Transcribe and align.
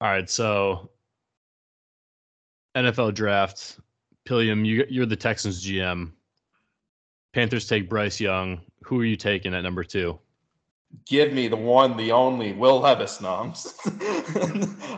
All 0.00 0.08
right, 0.08 0.30
so 0.30 0.90
NFL 2.76 3.14
draft. 3.14 3.80
Pilliam, 4.24 4.64
you, 4.64 4.86
you're 4.88 5.06
the 5.06 5.16
Texans 5.16 5.64
GM. 5.66 6.12
Panthers 7.32 7.66
take 7.66 7.88
Bryce 7.88 8.20
Young. 8.20 8.60
Who 8.84 9.00
are 9.00 9.04
you 9.04 9.16
taking 9.16 9.54
at 9.54 9.62
number 9.62 9.82
two? 9.82 10.18
Give 11.06 11.32
me 11.32 11.48
the 11.48 11.56
one, 11.56 11.96
the 11.96 12.12
only 12.12 12.52
Will 12.52 12.80
Levis. 12.80 13.20
No, 13.20 13.34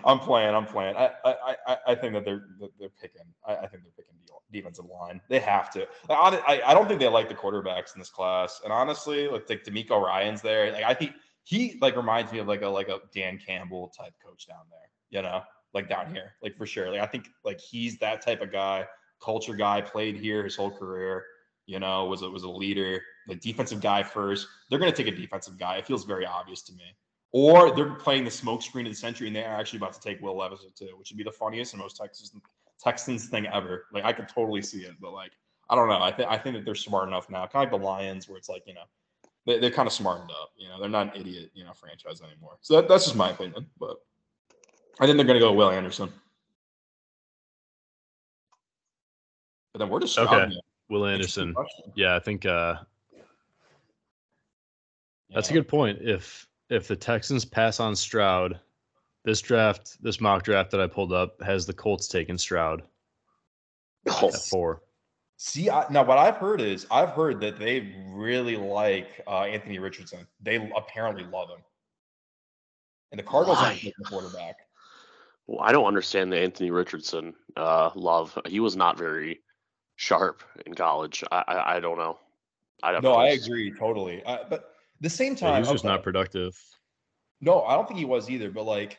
I'm, 0.05 0.19
playing. 0.21 0.55
I'm 0.55 0.67
playing. 0.67 0.97
I, 0.97 1.11
I, 1.25 1.57
I, 1.67 1.77
I 1.89 1.95
think 1.95 2.13
that 2.13 2.25
they're 2.25 2.45
they're 2.79 2.91
picking. 3.01 3.23
I, 3.47 3.57
I 3.57 3.67
think 3.67 3.83
they're 3.83 3.93
picking 3.97 4.15
the 4.25 4.33
defensive 4.53 4.85
line. 4.85 5.21
They 5.29 5.41
have 5.41 5.71
to. 5.73 5.89
I, 6.09 6.63
I 6.65 6.75
don't 6.75 6.87
think 6.87 7.01
they 7.01 7.09
like 7.09 7.29
the 7.29 7.35
quarterbacks 7.35 7.95
in 7.95 8.01
this 8.01 8.11
class. 8.11 8.61
And 8.63 8.73
honestly, 8.73 9.27
like, 9.27 9.49
like 9.49 9.65
DeMeco 9.65 10.01
Ryans 10.01 10.43
there. 10.43 10.71
Like 10.73 10.85
I 10.85 10.95
think 10.95 11.13
he 11.45 11.79
like 11.81 11.97
reminds 11.97 12.33
me 12.33 12.39
of 12.39 12.47
like 12.47 12.63
a 12.63 12.69
like 12.69 12.89
a 12.89 13.01
Dan 13.15 13.39
Campbell 13.45 13.93
type 13.97 14.15
coach 14.25 14.47
down 14.47 14.65
there. 14.71 14.79
You 15.11 15.23
know, 15.23 15.43
like 15.75 15.89
down 15.89 16.07
mm-hmm. 16.07 16.15
here, 16.15 16.33
like 16.43 16.57
for 16.57 16.67
sure. 16.67 16.91
Like 16.91 17.01
I 17.01 17.07
think 17.07 17.29
like 17.45 17.61
he's 17.61 17.99
that 17.99 18.23
type 18.23 18.41
of 18.41 18.53
guy, 18.53 18.87
culture 19.23 19.55
guy. 19.55 19.81
Played 19.81 20.17
here 20.17 20.45
his 20.45 20.57
whole 20.57 20.71
career. 20.71 21.25
You 21.67 21.79
know, 21.79 22.07
was 22.07 22.23
a 22.23 22.31
was 22.31 22.43
a 22.43 22.51
leader, 22.51 23.01
like 23.29 23.41
defensive 23.41 23.81
guy 23.81 24.03
first. 24.03 24.47
They're 24.69 24.79
gonna 24.79 24.93
take 24.93 25.07
a 25.07 25.13
defensive 25.13 25.59
guy. 25.59 25.77
It 25.77 25.87
feels 25.87 26.05
very 26.05 26.27
obvious 26.27 26.63
to 26.63 26.73
me. 26.73 26.97
Or 27.33 27.75
they're 27.75 27.95
playing 27.95 28.25
the 28.25 28.31
smokescreen 28.31 28.87
of 28.87 28.93
the 28.93 28.95
century, 28.95 29.29
and 29.29 29.37
they're 29.37 29.47
actually 29.47 29.77
about 29.77 29.93
to 29.93 30.01
take 30.01 30.21
Will 30.21 30.37
Levis 30.37 30.65
too, 30.77 30.89
which 30.97 31.11
would 31.11 31.19
be 31.19 31.23
the 31.23 31.31
funniest 31.31 31.75
and 31.75 31.81
most 31.81 31.97
Texas 31.97 32.33
Texans 32.83 33.29
thing 33.29 33.47
ever. 33.47 33.87
Like 33.93 34.05
I 34.05 34.13
could 34.13 34.29
totally 34.29 34.63
see 34.63 34.81
it, 34.81 34.95
but 35.01 35.13
like 35.13 35.33
I 35.69 35.77
don't 35.77 35.89
know. 35.89 36.03
I 36.03 36.11
think 36.11 36.29
I 36.29 36.37
think 36.37 36.57
that 36.57 36.65
they're 36.65 36.75
smart 36.75 37.09
enough 37.09 37.31
now, 37.31 37.47
kind 37.47 37.67
of 37.67 37.73
like 37.73 37.81
the 37.81 37.87
Lions, 37.87 38.29
where 38.29 38.37
it's 38.37 38.49
like 38.49 38.65
you 38.67 38.75
know 38.75 38.83
they, 39.47 39.59
they're 39.59 39.71
kind 39.71 39.87
of 39.87 39.93
smartened 39.93 40.31
up. 40.31 40.53
You 40.57 40.69
know, 40.69 40.81
they're 40.81 40.89
not 40.89 41.15
an 41.15 41.21
idiot, 41.21 41.51
you 41.55 41.65
know, 41.65 41.73
franchise 41.73 42.21
anymore. 42.23 42.57
So 42.61 42.77
that, 42.77 42.89
that's 42.89 43.05
just 43.05 43.17
my 43.17 43.31
opinion. 43.31 43.67
But 43.79 43.97
I 45.01 45.07
think 45.07 45.17
they're 45.17 45.27
going 45.27 45.39
to 45.39 45.45
go 45.45 45.53
Will 45.53 45.71
Anderson. 45.71 46.13
But 49.73 49.79
then 49.79 49.89
we're 49.89 50.01
just 50.01 50.19
okay. 50.19 50.51
Will 50.89 51.07
Anderson. 51.07 51.55
Yeah, 51.95 52.17
I 52.17 52.19
think 52.19 52.45
uh, 52.45 52.77
that's 55.33 55.49
yeah. 55.49 55.55
a 55.55 55.59
good 55.59 55.69
point. 55.69 55.99
If 56.01 56.49
if 56.69 56.89
the 56.89 56.97
Texans 56.97 57.45
pass 57.45 57.81
on 57.81 57.95
Stroud, 57.95 58.59
this 59.25 59.41
draft, 59.41 60.03
this 60.03 60.21
mock 60.21 60.43
draft 60.43 60.71
that 60.73 60.81
I 60.81 60.87
pulled 60.87 61.13
up 61.13 61.41
has 61.43 61.67
the 61.67 61.73
Colts 61.73 62.09
taking 62.09 62.37
Stroud 62.37 62.83
oh. 64.09 64.29
at 64.29 64.35
four. 64.35 64.83
See, 65.43 65.71
I, 65.71 65.87
now 65.89 66.05
what 66.05 66.19
I've 66.19 66.37
heard 66.37 66.61
is 66.61 66.87
I've 66.91 67.09
heard 67.09 67.41
that 67.41 67.59
they 67.59 67.95
really 68.11 68.57
like 68.57 69.23
uh, 69.27 69.45
Anthony 69.45 69.79
Richardson. 69.79 70.27
They 70.43 70.71
apparently 70.77 71.25
love 71.25 71.49
him, 71.49 71.61
and 73.11 73.19
the 73.19 73.23
Cardinals 73.23 73.57
aren't 73.59 73.81
the 73.81 74.05
quarterback. 74.05 74.57
Well, 75.47 75.61
I 75.63 75.73
don't 75.73 75.87
understand 75.87 76.31
the 76.31 76.39
Anthony 76.39 76.71
Richardson 76.71 77.33
uh, 77.57 77.89
love. 77.95 78.37
He 78.49 78.61
was 78.61 78.77
not 78.77 78.99
very 78.99 79.41
sharp 79.97 80.43
in 80.67 80.75
college. 80.75 81.25
I 81.33 81.43
I, 81.49 81.77
I 81.77 81.81
don't 81.81 81.97
know. 81.97 82.19
I 82.83 83.01
no, 83.01 83.15
I 83.15 83.29
agree 83.29 83.73
totally. 83.79 84.23
Uh, 84.25 84.41
but 84.51 84.75
the 85.01 85.09
same 85.09 85.35
time, 85.35 85.55
yeah, 85.55 85.59
he's 85.61 85.71
just 85.71 85.87
okay. 85.87 85.95
not 85.95 86.03
productive. 86.03 86.63
No, 87.41 87.63
I 87.63 87.77
don't 87.77 87.89
think 87.89 87.99
he 87.99 88.05
was 88.05 88.29
either. 88.29 88.51
But 88.51 88.65
like, 88.65 88.99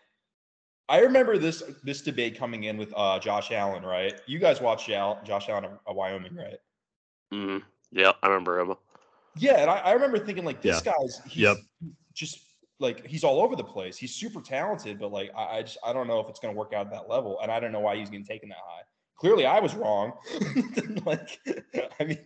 I 0.92 1.00
remember 1.00 1.38
this 1.38 1.64
this 1.84 2.02
debate 2.02 2.38
coming 2.38 2.66
in 2.66 2.76
with 2.76 2.94
uh, 2.98 3.18
Josh 3.18 3.52
Allen, 3.52 3.84
right? 3.84 4.20
You 4.28 4.40
guys 4.40 4.60
watched 4.60 4.88
Josh 4.88 5.48
Allen 5.48 5.66
of 5.88 5.96
Wyoming, 5.96 6.36
right? 6.36 6.58
Mm-hmm. 7.34 7.66
Yeah, 7.94 8.12
I 8.22 8.28
remember 8.28 8.60
him. 8.60 8.76
Yeah, 9.38 9.62
and 9.62 9.70
I, 9.72 9.78
I 9.78 9.92
remember 9.94 10.20
thinking 10.20 10.44
like 10.44 10.62
this 10.62 10.82
yeah. 10.86 10.92
guy's 10.92 11.22
he's 11.26 11.44
yep. 11.44 11.58
just 12.14 12.40
like 12.80 13.08
he's 13.08 13.24
all 13.24 13.42
over 13.42 13.56
the 13.56 13.64
place. 13.64 13.96
He's 13.96 14.14
super 14.14 14.42
talented, 14.42 15.00
but 15.00 15.14
like 15.14 15.32
I, 15.34 15.60
I 15.60 15.62
just 15.62 15.78
I 15.82 15.94
don't 15.94 16.08
know 16.08 16.20
if 16.20 16.28
it's 16.28 16.42
gonna 16.42 16.58
work 16.58 16.74
out 16.74 16.88
at 16.88 16.92
that 16.92 17.10
level, 17.10 17.40
and 17.42 17.50
I 17.50 17.62
don't 17.62 17.72
know 17.72 17.80
why 17.80 17.96
he's 17.96 18.10
getting 18.10 18.26
taken 18.26 18.50
that 18.50 18.58
high. 18.58 18.82
Clearly, 19.16 19.46
I 19.46 19.62
was 19.62 19.74
wrong. 19.76 20.12
like, 21.06 21.40
I 22.02 22.04
mean, 22.04 22.18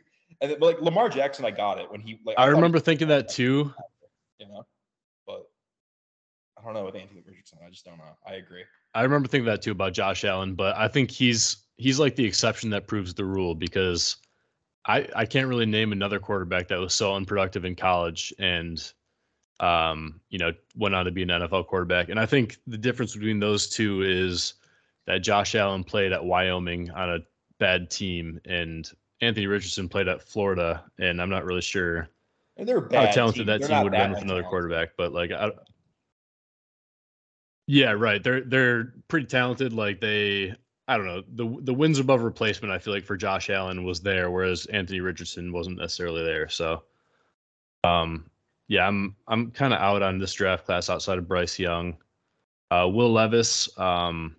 and, 0.41 0.55
but 0.59 0.65
like 0.65 0.81
Lamar 0.81 1.09
Jackson, 1.09 1.45
I 1.45 1.51
got 1.51 1.77
it 1.77 1.91
when 1.91 2.01
he 2.01 2.19
like. 2.25 2.39
I, 2.39 2.45
I 2.45 2.47
remember 2.47 2.79
thinking 2.79 3.09
that 3.09 3.29
too. 3.29 3.71
You 4.39 4.47
know, 4.47 4.61
I 4.61 4.74
don't 6.65 6.73
know 6.73 6.85
with 6.85 6.95
Anthony 6.95 7.23
Richardson. 7.25 7.59
I 7.65 7.69
just 7.69 7.85
don't 7.85 7.97
know. 7.97 8.17
I 8.27 8.35
agree. 8.35 8.63
I 8.93 9.03
remember 9.03 9.27
thinking 9.27 9.45
that 9.45 9.61
too 9.61 9.71
about 9.71 9.93
Josh 9.93 10.23
Allen, 10.25 10.55
but 10.55 10.75
I 10.75 10.87
think 10.87 11.11
he's 11.11 11.57
he's 11.77 11.99
like 11.99 12.15
the 12.15 12.25
exception 12.25 12.69
that 12.71 12.87
proves 12.87 13.13
the 13.13 13.25
rule 13.25 13.55
because 13.55 14.17
I 14.87 15.07
I 15.15 15.25
can't 15.25 15.47
really 15.47 15.65
name 15.65 15.91
another 15.91 16.19
quarterback 16.19 16.67
that 16.69 16.79
was 16.79 16.93
so 16.93 17.13
unproductive 17.15 17.65
in 17.65 17.75
college 17.75 18.33
and 18.39 18.81
um 19.61 20.19
you 20.29 20.37
know 20.37 20.51
went 20.75 20.95
on 20.95 21.05
to 21.05 21.11
be 21.11 21.23
an 21.23 21.29
NFL 21.29 21.67
quarterback. 21.67 22.09
And 22.09 22.19
I 22.19 22.25
think 22.25 22.57
the 22.67 22.77
difference 22.77 23.13
between 23.15 23.39
those 23.39 23.67
two 23.69 24.01
is 24.01 24.55
that 25.07 25.19
Josh 25.19 25.55
Allen 25.55 25.83
played 25.83 26.11
at 26.11 26.23
Wyoming 26.23 26.91
on 26.91 27.09
a 27.09 27.19
bad 27.59 27.89
team 27.89 28.39
and 28.45 28.89
Anthony 29.21 29.47
Richardson 29.47 29.87
played 29.87 30.07
at 30.07 30.21
Florida 30.21 30.83
and 30.99 31.21
I'm 31.21 31.29
not 31.29 31.45
really 31.45 31.61
sure 31.61 32.09
and 32.57 32.67
they're 32.67 32.87
how 32.91 33.05
talented 33.11 33.39
team. 33.39 33.45
that 33.47 33.59
they're 33.61 33.69
team 33.69 33.83
would 33.83 33.93
have 33.93 34.03
been 34.03 34.11
with 34.11 34.21
another 34.23 34.41
talented. 34.41 34.49
quarterback. 34.49 34.89
But 34.97 35.11
like 35.13 35.31
I, 35.31 35.51
yeah, 37.67 37.91
right. 37.91 38.23
They're 38.23 38.41
they're 38.41 38.93
pretty 39.07 39.27
talented. 39.27 39.73
Like 39.73 39.99
they, 39.99 40.53
I 40.87 40.97
don't 40.97 41.05
know, 41.05 41.23
the 41.33 41.61
the 41.63 41.73
wins 41.73 41.99
above 41.99 42.21
replacement. 42.21 42.73
I 42.73 42.79
feel 42.79 42.93
like 42.93 43.05
for 43.05 43.17
Josh 43.17 43.49
Allen 43.49 43.83
was 43.83 44.01
there, 44.01 44.29
whereas 44.29 44.65
Anthony 44.67 44.99
Richardson 44.99 45.51
wasn't 45.51 45.79
necessarily 45.79 46.23
there. 46.23 46.47
So, 46.47 46.83
um, 47.83 48.29
yeah, 48.67 48.87
I'm 48.87 49.15
I'm 49.27 49.51
kind 49.51 49.73
of 49.73 49.79
out 49.79 50.03
on 50.03 50.19
this 50.19 50.33
draft 50.33 50.65
class 50.65 50.89
outside 50.89 51.17
of 51.17 51.27
Bryce 51.27 51.57
Young, 51.57 51.97
uh, 52.69 52.87
Will 52.91 53.11
Levis. 53.11 53.67
Um, 53.79 54.35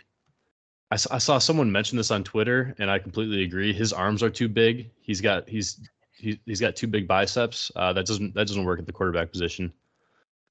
I, 0.93 0.95
I 0.95 1.19
saw 1.19 1.39
someone 1.39 1.71
mention 1.71 1.97
this 1.97 2.13
on 2.13 2.23
Twitter, 2.23 2.77
and 2.79 2.91
I 2.91 3.01
completely 3.01 3.43
agree. 3.43 3.73
His 3.73 3.93
arms 3.93 4.23
are 4.23 4.31
too 4.31 4.49
big. 4.49 4.91
He's 5.01 5.21
got 5.21 5.49
he's 5.49 5.81
he, 6.13 6.39
he's 6.47 6.61
got 6.61 6.77
two 6.77 6.87
big 6.87 7.09
biceps. 7.09 7.73
Uh, 7.75 7.93
that 7.93 8.07
doesn't 8.07 8.35
that 8.35 8.47
doesn't 8.47 8.65
work 8.65 8.79
at 8.79 8.87
the 8.87 8.93
quarterback 8.93 9.33
position. 9.33 9.73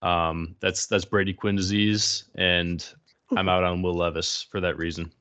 Um, 0.01 0.55
that's 0.59 0.87
that's 0.87 1.05
Brady 1.05 1.33
Quinn 1.33 1.55
disease, 1.55 2.25
and 2.35 2.85
I'm 3.35 3.49
out 3.49 3.63
on 3.63 3.81
Will 3.81 3.95
Levis 3.95 4.47
for 4.51 4.59
that 4.61 4.77
reason. 4.77 5.11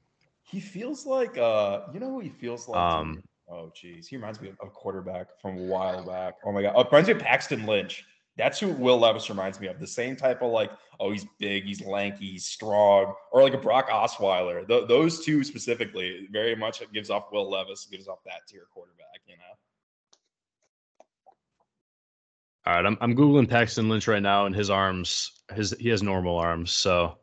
He 0.43 0.61
feels 0.61 1.07
like 1.07 1.39
uh, 1.39 1.83
you 1.93 2.01
know 2.01 2.11
who 2.11 2.21
he 2.21 2.29
feels 2.29 2.69
like. 2.69 2.79
Um, 2.79 3.23
oh 3.49 3.73
geez, 3.75 4.09
he 4.09 4.17
reminds 4.17 4.41
me 4.41 4.49
of 4.49 4.57
a 4.63 4.71
quarterback 4.71 5.41
from 5.41 5.59
a 5.59 5.63
while 5.63 6.05
back. 6.05 6.35
Oh 6.45 6.53
my 6.53 6.63
god, 6.63 6.75
oh, 6.77 6.85
reminds 6.85 7.09
me 7.09 7.15
of 7.15 7.21
Paxton 7.21 7.67
Lynch. 7.67 8.05
That's 8.37 8.59
who 8.59 8.69
Will 8.69 8.99
Levis 8.99 9.31
reminds 9.31 9.61
me 9.61 9.69
of. 9.69 9.79
The 9.79 9.87
same 9.87 10.17
type 10.17 10.43
of 10.43 10.51
like, 10.51 10.73
oh, 10.99 11.13
he's 11.13 11.25
big, 11.39 11.65
he's 11.65 11.81
lanky, 11.81 12.33
he's 12.33 12.45
strong, 12.45 13.15
or 13.31 13.43
like 13.45 13.55
a 13.55 13.59
Brock 13.59 13.89
Osweiler. 13.89 14.67
Th- 14.67 14.89
those 14.89 15.25
two 15.25 15.45
specifically, 15.45 16.29
very 16.33 16.57
much 16.57 16.83
gives 16.93 17.11
off 17.11 17.31
Will 17.31 17.49
Levis, 17.49 17.87
gives 17.91 18.09
off 18.09 18.19
that 18.25 18.47
tier 18.49 18.67
quarterback. 18.73 19.21
You 19.27 19.37
know. 19.37 19.55
All 22.67 22.75
right, 22.75 22.87
I'm 22.87 22.97
I'm 23.01 23.15
googling 23.15 23.49
Paxton 23.49 23.89
Lynch 23.89 24.09
right 24.09 24.23
now, 24.23 24.47
and 24.47 24.55
his 24.55 24.71
arms, 24.71 25.33
his 25.55 25.75
he 25.79 25.91
has 25.91 26.03
normal 26.03 26.39
arms, 26.39 26.71
so 26.71 27.19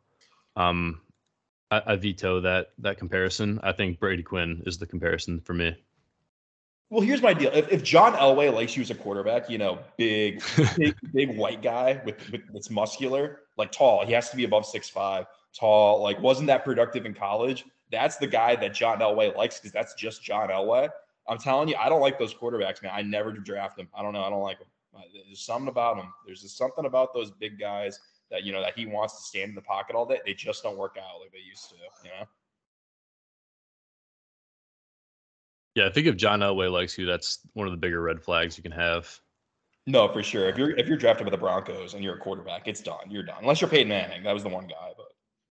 um, 0.54 1.00
I, 1.70 1.82
I 1.86 1.96
veto 1.96 2.40
that 2.40 2.68
that 2.78 2.96
comparison. 2.96 3.58
I 3.62 3.72
think 3.72 3.98
Brady 3.98 4.22
Quinn 4.22 4.62
is 4.66 4.78
the 4.78 4.86
comparison 4.86 5.40
for 5.40 5.54
me. 5.54 5.76
Well, 6.90 7.00
here's 7.00 7.22
my 7.22 7.32
deal. 7.32 7.50
If, 7.54 7.72
if 7.72 7.82
John 7.82 8.12
Elway 8.12 8.52
likes 8.52 8.76
you 8.76 8.82
as 8.82 8.90
a 8.90 8.94
quarterback, 8.94 9.48
you 9.48 9.56
know, 9.56 9.78
big, 9.96 10.42
big, 10.76 10.94
big 11.14 11.38
white 11.38 11.62
guy 11.62 12.02
with, 12.04 12.30
with 12.30 12.42
that's 12.52 12.68
muscular, 12.68 13.40
like 13.56 13.72
tall, 13.72 14.04
he 14.04 14.12
has 14.12 14.28
to 14.28 14.36
be 14.36 14.44
above 14.44 14.66
six 14.66 14.90
five, 14.90 15.24
tall, 15.58 16.02
like 16.02 16.20
wasn't 16.20 16.46
that 16.48 16.66
productive 16.66 17.06
in 17.06 17.14
college. 17.14 17.64
That's 17.90 18.18
the 18.18 18.26
guy 18.26 18.56
that 18.56 18.74
John 18.74 19.00
Elway 19.00 19.34
likes 19.34 19.58
because 19.58 19.72
that's 19.72 19.94
just 19.94 20.22
John 20.22 20.50
Elway. 20.50 20.90
I'm 21.26 21.38
telling 21.38 21.68
you, 21.68 21.76
I 21.76 21.88
don't 21.88 22.02
like 22.02 22.18
those 22.18 22.34
quarterbacks, 22.34 22.82
man. 22.82 22.92
I 22.94 23.00
never 23.00 23.32
draft 23.32 23.78
them. 23.78 23.88
I 23.94 24.02
don't 24.02 24.12
know. 24.12 24.22
I 24.22 24.28
don't 24.28 24.42
like 24.42 24.58
them. 24.58 24.68
Uh, 24.94 25.00
there's 25.26 25.44
something 25.44 25.68
about 25.68 25.96
him. 25.96 26.06
There's 26.26 26.42
just 26.42 26.58
something 26.58 26.84
about 26.84 27.14
those 27.14 27.30
big 27.30 27.58
guys 27.58 27.98
that 28.30 28.44
you 28.44 28.52
know 28.52 28.60
that 28.60 28.76
he 28.76 28.86
wants 28.86 29.16
to 29.16 29.22
stand 29.22 29.50
in 29.50 29.54
the 29.54 29.62
pocket 29.62 29.96
all 29.96 30.06
day. 30.06 30.20
They 30.24 30.34
just 30.34 30.62
don't 30.62 30.76
work 30.76 30.96
out 30.98 31.20
like 31.20 31.32
they 31.32 31.38
used 31.38 31.68
to. 31.70 31.76
You 32.04 32.10
know. 32.10 32.26
Yeah, 35.74 35.86
I 35.86 35.90
think 35.90 36.06
if 36.06 36.16
John 36.16 36.40
Elway 36.40 36.70
likes 36.70 36.98
you, 36.98 37.06
that's 37.06 37.40
one 37.54 37.66
of 37.66 37.72
the 37.72 37.78
bigger 37.78 38.02
red 38.02 38.22
flags 38.22 38.58
you 38.58 38.62
can 38.62 38.72
have. 38.72 39.18
No, 39.86 40.06
for 40.12 40.22
sure. 40.22 40.48
If 40.48 40.58
you're 40.58 40.70
if 40.76 40.86
you're 40.86 40.98
drafted 40.98 41.26
by 41.26 41.30
the 41.30 41.38
Broncos 41.38 41.94
and 41.94 42.04
you're 42.04 42.16
a 42.16 42.20
quarterback, 42.20 42.68
it's 42.68 42.80
done. 42.80 43.10
You're 43.10 43.22
done. 43.22 43.38
Unless 43.40 43.60
you're 43.60 43.70
Peyton 43.70 43.88
Manning. 43.88 44.22
That 44.22 44.34
was 44.34 44.42
the 44.42 44.48
one 44.48 44.66
guy, 44.66 44.92
but 44.96 45.08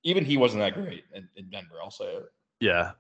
even 0.03 0.25
he 0.25 0.37
wasn't 0.37 0.63
that 0.63 0.75
great 0.75 1.05
in, 1.15 1.29
in 1.37 1.51
Denver. 1.51 1.77
I'll 1.83 1.91
say 1.91 2.07
it. 2.07 2.25
Yeah. 2.61 2.93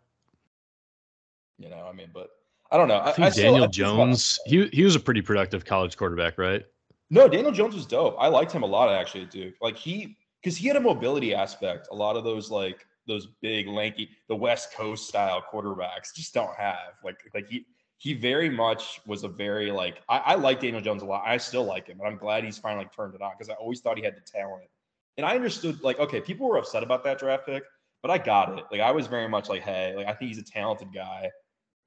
You 1.58 1.70
know, 1.70 1.87
I 1.88 1.93
mean, 1.93 2.10
but 2.12 2.28
I 2.70 2.76
don't 2.76 2.88
know. 2.88 3.00
I, 3.00 3.12
think 3.12 3.26
I 3.26 3.30
Daniel 3.30 3.70
still, 3.70 3.96
Jones. 3.96 4.38
He 4.46 4.66
he 4.68 4.84
was 4.84 4.96
a 4.96 5.00
pretty 5.00 5.22
productive 5.22 5.64
college 5.64 5.96
quarterback, 5.96 6.38
right? 6.38 6.64
No, 7.10 7.28
Daniel 7.28 7.52
Jones 7.52 7.74
was 7.74 7.86
dope. 7.86 8.16
I 8.18 8.28
liked 8.28 8.52
him 8.52 8.62
a 8.62 8.66
lot 8.66 8.92
actually 8.92 9.22
at 9.22 9.30
Duke. 9.30 9.54
Like 9.60 9.76
he 9.76 10.16
because 10.42 10.56
he 10.56 10.66
had 10.66 10.76
a 10.76 10.80
mobility 10.80 11.34
aspect. 11.34 11.88
A 11.92 11.94
lot 11.94 12.16
of 12.16 12.24
those 12.24 12.50
like 12.50 12.86
those 13.06 13.28
big 13.40 13.68
lanky 13.68 14.10
the 14.28 14.34
West 14.34 14.72
Coast 14.72 15.08
style 15.08 15.42
quarterbacks 15.52 16.14
just 16.14 16.34
don't 16.34 16.54
have. 16.56 16.94
Like 17.04 17.20
like 17.34 17.48
he 17.48 17.66
he 17.98 18.12
very 18.12 18.50
much 18.50 19.00
was 19.06 19.22
a 19.22 19.28
very 19.28 19.70
like 19.70 20.02
I, 20.08 20.19
I 20.19 20.34
like 20.34 20.60
Daniel 20.60 20.80
Jones 20.80 21.02
a 21.02 21.06
lot. 21.06 21.22
I 21.24 21.36
still 21.36 21.64
like 21.64 21.86
him, 21.86 22.00
and 22.00 22.08
I'm 22.08 22.19
glad 22.19 22.44
he's 22.44 22.58
finally 22.58 22.88
turned 22.94 23.14
it 23.14 23.22
on 23.22 23.32
because 23.38 23.48
I 23.48 23.54
always 23.54 23.80
thought 23.80 23.96
he 23.96 24.04
had 24.04 24.16
the 24.16 24.20
talent. 24.20 24.69
And 25.16 25.24
I 25.24 25.34
understood 25.34 25.82
like 25.82 26.00
okay, 26.00 26.20
people 26.20 26.48
were 26.48 26.58
upset 26.58 26.82
about 26.82 27.04
that 27.04 27.19
draft 27.19 27.46
pick 27.46 27.62
but 28.06 28.20
I 28.20 28.22
got 28.22 28.56
it. 28.56 28.64
Like 28.70 28.80
I 28.80 28.92
was 28.92 29.08
very 29.08 29.28
much 29.28 29.48
like, 29.48 29.62
hey, 29.62 29.94
like 29.96 30.06
I 30.06 30.12
think 30.12 30.28
he's 30.28 30.38
a 30.38 30.42
talented 30.44 30.92
guy. 30.94 31.28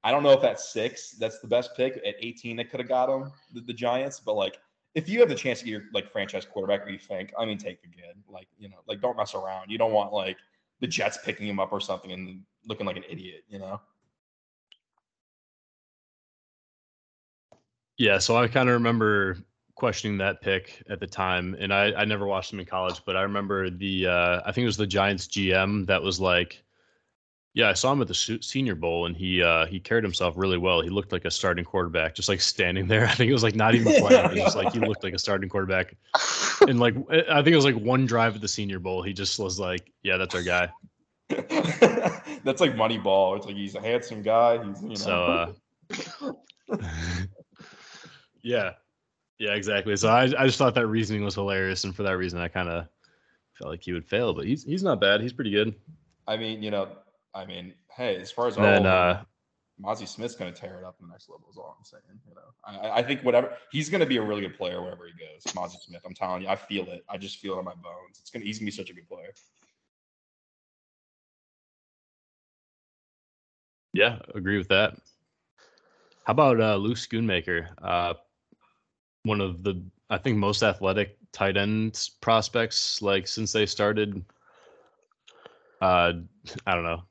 I 0.02 0.10
don't 0.10 0.22
know 0.22 0.32
if 0.32 0.40
that's 0.40 0.72
six, 0.72 1.12
that's 1.12 1.40
the 1.40 1.46
best 1.46 1.76
pick. 1.76 1.96
At 2.06 2.14
18, 2.18 2.56
they 2.56 2.64
could 2.64 2.80
have 2.80 2.88
got 2.88 3.08
him, 3.08 3.30
the, 3.52 3.60
the 3.60 3.72
Giants. 3.72 4.20
But 4.20 4.34
like, 4.34 4.58
if 4.94 5.08
you 5.08 5.20
have 5.20 5.28
the 5.28 5.34
chance 5.34 5.60
to 5.60 5.66
get 5.66 5.72
your 5.72 5.82
like 5.92 6.10
franchise 6.10 6.46
quarterback, 6.46 6.86
or 6.86 6.90
you 6.90 6.98
think, 6.98 7.32
I 7.38 7.44
mean, 7.44 7.58
take 7.58 7.82
the 7.82 7.88
kid. 7.88 8.16
Like, 8.28 8.48
you 8.58 8.68
know, 8.68 8.78
like 8.86 9.00
don't 9.00 9.16
mess 9.16 9.34
around. 9.34 9.70
You 9.70 9.78
don't 9.78 9.92
want 9.92 10.12
like 10.12 10.38
the 10.80 10.86
Jets 10.86 11.18
picking 11.24 11.46
him 11.46 11.60
up 11.60 11.72
or 11.72 11.80
something 11.80 12.12
and 12.12 12.42
looking 12.66 12.86
like 12.86 12.96
an 12.96 13.04
idiot, 13.08 13.44
you 13.48 13.58
know? 13.58 13.80
Yeah, 17.98 18.16
so 18.16 18.36
I 18.36 18.48
kind 18.48 18.70
of 18.70 18.72
remember 18.72 19.36
questioning 19.74 20.16
that 20.18 20.40
pick 20.40 20.82
at 20.88 21.00
the 21.00 21.06
time, 21.06 21.54
and 21.60 21.72
I, 21.72 21.92
I 21.92 22.04
never 22.06 22.26
watched 22.26 22.52
him 22.52 22.60
in 22.60 22.64
college, 22.64 23.02
but 23.04 23.14
I 23.14 23.22
remember 23.22 23.68
the 23.68 24.06
uh, 24.06 24.40
I 24.46 24.52
think 24.52 24.62
it 24.62 24.66
was 24.66 24.78
the 24.78 24.86
Giants 24.86 25.26
GM 25.26 25.86
that 25.86 26.02
was 26.02 26.18
like, 26.18 26.62
yeah, 27.54 27.68
I 27.68 27.72
saw 27.72 27.92
him 27.92 28.00
at 28.00 28.08
the 28.08 28.14
Senior 28.14 28.74
Bowl, 28.74 29.06
and 29.06 29.16
he 29.16 29.42
uh, 29.42 29.66
he 29.66 29.80
carried 29.80 30.04
himself 30.04 30.34
really 30.36 30.58
well. 30.58 30.80
He 30.80 30.88
looked 30.88 31.12
like 31.12 31.24
a 31.24 31.30
starting 31.30 31.64
quarterback, 31.64 32.14
just 32.14 32.28
like 32.28 32.40
standing 32.40 32.86
there. 32.86 33.06
I 33.08 33.14
think 33.14 33.30
it 33.30 33.32
was 33.32 33.42
like 33.42 33.56
not 33.56 33.74
even 33.74 33.92
playing; 34.00 34.24
it 34.24 34.30
was 34.30 34.38
just 34.40 34.56
like 34.56 34.72
he 34.72 34.80
looked 34.80 35.02
like 35.02 35.14
a 35.14 35.18
starting 35.18 35.48
quarterback. 35.48 35.96
And 36.66 36.78
like 36.78 36.94
I 37.10 37.42
think 37.42 37.48
it 37.48 37.56
was 37.56 37.64
like 37.64 37.76
one 37.76 38.06
drive 38.06 38.34
at 38.34 38.40
the 38.40 38.48
Senior 38.48 38.78
Bowl, 38.78 39.02
he 39.02 39.12
just 39.12 39.38
was 39.38 39.58
like, 39.58 39.92
yeah, 40.02 40.16
that's 40.16 40.34
our 40.34 40.42
guy. 40.42 40.70
that's 41.28 42.60
like 42.60 42.74
Moneyball. 42.74 43.36
It's 43.36 43.46
like 43.46 43.56
he's 43.56 43.74
a 43.74 43.80
handsome 43.80 44.22
guy. 44.22 44.64
He's 44.64 44.82
you 44.82 44.88
know. 44.90 44.94
So. 44.94 45.54
Uh, 46.70 46.80
Yeah, 48.42 48.72
yeah, 49.38 49.54
exactly. 49.54 49.96
So 49.96 50.08
I, 50.08 50.22
I 50.22 50.46
just 50.46 50.58
thought 50.58 50.74
that 50.74 50.86
reasoning 50.86 51.24
was 51.24 51.34
hilarious, 51.34 51.84
and 51.84 51.94
for 51.94 52.02
that 52.04 52.16
reason, 52.16 52.38
I 52.40 52.48
kind 52.48 52.68
of 52.68 52.86
felt 53.54 53.70
like 53.70 53.82
he 53.82 53.92
would 53.92 54.06
fail. 54.06 54.32
But 54.32 54.46
he's 54.46 54.64
he's 54.64 54.82
not 54.82 55.00
bad. 55.00 55.20
He's 55.20 55.32
pretty 55.32 55.50
good. 55.50 55.74
I 56.26 56.36
mean, 56.36 56.62
you 56.62 56.70
know, 56.70 56.88
I 57.34 57.44
mean, 57.44 57.74
hey, 57.96 58.16
as 58.20 58.30
far 58.30 58.48
as 58.48 58.56
then, 58.56 58.86
uh, 58.86 59.22
Mazi 59.82 60.06
Smith's 60.06 60.34
going 60.34 60.52
to 60.52 60.58
tear 60.58 60.78
it 60.78 60.84
up 60.84 60.96
in 61.00 61.06
the 61.06 61.12
next 61.12 61.28
level. 61.28 61.46
Is 61.50 61.56
all 61.56 61.76
I'm 61.78 61.84
saying. 61.84 62.02
You 62.28 62.34
know, 62.34 62.80
I, 62.82 62.98
I 62.98 63.02
think 63.02 63.22
whatever 63.22 63.56
he's 63.70 63.88
going 63.88 64.00
to 64.00 64.06
be 64.06 64.16
a 64.18 64.22
really 64.22 64.42
good 64.42 64.56
player 64.56 64.82
wherever 64.82 65.06
he 65.06 65.12
goes. 65.12 65.52
Mazi 65.54 65.80
Smith, 65.80 66.02
I'm 66.04 66.14
telling 66.14 66.42
you, 66.42 66.48
I 66.48 66.56
feel 66.56 66.86
it. 66.88 67.04
I 67.08 67.16
just 67.16 67.38
feel 67.38 67.56
it 67.56 67.60
in 67.60 67.64
my 67.64 67.74
bones. 67.74 68.18
It's 68.20 68.30
gonna 68.30 68.44
he's 68.44 68.58
gonna 68.58 68.66
be 68.66 68.72
such 68.72 68.90
a 68.90 68.94
good 68.94 69.08
player. 69.08 69.32
Yeah, 73.92 74.18
agree 74.34 74.58
with 74.58 74.68
that. 74.68 74.96
How 76.24 76.32
about 76.32 76.60
uh, 76.60 76.76
Luke 76.76 76.96
Schoonmaker? 76.96 77.68
Uh, 77.82 78.14
one 79.24 79.40
of 79.40 79.62
the 79.62 79.82
I 80.08 80.18
think 80.18 80.36
most 80.36 80.62
athletic 80.62 81.16
tight 81.32 81.56
end 81.56 82.08
prospects 82.20 83.00
like 83.02 83.28
since 83.28 83.52
they 83.52 83.66
started 83.66 84.24
uh 85.80 86.12
I 86.66 86.74
don't 86.74 86.84
know 86.84 87.02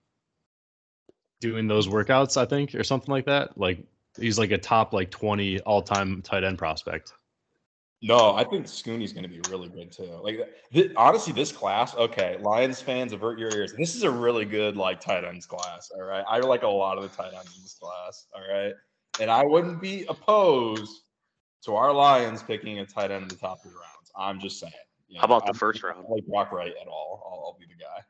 doing 1.39 1.67
those 1.67 1.87
workouts 1.87 2.37
I 2.37 2.45
think 2.45 2.75
or 2.75 2.83
something 2.83 3.11
like 3.11 3.25
that 3.25 3.57
like 3.57 3.83
he's 4.19 4.37
like 4.37 4.51
a 4.51 4.57
top 4.57 4.93
like 4.93 5.11
20 5.11 5.61
all-time 5.61 6.21
tight 6.21 6.43
end 6.43 6.57
prospect 6.57 7.13
no, 8.01 8.33
I 8.33 8.45
think 8.45 8.65
Scooney's 8.65 9.11
going 9.11 9.23
to 9.23 9.29
be 9.29 9.41
really 9.49 9.67
good 9.67 9.91
too. 9.91 10.09
Like, 10.23 10.39
th- 10.71 10.93
honestly, 10.95 11.33
this 11.33 11.51
class, 11.51 11.93
okay, 11.95 12.37
Lions 12.39 12.81
fans, 12.81 13.11
avert 13.11 13.37
your 13.37 13.51
ears. 13.51 13.73
This 13.77 13.93
is 13.93 14.03
a 14.03 14.09
really 14.09 14.45
good 14.45 14.77
like 14.77 15.01
tight 15.01 15.25
ends 15.25 15.45
class. 15.45 15.91
All 15.93 16.03
right, 16.03 16.23
I 16.27 16.39
like 16.39 16.63
a 16.63 16.67
lot 16.67 16.97
of 16.97 17.03
the 17.03 17.09
tight 17.09 17.33
ends 17.33 17.57
in 17.57 17.61
this 17.61 17.73
class. 17.73 18.27
All 18.33 18.41
right, 18.41 18.73
and 19.19 19.29
I 19.29 19.43
wouldn't 19.43 19.81
be 19.81 20.05
opposed 20.07 21.01
to 21.65 21.75
our 21.75 21.91
Lions 21.91 22.41
picking 22.41 22.79
a 22.79 22.85
tight 22.85 23.11
end 23.11 23.23
in 23.23 23.27
the 23.27 23.35
top 23.35 23.61
three 23.61 23.71
rounds. 23.71 24.11
I'm 24.15 24.39
just 24.39 24.61
saying. 24.61 24.71
You 25.09 25.15
know, 25.15 25.21
How 25.21 25.25
about 25.25 25.43
the 25.43 25.49
I'm, 25.49 25.55
first 25.55 25.83
round? 25.83 26.05
like 26.07 26.25
Brock 26.25 26.53
Wright 26.53 26.73
at 26.81 26.87
all. 26.87 27.21
I'll, 27.25 27.47
I'll, 27.47 27.57
be 27.59 27.65
the 27.65 27.83
guy. 27.83 27.97
How 27.97 28.03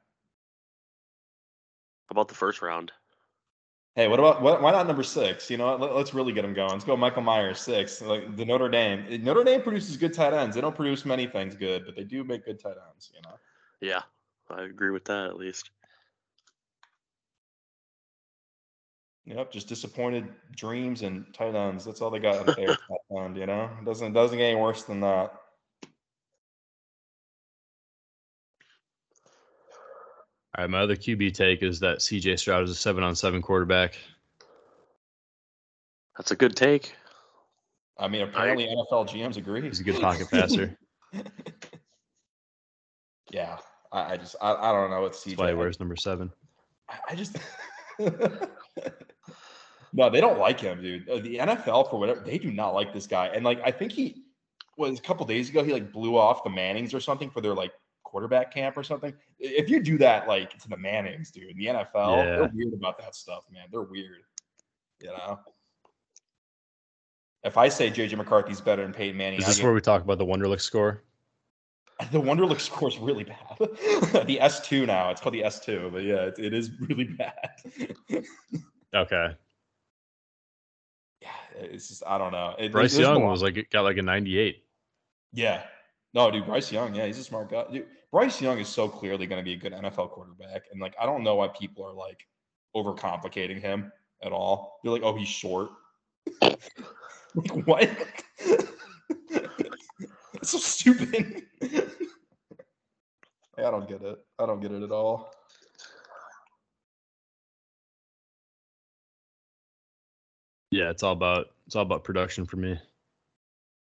about 2.11 2.27
the 2.27 2.35
first 2.35 2.61
round? 2.61 2.91
Hey, 3.95 4.07
what 4.07 4.19
about 4.19 4.41
what, 4.41 4.61
why 4.61 4.71
not 4.71 4.87
number 4.87 5.03
six? 5.03 5.49
You 5.49 5.57
know, 5.57 5.75
let, 5.75 5.91
us 5.91 6.13
really 6.13 6.31
get 6.31 6.45
him 6.45 6.53
going. 6.53 6.71
Let's 6.71 6.85
go, 6.85 6.95
Michael 6.95 7.23
Myers 7.23 7.59
six. 7.59 8.01
Like 8.01 8.35
the 8.35 8.45
Notre 8.45 8.69
Dame. 8.69 9.23
Notre 9.23 9.43
Dame 9.43 9.61
produces 9.61 9.97
good 9.97 10.13
tight 10.13 10.33
ends. 10.33 10.55
They 10.55 10.61
don't 10.61 10.75
produce 10.75 11.05
many 11.05 11.27
things 11.27 11.55
good, 11.55 11.85
but 11.85 11.95
they 11.95 12.03
do 12.03 12.23
make 12.23 12.45
good 12.45 12.59
tight 12.61 12.75
ends. 12.91 13.11
You 13.13 13.21
know. 13.23 13.35
Yeah, 13.81 14.01
I 14.49 14.63
agree 14.63 14.91
with 14.91 15.05
that 15.05 15.25
at 15.25 15.37
least. 15.37 15.71
Yep, 19.25 19.51
just 19.51 19.67
disappointed 19.67 20.27
dreams 20.55 21.03
and 21.03 21.31
tight 21.33 21.53
ends. 21.53 21.85
That's 21.85 22.01
all 22.01 22.09
they 22.09 22.19
got 22.19 22.47
up 22.47 22.55
there. 22.55 22.67
Tight 22.87 23.23
end, 23.23 23.37
you 23.37 23.45
know, 23.45 23.69
it 23.79 23.85
doesn't 23.85 24.13
doesn't 24.13 24.37
get 24.37 24.45
any 24.45 24.59
worse 24.59 24.83
than 24.83 25.01
that. 25.01 25.33
All 30.59 30.63
right, 30.63 30.69
my 30.69 30.81
other 30.81 30.97
QB 30.97 31.33
take 31.35 31.63
is 31.63 31.79
that 31.79 31.99
CJ 31.99 32.37
Stroud 32.37 32.65
is 32.65 32.69
a 32.69 32.75
seven 32.75 33.01
on 33.01 33.15
seven 33.15 33.41
quarterback. 33.41 33.97
That's 36.17 36.31
a 36.31 36.35
good 36.35 36.53
take. 36.53 36.93
I 37.97 38.09
mean, 38.09 38.23
apparently 38.23 38.67
I, 38.67 38.73
NFL 38.73 39.07
GMs 39.07 39.37
agree. 39.37 39.61
He's 39.61 39.79
a 39.79 39.85
good 39.85 40.01
pocket 40.01 40.29
passer. 40.31 40.77
yeah, 43.31 43.55
I, 43.93 44.11
I, 44.11 44.17
just 44.17 44.35
I, 44.41 44.53
I 44.53 44.73
don't 44.73 44.91
know 44.91 44.99
what 44.99 45.13
CJ. 45.13 45.27
That's 45.27 45.37
why 45.37 45.47
he 45.47 45.53
wears 45.53 45.79
number 45.79 45.95
seven. 45.95 46.29
I, 46.89 46.95
I 47.11 47.15
just 47.15 47.37
no, 49.93 50.09
they 50.09 50.19
don't 50.19 50.39
like 50.39 50.59
him, 50.59 50.81
dude. 50.81 51.07
Uh, 51.07 51.19
the 51.19 51.37
NFL 51.37 51.89
for 51.89 52.01
whatever 52.01 52.19
they 52.19 52.37
do 52.37 52.51
not 52.51 52.73
like 52.73 52.91
this 52.93 53.07
guy. 53.07 53.27
And 53.27 53.45
like 53.45 53.61
I 53.63 53.71
think 53.71 53.93
he 53.93 54.25
was 54.75 54.99
a 54.99 55.01
couple 55.01 55.25
days 55.25 55.47
ago, 55.49 55.63
he 55.63 55.71
like 55.71 55.93
blew 55.93 56.17
off 56.17 56.43
the 56.43 56.49
Mannings 56.49 56.93
or 56.93 56.99
something 56.99 57.29
for 57.29 57.39
their 57.39 57.53
like 57.53 57.71
quarterback 58.09 58.53
camp 58.53 58.75
or 58.75 58.83
something. 58.83 59.13
If 59.37 59.69
you 59.69 59.81
do 59.81 59.97
that 59.99 60.27
like 60.27 60.57
to 60.57 60.69
the 60.69 60.77
Mannings, 60.77 61.31
dude, 61.31 61.51
in 61.51 61.57
the 61.57 61.65
NFL, 61.67 62.17
yeah. 62.17 62.23
they're 62.23 62.51
weird 62.53 62.73
about 62.73 62.97
that 62.99 63.15
stuff, 63.15 63.45
man. 63.51 63.67
They're 63.71 63.83
weird. 63.83 64.23
You 65.01 65.09
know. 65.09 65.39
If 67.43 67.57
I 67.57 67.69
say 67.69 67.89
JJ 67.89 68.17
McCarthy's 68.17 68.59
better 68.59 68.81
than 68.81 68.91
Peyton 68.91 69.15
Manning, 69.15 69.39
is 69.39 69.45
this 69.45 69.63
where 69.63 69.73
we 69.73 69.79
talk 69.79 70.01
about 70.03 70.17
the 70.17 70.25
Wonderlic 70.25 70.61
score? 70.61 71.03
The 72.13 72.21
Wonderlic 72.21 72.61
score 72.61 72.87
is 72.87 72.97
really 72.97 73.25
bad. 73.25 73.37
the 73.59 74.39
S2 74.41 74.87
now, 74.87 75.09
it's 75.09 75.19
called 75.19 75.35
the 75.35 75.41
S2, 75.41 75.91
but 75.91 76.03
yeah, 76.03 76.27
it, 76.27 76.39
it 76.39 76.53
is 76.53 76.71
really 76.79 77.03
bad. 77.03 77.35
okay 78.95 79.35
Yeah, 81.21 81.27
it's 81.55 81.89
just 81.89 82.03
I 82.07 82.17
don't 82.17 82.31
know. 82.31 82.55
It, 82.57 82.71
Bryce 82.71 82.97
Young 82.97 83.25
was 83.25 83.43
like 83.43 83.69
got 83.69 83.81
like 83.81 83.97
a 83.97 84.01
98. 84.01 84.63
Yeah. 85.33 85.63
No, 86.13 86.31
dude, 86.31 86.45
Bryce 86.45 86.71
Young, 86.71 86.95
yeah, 86.95 87.05
he's 87.05 87.19
a 87.19 87.23
smart 87.23 87.51
guy. 87.51 87.65
Dude, 87.71 87.85
Bryce 88.11 88.41
Young 88.41 88.57
is 88.57 88.67
so 88.67 88.87
clearly 88.87 89.27
going 89.27 89.39
to 89.39 89.45
be 89.45 89.53
a 89.53 89.57
good 89.57 89.73
NFL 89.73 90.09
quarterback, 90.09 90.63
and 90.71 90.81
like 90.81 90.95
I 90.99 91.05
don't 91.05 91.23
know 91.23 91.35
why 91.35 91.49
people 91.49 91.85
are 91.85 91.93
like 91.93 92.25
overcomplicating 92.75 93.61
him 93.61 93.91
at 94.23 94.31
all. 94.31 94.79
They're 94.83 94.91
like, 94.91 95.03
oh, 95.03 95.15
he's 95.15 95.27
short. 95.27 95.69
like 96.41 96.59
what? 97.65 97.89
That's 100.33 100.51
so 100.51 100.57
stupid. 100.57 101.43
I 103.57 103.71
don't 103.71 103.87
get 103.87 104.01
it. 104.01 104.19
I 104.39 104.45
don't 104.45 104.61
get 104.61 104.71
it 104.71 104.83
at 104.83 104.91
all. 104.91 105.31
Yeah, 110.71 110.89
it's 110.91 111.03
all 111.03 111.13
about 111.13 111.47
it's 111.67 111.75
all 111.75 111.83
about 111.83 112.03
production 112.03 112.45
for 112.45 112.57
me. 112.57 112.79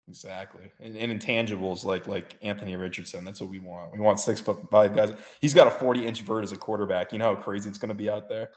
Exactly, 0.07 0.71
and, 0.81 0.97
and, 0.97 1.19
intangibles 1.19 1.85
like 1.85 2.07
like 2.07 2.37
Anthony 2.43 2.77
Richardson. 2.77 3.25
That's 3.25 3.41
what 3.41 3.49
we 3.49 3.59
want. 3.59 3.91
We 3.93 4.01
want 4.01 4.21
six 4.21 4.39
foot 4.39 4.59
five 4.71 4.95
guys. 4.95 5.15
He's 5.41 5.55
got 5.55 5.67
a 5.67 5.71
forty 5.71 6.07
inch 6.07 6.21
vert 6.21 6.45
as 6.45 6.53
a 6.53 6.57
quarterback. 6.57 7.11
You 7.11 7.19
know 7.19 7.35
how 7.35 7.41
crazy 7.41 7.71
it's 7.71 7.79
going 7.79 7.89
to 7.89 7.95
be 7.95 8.11
out 8.11 8.29
there. 8.29 8.51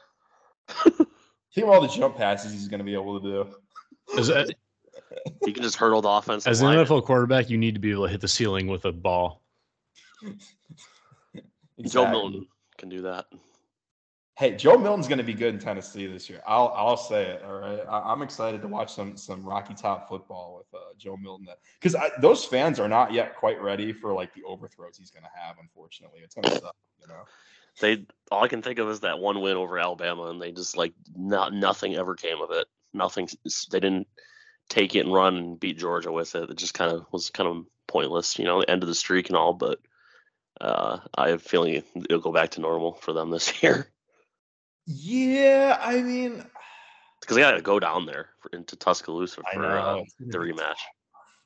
Think 0.84 1.66
of 1.66 1.70
all 1.70 1.80
the 1.80 1.88
jump 1.88 2.16
passes 2.16 2.52
he's 2.52 2.68
going 2.68 2.80
to 2.80 2.84
be 2.84 2.92
able 2.92 3.18
to 3.18 3.26
do. 3.26 4.18
Is 4.18 4.26
that, 4.26 4.54
he 5.44 5.52
can 5.52 5.62
just 5.62 5.76
hurdle 5.76 6.02
the 6.02 6.08
offense. 6.08 6.46
As 6.46 6.60
an 6.60 6.68
NFL 6.68 7.04
quarterback, 7.04 7.48
you 7.48 7.56
need 7.56 7.74
to 7.74 7.80
be 7.80 7.92
able 7.92 8.04
to 8.04 8.10
hit 8.10 8.20
the 8.20 8.28
ceiling 8.28 8.66
with 8.66 8.84
a 8.84 8.92
ball. 8.92 9.42
Exactly. 10.22 11.88
Joe 11.88 12.10
Milton 12.10 12.46
can 12.76 12.88
do 12.88 13.02
that. 13.02 13.26
Hey, 14.38 14.54
Joe 14.54 14.78
Milton's 14.78 15.08
going 15.08 15.18
to 15.18 15.24
be 15.24 15.34
good 15.34 15.52
in 15.52 15.58
Tennessee 15.58 16.06
this 16.06 16.30
year. 16.30 16.40
I'll 16.46 16.72
I'll 16.76 16.96
say 16.96 17.24
it. 17.24 17.42
All 17.44 17.58
right, 17.58 17.80
I, 17.88 18.12
am 18.12 18.22
excited 18.22 18.62
to 18.62 18.68
watch 18.68 18.94
some 18.94 19.16
some 19.16 19.42
Rocky 19.42 19.74
Top 19.74 20.08
football 20.08 20.54
with 20.58 20.80
uh, 20.80 20.84
Joe 20.96 21.16
Milton 21.16 21.48
because 21.80 21.96
those 22.20 22.44
fans 22.44 22.78
are 22.78 22.86
not 22.88 23.12
yet 23.12 23.34
quite 23.34 23.60
ready 23.60 23.92
for 23.92 24.14
like 24.14 24.32
the 24.34 24.44
overthrows 24.44 24.96
he's 24.96 25.10
going 25.10 25.24
to 25.24 25.30
have. 25.34 25.56
Unfortunately, 25.60 26.20
it's 26.22 26.36
going 26.36 26.44
to 26.44 26.52
suck. 26.52 26.76
You 27.00 27.08
know, 27.08 27.24
they 27.80 28.06
all 28.30 28.44
I 28.44 28.46
can 28.46 28.62
think 28.62 28.78
of 28.78 28.88
is 28.88 29.00
that 29.00 29.18
one 29.18 29.40
win 29.40 29.56
over 29.56 29.76
Alabama, 29.76 30.26
and 30.26 30.40
they 30.40 30.52
just 30.52 30.76
like 30.76 30.92
not 31.16 31.52
nothing 31.52 31.96
ever 31.96 32.14
came 32.14 32.40
of 32.40 32.52
it. 32.52 32.68
Nothing. 32.94 33.28
They 33.72 33.80
didn't 33.80 34.06
take 34.68 34.94
it 34.94 35.04
and 35.04 35.12
run 35.12 35.34
and 35.36 35.58
beat 35.58 35.78
Georgia 35.78 36.12
with 36.12 36.36
it. 36.36 36.48
It 36.48 36.58
just 36.58 36.74
kind 36.74 36.92
of 36.92 37.06
was 37.10 37.30
kind 37.30 37.48
of 37.48 37.66
pointless. 37.88 38.38
You 38.38 38.44
know, 38.44 38.60
end 38.60 38.84
of 38.84 38.88
the 38.88 38.94
streak 38.94 39.28
and 39.28 39.36
all, 39.36 39.52
but. 39.52 39.80
Uh, 40.60 40.98
I 41.14 41.28
have 41.28 41.38
a 41.38 41.48
feeling 41.48 41.84
it'll 41.94 42.18
go 42.18 42.32
back 42.32 42.50
to 42.50 42.60
normal 42.60 42.94
for 42.94 43.12
them 43.12 43.30
this 43.30 43.62
year. 43.62 43.92
Yeah, 44.90 45.76
I 45.82 46.00
mean, 46.00 46.42
because 47.20 47.36
they 47.36 47.42
got 47.42 47.52
to 47.52 47.60
go 47.60 47.78
down 47.78 48.06
there 48.06 48.30
for, 48.40 48.48
into 48.56 48.74
Tuscaloosa 48.74 49.42
for 49.52 49.66
uh, 49.66 50.02
the 50.18 50.38
rematch. 50.38 50.78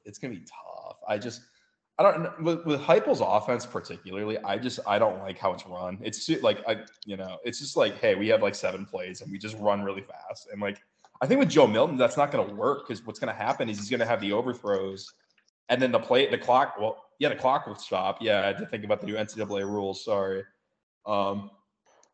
It's 0.05 0.19
gonna 0.19 0.35
be 0.35 0.41
tough. 0.41 0.99
I 1.09 1.19
just, 1.19 1.43
I 1.99 2.05
don't 2.05 2.43
with, 2.43 2.65
with 2.65 2.81
Heupel's 2.81 3.21
offense 3.21 3.67
particularly. 3.67 4.39
I 4.39 4.59
just 4.59 4.79
I 4.87 5.01
don't 5.01 5.19
like 5.19 5.39
how 5.39 5.53
it's 5.53 5.67
run. 5.67 5.99
It's 6.03 6.29
like 6.43 6.59
I 6.69 6.85
you 7.05 7.17
know 7.17 7.39
it's 7.45 7.59
just 7.59 7.77
like 7.77 7.99
hey 7.99 8.15
we 8.15 8.29
have 8.29 8.43
like 8.43 8.55
seven 8.55 8.87
plays 8.87 9.23
and 9.23 9.31
we 9.31 9.39
just 9.39 9.57
run 9.59 9.83
really 9.83 10.03
fast 10.03 10.49
and 10.53 10.61
like 10.61 10.81
I 11.21 11.27
think 11.27 11.41
with 11.41 11.51
Joe 11.51 11.67
Milton 11.67 11.97
that's 11.97 12.17
not 12.17 12.31
to 12.49 12.55
work 12.55 12.87
because 12.87 13.05
what's 13.05 13.19
to 13.33 13.39
happen 13.39 13.69
is 13.69 13.77
he's 13.79 13.89
to 14.01 14.07
have 14.07 14.21
the 14.21 14.33
overthrows 14.33 15.13
and 15.69 15.83
then 15.83 15.91
the 15.91 15.99
play 15.99 16.31
the 16.31 16.39
clock 16.39 16.77
well 16.81 17.05
yeah 17.19 17.29
the 17.29 17.37
clock 17.37 17.67
will 17.67 17.75
stop 17.75 18.19
yeah 18.21 18.41
I 18.41 18.47
had 18.47 18.59
to 18.59 18.67
think 18.67 18.85
about 18.85 19.01
the 19.01 19.07
new 19.07 19.15
NCAA 19.15 19.65
rules 19.65 20.05
sorry 20.05 20.45
um 21.07 21.51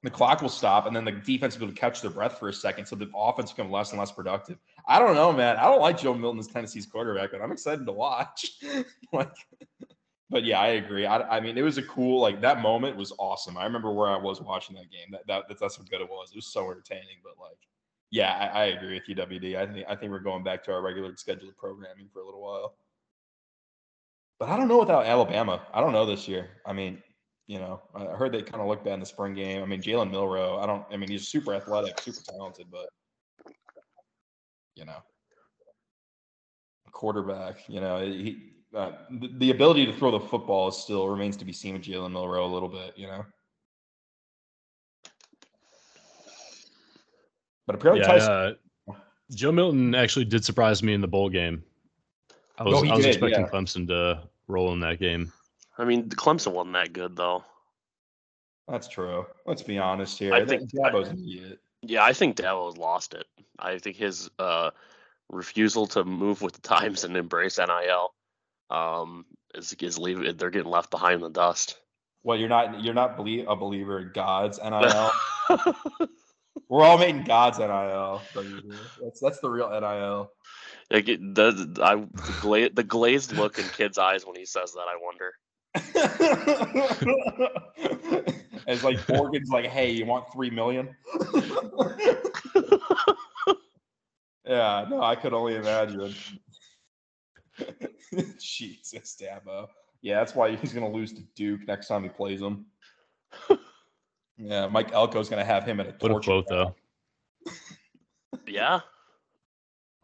the 0.03 0.11
clock 0.11 0.43
will 0.43 0.49
stop 0.49 0.87
and 0.87 0.95
then 0.95 1.05
the 1.05 1.13
defense 1.13 1.55
will 1.55 1.61
be 1.61 1.65
able 1.67 1.75
to 1.75 1.81
catch 1.81 2.01
their 2.03 2.11
breath 2.11 2.39
for 2.39 2.49
a 2.49 2.53
second 2.53 2.87
so 2.87 2.95
the 2.95 3.11
offense 3.15 3.53
become 3.53 3.71
less 3.71 3.91
and 3.91 3.99
less 3.99 4.13
productive. 4.13 4.59
I 4.87 4.99
don't 4.99 5.15
know 5.15 5.33
man 5.33 5.57
I 5.57 5.65
don't 5.65 5.81
like 5.81 5.99
Joe 5.99 6.15
Milton 6.15 6.39
as 6.39 6.47
Tennessee's 6.47 6.87
quarterback 6.87 7.33
but 7.33 7.43
I'm 7.43 7.53
excited 7.53 7.85
to 7.85 7.93
watch 7.93 8.59
like 9.13 9.33
but 10.31 10.45
yeah, 10.45 10.61
I 10.61 10.69
agree. 10.69 11.07
I, 11.07 11.37
I, 11.37 11.41
mean, 11.41 11.57
it 11.57 11.63
was 11.63 11.79
a 11.79 11.83
cool 11.83 12.21
like 12.21 12.41
that 12.43 12.61
moment 12.61 12.97
was 12.97 13.13
awesome. 13.19 13.57
I 13.57 13.65
remember 13.65 13.93
where 13.93 14.09
I 14.09 14.19
was 14.19 14.41
watching 14.41 14.77
that 14.77 14.91
game. 14.91 15.11
That, 15.11 15.27
that 15.27 15.59
that's 15.59 15.77
how 15.77 15.85
good 15.85 16.03
it 16.03 16.09
was. 16.09 16.31
It 16.33 16.37
was 16.37 16.53
so 16.53 16.71
entertaining. 16.71 17.17
But 17.23 17.33
like, 17.41 17.57
yeah, 18.11 18.51
I, 18.53 18.63
I 18.63 18.65
agree 18.67 18.95
with 18.95 19.09
you, 19.09 19.15
WD. 19.15 19.57
I 19.57 19.67
think 19.67 19.87
I 19.89 19.97
think 19.97 20.13
we're 20.13 20.19
going 20.19 20.45
back 20.45 20.63
to 20.65 20.73
our 20.73 20.83
regular 20.83 21.17
scheduled 21.17 21.57
programming 21.57 22.09
for 22.13 22.21
a 22.21 22.27
little 22.27 22.43
while. 22.43 22.75
But 24.39 24.51
I 24.51 24.57
don't 24.57 24.69
know 24.69 24.81
without 24.81 25.07
Alabama. 25.07 25.63
I 25.73 25.81
don't 25.81 25.93
know 25.93 26.05
this 26.05 26.29
year. 26.29 26.51
I 26.67 26.73
mean, 26.75 27.03
you 27.49 27.59
know, 27.59 27.81
I 27.95 28.05
heard 28.15 28.33
they 28.33 28.43
kind 28.43 28.61
of 28.61 28.69
looked 28.69 28.85
bad 28.85 28.95
in 28.95 29.01
the 29.01 29.07
spring 29.07 29.35
game. 29.35 29.63
I 29.63 29.67
mean, 29.67 29.81
Jalen 29.81 30.13
Milrow, 30.13 30.63
I 30.63 30.67
don't. 30.67 30.85
I 30.93 30.99
mean, 30.99 31.11
he's 31.11 31.29
super 31.29 31.55
athletic, 31.55 31.99
super 31.99 32.21
talented, 32.31 32.67
but 32.71 32.89
you 34.77 34.85
know, 34.85 35.03
quarterback. 36.93 37.67
You 37.67 37.81
know, 37.81 38.05
he 38.05 38.53
uh, 38.77 38.93
the, 39.11 39.31
the, 39.39 39.51
ability 39.51 39.87
to 39.87 39.95
throw 39.95 40.11
the 40.11 40.21
football 40.21 40.71
still 40.71 41.09
remains 41.09 41.39
to 41.39 41.47
be 41.47 41.55
seen 41.55 41.73
with 41.73 41.83
Jalen 41.83 42.13
Milrow 42.13 42.43
a 42.43 42.53
little 42.53 42.69
bit, 42.69 42.93
you 42.97 43.07
know. 43.07 43.25
But 47.67 47.77
apparently, 47.77 48.03
yeah, 48.03 48.13
Tyson- 48.13 48.31
uh, 48.31 48.53
Joe 49.31 49.53
Milton 49.53 49.95
actually 49.95 50.27
did 50.27 50.45
surprise 50.45 50.83
me 50.83 50.93
in 50.93 51.01
the 51.01 51.09
bowl 51.09 51.31
game. 51.31 51.63
I 52.59 52.65
was, 52.65 52.83
I 52.83 52.95
was 52.95 53.05
did, 53.05 53.15
expecting 53.15 53.41
yeah. 53.41 53.51
Clemson 53.51 53.87
to 53.89 54.29
roll 54.49 54.73
in 54.75 54.81
that 54.81 54.99
game. 55.01 55.33
I 55.79 55.85
mean, 55.85 56.09
Clemson 56.09 56.53
wasn't 56.53 56.75
that 56.75 56.93
good 56.93 57.17
though. 57.17 57.45
That's 58.67 58.89
true. 58.89 59.25
Let's 59.47 59.63
be 59.63 59.79
honest 59.79 60.19
here. 60.19 60.35
I 60.35 60.45
think 60.45 60.71
Dabo's 60.71 61.09
an 61.09 61.19
idiot. 61.19 61.61
Yeah, 61.83 62.05
I 62.05 62.13
think 62.13 62.37
Dabo's 62.37 62.77
lost 62.77 63.15
it. 63.15 63.27
I 63.59 63.79
think 63.79 63.97
his 63.97 64.29
uh, 64.39 64.71
refusal 65.31 65.87
to 65.89 66.05
move 66.05 66.43
with 66.43 66.55
the 66.55 66.61
times 66.61 67.05
and 67.05 67.17
embrace 67.17 67.59
NIL 67.59 68.13
um, 68.71 69.25
is 69.55 69.73
is 69.75 69.99
leaving. 69.99 70.37
They're 70.37 70.51
getting 70.51 70.71
left 70.71 70.91
behind 70.91 71.15
in 71.15 71.21
the 71.21 71.31
dust. 71.31 71.79
Well, 72.25 72.37
you're 72.37 72.49
not 72.49 72.83
you're 72.83 72.95
not 72.95 73.19
a 73.19 73.57
believer 73.57 74.01
in 74.01 74.11
God's 74.13 74.59
NIL. 74.63 75.13
We're 76.69 76.85
all 76.85 76.99
made 76.99 77.15
in 77.15 77.25
God's 77.25 77.59
NIL. 77.59 78.21
That's 79.01 79.21
that's 79.21 79.41
the 79.41 79.49
real 79.49 79.71
NIL. 79.71 80.31
Like 80.91 81.09
it 81.09 81.35
does. 81.35 81.55
I 81.81 81.95
the, 81.95 82.37
gla- 82.41 82.71
the 82.71 82.85
glazed 82.85 83.33
look 83.33 83.59
in 83.59 83.65
kid's 83.69 83.99
eyes 83.99 84.27
when 84.27 84.37
he 84.37 84.45
says 84.45 84.73
that. 84.73 84.87
I 84.89 84.99
wonder. 85.01 85.33
it's 88.67 88.85
like 88.85 89.09
Morgan's 89.09 89.51
like, 89.51 89.67
"Hey, 89.67 89.91
you 89.91 90.07
want 90.07 90.33
three 90.33 90.51
million? 90.51 90.95
yeah, 94.47 94.87
no, 94.89 95.03
I 95.03 95.15
could 95.15 95.33
only 95.33 95.57
imagine. 95.57 96.15
Jesus, 98.41 99.21
Dabo. 99.21 99.69
Yeah, 100.01 100.19
that's 100.19 100.35
why 100.35 100.55
he's 100.55 100.73
going 100.73 100.91
to 100.91 100.97
lose 100.97 101.13
to 101.15 101.23
Duke 101.35 101.67
next 101.67 101.89
time 101.89 102.03
he 102.03 102.09
plays 102.09 102.41
them. 102.41 102.67
yeah, 104.37 104.69
Mike 104.69 104.93
Elko's 104.93 105.29
going 105.29 105.41
to 105.41 105.45
have 105.45 105.65
him 105.65 105.81
at 105.81 105.89
a 105.89 105.93
torture. 105.93 106.37
What 106.37 106.49
though? 106.49 106.75
yeah. 108.47 108.81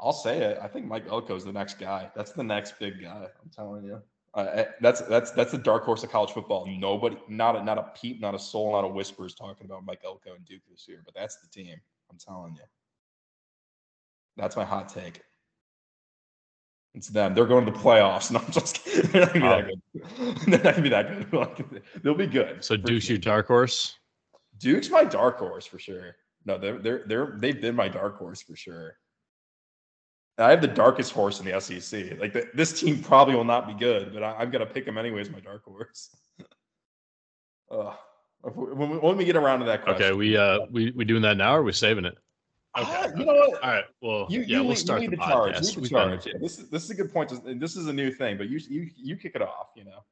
I'll 0.00 0.12
say 0.12 0.38
it. 0.38 0.59
I 0.61 0.69
think 0.69 0.87
Mike 0.87 1.09
Elko's 1.09 1.45
the 1.45 1.52
next 1.52 1.78
guy. 1.78 2.11
That's 2.16 2.33
the 2.33 2.43
next 2.43 2.78
big 2.78 3.00
guy. 3.00 3.28
I'm 3.43 3.50
telling 3.50 3.85
you. 3.85 4.02
Uh, 4.35 4.64
that's 4.81 5.00
that's 5.03 5.31
that's 5.31 5.53
the 5.53 5.59
dark 5.59 5.85
horse 5.85 6.03
of 6.03 6.11
college 6.11 6.31
football. 6.31 6.67
Nobody, 6.67 7.17
not 7.29 7.55
a, 7.55 7.62
not 7.62 7.79
a 7.79 7.85
peep, 7.95 8.21
not 8.21 8.35
a 8.35 8.38
soul, 8.38 8.73
not 8.73 8.85
a 8.85 8.88
whisper 8.88 9.25
is 9.26 9.35
talking 9.35 9.64
about 9.64 9.85
Mike 9.85 10.00
Elko 10.05 10.35
and 10.35 10.45
Duke 10.45 10.62
this 10.69 10.88
year. 10.88 11.03
But 11.05 11.14
that's 11.14 11.37
the 11.37 11.47
team. 11.49 11.76
I'm 12.11 12.19
telling 12.19 12.55
you. 12.55 12.62
That's 14.37 14.57
my 14.57 14.64
hot 14.64 14.88
take. 14.88 15.23
It's 16.95 17.09
them. 17.09 17.35
They're 17.35 17.47
going 17.47 17.64
to 17.67 17.73
the 17.73 17.79
playoffs. 17.79 18.31
No, 18.33 18.41
I'm 18.41 18.50
just 18.50 18.85
kidding. 18.85 19.11
They're 19.12 19.23
not 19.23 19.33
gonna 19.35 20.83
be 20.83 20.88
that 20.88 21.09
good. 21.09 21.31
They're 21.31 21.41
not 21.41 21.57
gonna 21.57 21.69
be 21.69 21.69
that 21.69 21.71
good. 21.71 21.83
They'll 22.03 22.14
be 22.14 22.26
good. 22.26 22.64
So 22.64 22.76
Duke's 22.76 23.07
sure. 23.07 23.14
your 23.14 23.21
dark 23.21 23.47
horse. 23.47 23.97
Duke's 24.59 24.91
my 24.91 25.05
dark 25.05 25.38
horse 25.38 25.67
for 25.67 25.79
sure. 25.79 26.17
No, 26.45 26.59
they're 26.59 26.79
they're 26.79 27.05
they're 27.07 27.37
they've 27.38 27.61
been 27.61 27.75
my 27.75 27.88
dark 27.88 28.19
horse 28.19 28.43
for 28.43 28.57
sure. 28.57 28.97
I 30.38 30.50
have 30.50 30.61
the 30.61 30.69
darkest 30.69 31.12
horse 31.12 31.38
in 31.41 31.47
the 31.47 31.61
SEC. 31.61 32.19
Like 32.19 32.33
the, 32.33 32.49
this 32.55 32.81
team 32.81 33.00
probably 33.03 33.37
will 33.37 33.45
not 33.45 33.69
be 33.69 33.75
good, 33.75 34.12
but 34.12 34.23
I, 34.23 34.43
am 34.43 34.50
gonna 34.50 34.67
pick 34.67 34.85
them 34.85 34.99
anyways. 34.99 35.31
My 35.31 35.41
dark 35.41 35.64
horse. 35.64 36.11
uh, 37.71 37.95
when, 38.43 38.91
we, 38.91 38.99
when 38.99 39.17
we 39.17 39.25
get 39.25 39.37
around 39.37 39.61
to 39.61 39.67
that 39.67 39.85
question. 39.85 40.03
Okay, 40.03 40.14
we 40.14 40.37
uh 40.37 40.61
we 40.71 40.91
we 40.93 41.05
doing 41.05 41.23
that 41.23 41.37
now, 41.37 41.55
or 41.55 41.61
are 41.61 41.62
we 41.62 41.73
saving 41.73 42.05
it? 42.05 42.19
Okay. 42.76 42.91
Ah, 42.91 43.07
you 43.17 43.25
know 43.25 43.33
what? 43.33 43.62
All 43.62 43.71
right. 43.71 43.85
Well, 44.03 44.26
you, 44.29 44.41
yeah, 44.41 44.47
you 44.47 44.62
we'll 44.62 44.71
lead, 44.71 44.79
start 44.79 45.00
the, 45.00 45.09
the 45.09 45.17
charge. 45.17 45.61
Lead 45.61 45.85
the 45.85 45.88
charge. 45.88 46.26
Yeah, 46.26 46.33
this 46.41 46.59
is 46.59 46.69
this 46.69 46.83
is 46.83 46.91
a 46.91 46.95
good 46.95 47.12
point. 47.12 47.33
This 47.61 47.76
is 47.76 47.87
a 47.87 47.93
new 47.93 48.11
thing, 48.11 48.37
but 48.37 48.49
you 48.49 48.59
you 48.69 48.91
you 48.97 49.17
kick 49.17 49.37
it 49.37 49.43
off. 49.43 49.69
You 49.76 49.85
know. 49.85 50.05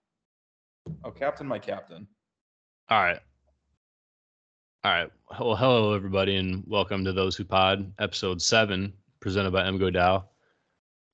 Oh, 1.04 1.10
captain, 1.10 1.46
my 1.46 1.58
captain. 1.58 2.06
All 2.88 3.02
right. 3.02 3.18
All 4.84 4.92
right. 4.92 5.10
Well, 5.40 5.56
hello 5.56 5.94
everybody, 5.94 6.36
and 6.36 6.62
welcome 6.66 7.04
to 7.04 7.12
those 7.12 7.36
who 7.36 7.44
pod, 7.44 7.92
episode 7.98 8.40
seven, 8.40 8.92
presented 9.22 9.52
by 9.52 9.62
MGO 9.62 9.90
Dow. 9.90 10.24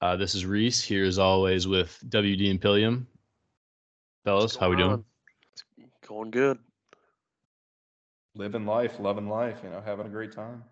Uh, 0.01 0.17
this 0.17 0.35
is 0.35 0.47
Reese 0.47 0.83
here 0.83 1.05
as 1.05 1.19
always 1.19 1.69
with 1.69 1.97
WD 2.09 2.51
and 2.51 2.61
Pillium. 2.61 3.05
Fellas, 4.25 4.57
how 4.57 4.71
we 4.71 4.77
doing? 4.77 5.05
It's 5.53 5.63
going 6.07 6.31
good. 6.31 6.59
Living 8.35 8.67
life, 8.67 8.99
loving 8.99 9.29
life. 9.29 9.59
You 9.63 9.71
know, 9.71 9.83
having 9.85 10.07
a 10.07 10.09
great 10.09 10.33
time. 10.33 10.65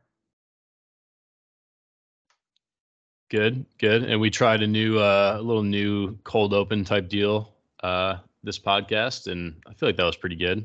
Good, 3.29 3.67
good. 3.79 4.05
And 4.05 4.21
we 4.21 4.31
tried 4.31 4.63
a 4.63 4.67
new, 4.67 4.99
uh, 4.99 5.37
a 5.39 5.43
little 5.43 5.63
new 5.63 6.17
cold 6.25 6.55
open 6.55 6.85
type 6.85 7.09
deal 7.09 7.53
uh, 7.83 8.19
this 8.45 8.59
podcast, 8.59 9.31
and 9.31 9.61
I 9.67 9.75
feel 9.75 9.89
like 9.89 9.97
that 9.97 10.05
was 10.05 10.17
pretty 10.17 10.37
good. 10.37 10.65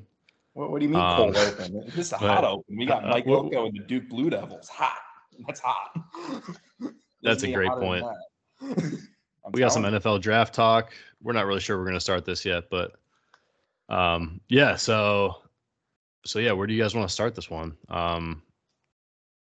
What, 0.54 0.72
what 0.72 0.80
do 0.80 0.86
you 0.86 0.92
mean 0.92 1.02
um, 1.02 1.18
cold 1.18 1.38
open? 1.38 1.84
This 1.88 1.98
is 1.98 2.12
a 2.14 2.18
hot 2.20 2.44
open. 2.46 2.78
We 2.78 2.86
got 2.86 3.04
uh, 3.04 3.10
Mike 3.10 3.26
uh, 3.28 3.34
Elko 3.34 3.66
and 3.66 3.74
the 3.74 3.84
Duke 3.84 4.08
Blue 4.08 4.30
Devils. 4.30 4.70
Hot. 4.70 4.98
That's 5.48 5.60
hot. 5.60 6.06
That's 7.22 7.44
a 7.44 7.52
great 7.52 7.72
point. 7.72 8.06
we 9.52 9.60
got 9.60 9.74
some 9.74 9.84
you. 9.84 9.92
NFL 9.92 10.22
draft 10.22 10.54
talk. 10.54 10.94
We're 11.22 11.34
not 11.34 11.46
really 11.46 11.60
sure 11.60 11.78
we're 11.78 11.86
going 11.86 11.96
to 11.96 12.00
start 12.00 12.26
this 12.26 12.46
yet, 12.46 12.70
but 12.70 12.96
um, 13.90 14.42
yeah. 14.50 14.76
So, 14.76 15.38
so 16.26 16.40
yeah, 16.40 16.52
where 16.52 16.68
do 16.68 16.74
you 16.74 16.82
guys 16.82 16.96
want 16.96 17.08
to 17.08 17.14
start 17.14 17.36
this 17.36 17.50
one? 17.50 17.76
Um, 17.90 18.42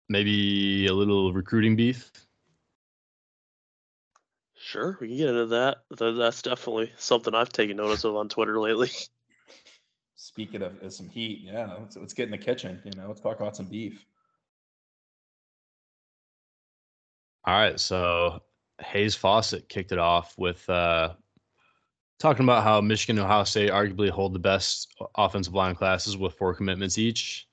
maybe 0.08 0.86
a 0.86 0.92
little 0.92 1.32
recruiting 1.32 1.76
beef. 1.76 2.10
Sure, 4.56 4.96
we 5.00 5.08
can 5.08 5.16
get 5.16 5.28
into 5.28 5.46
that. 5.46 5.78
That's 5.90 6.42
definitely 6.42 6.92
something 6.96 7.34
I've 7.34 7.52
taken 7.52 7.76
notice 7.76 8.04
of 8.04 8.16
on 8.16 8.28
Twitter 8.28 8.60
lately. 8.60 8.90
Speaking 10.14 10.62
of, 10.62 10.80
of 10.82 10.92
some 10.92 11.08
heat, 11.08 11.40
yeah, 11.42 11.74
let's, 11.80 11.96
let's 11.96 12.14
get 12.14 12.26
in 12.26 12.30
the 12.30 12.38
kitchen. 12.38 12.80
You 12.84 12.92
know, 12.92 13.08
let's 13.08 13.20
talk 13.20 13.40
about 13.40 13.56
some 13.56 13.66
beef. 13.66 14.06
All 17.44 17.54
right, 17.54 17.78
so 17.78 18.40
Hayes 18.80 19.14
Fawcett 19.14 19.68
kicked 19.68 19.92
it 19.92 19.98
off 19.98 20.34
with 20.38 20.68
uh, 20.70 21.14
talking 22.18 22.44
about 22.44 22.62
how 22.62 22.80
Michigan 22.80 23.18
and 23.18 23.26
Ohio 23.26 23.44
State 23.44 23.70
arguably 23.70 24.10
hold 24.10 24.32
the 24.32 24.38
best 24.38 24.94
offensive 25.16 25.54
line 25.54 25.74
classes 25.74 26.16
with 26.16 26.34
four 26.34 26.54
commitments 26.54 26.98
each. 26.98 27.48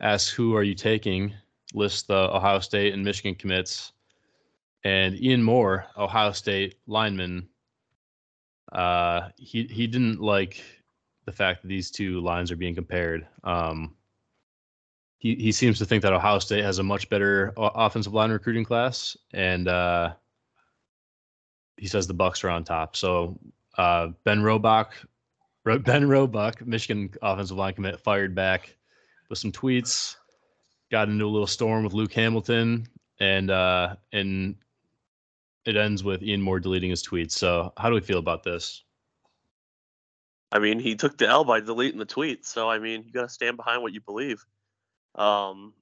Asks 0.00 0.30
who 0.30 0.56
are 0.56 0.62
you 0.62 0.74
taking? 0.74 1.34
List 1.74 2.08
the 2.08 2.34
Ohio 2.34 2.58
State 2.60 2.94
and 2.94 3.04
Michigan 3.04 3.34
commits 3.34 3.92
and 4.84 5.20
Ian 5.20 5.42
Moore, 5.42 5.86
Ohio 5.96 6.32
State 6.32 6.76
lineman, 6.86 7.48
uh, 8.72 9.28
he 9.36 9.64
he 9.64 9.86
didn't 9.86 10.20
like 10.20 10.62
the 11.24 11.32
fact 11.32 11.62
that 11.62 11.68
these 11.68 11.90
two 11.90 12.20
lines 12.20 12.50
are 12.50 12.56
being 12.56 12.74
compared. 12.74 13.26
Um, 13.44 13.94
he 15.18 15.34
he 15.34 15.52
seems 15.52 15.78
to 15.78 15.84
think 15.84 16.02
that 16.02 16.12
Ohio 16.12 16.38
State 16.38 16.64
has 16.64 16.78
a 16.78 16.82
much 16.82 17.08
better 17.10 17.52
offensive 17.56 18.14
line 18.14 18.30
recruiting 18.30 18.64
class, 18.64 19.16
and 19.32 19.68
uh, 19.68 20.12
he 21.76 21.86
says 21.86 22.06
the 22.06 22.14
Bucks 22.14 22.42
are 22.44 22.50
on 22.50 22.64
top. 22.64 22.96
So 22.96 23.38
uh, 23.76 24.08
Ben 24.24 24.42
Roebuck, 24.42 24.94
Ben 25.64 26.08
Roebuck, 26.08 26.64
Michigan 26.66 27.10
offensive 27.20 27.56
line 27.56 27.74
commit, 27.74 28.00
fired 28.00 28.34
back 28.34 28.76
with 29.28 29.38
some 29.38 29.52
tweets. 29.52 30.16
Got 30.90 31.08
into 31.08 31.26
a 31.26 31.28
little 31.28 31.46
storm 31.46 31.84
with 31.84 31.92
Luke 31.92 32.12
Hamilton, 32.12 32.86
and 33.18 33.50
uh, 33.50 33.96
and 34.12 34.54
it 35.64 35.76
ends 35.76 36.04
with 36.04 36.22
Ian 36.22 36.40
Moore 36.40 36.60
deleting 36.60 36.90
his 36.90 37.04
tweets. 37.04 37.32
So 37.32 37.72
how 37.76 37.88
do 37.88 37.94
we 37.94 38.00
feel 38.00 38.18
about 38.18 38.44
this? 38.44 38.84
I 40.50 40.60
mean, 40.60 40.78
he 40.78 40.94
took 40.94 41.18
the 41.18 41.28
L 41.28 41.44
by 41.44 41.60
deleting 41.60 41.98
the 41.98 42.06
tweet. 42.06 42.46
So 42.46 42.70
I 42.70 42.78
mean, 42.78 43.02
you 43.04 43.12
got 43.12 43.22
to 43.22 43.28
stand 43.28 43.56
behind 43.56 43.82
what 43.82 43.92
you 43.92 44.00
believe. 44.00 44.44
Um, 45.18 45.74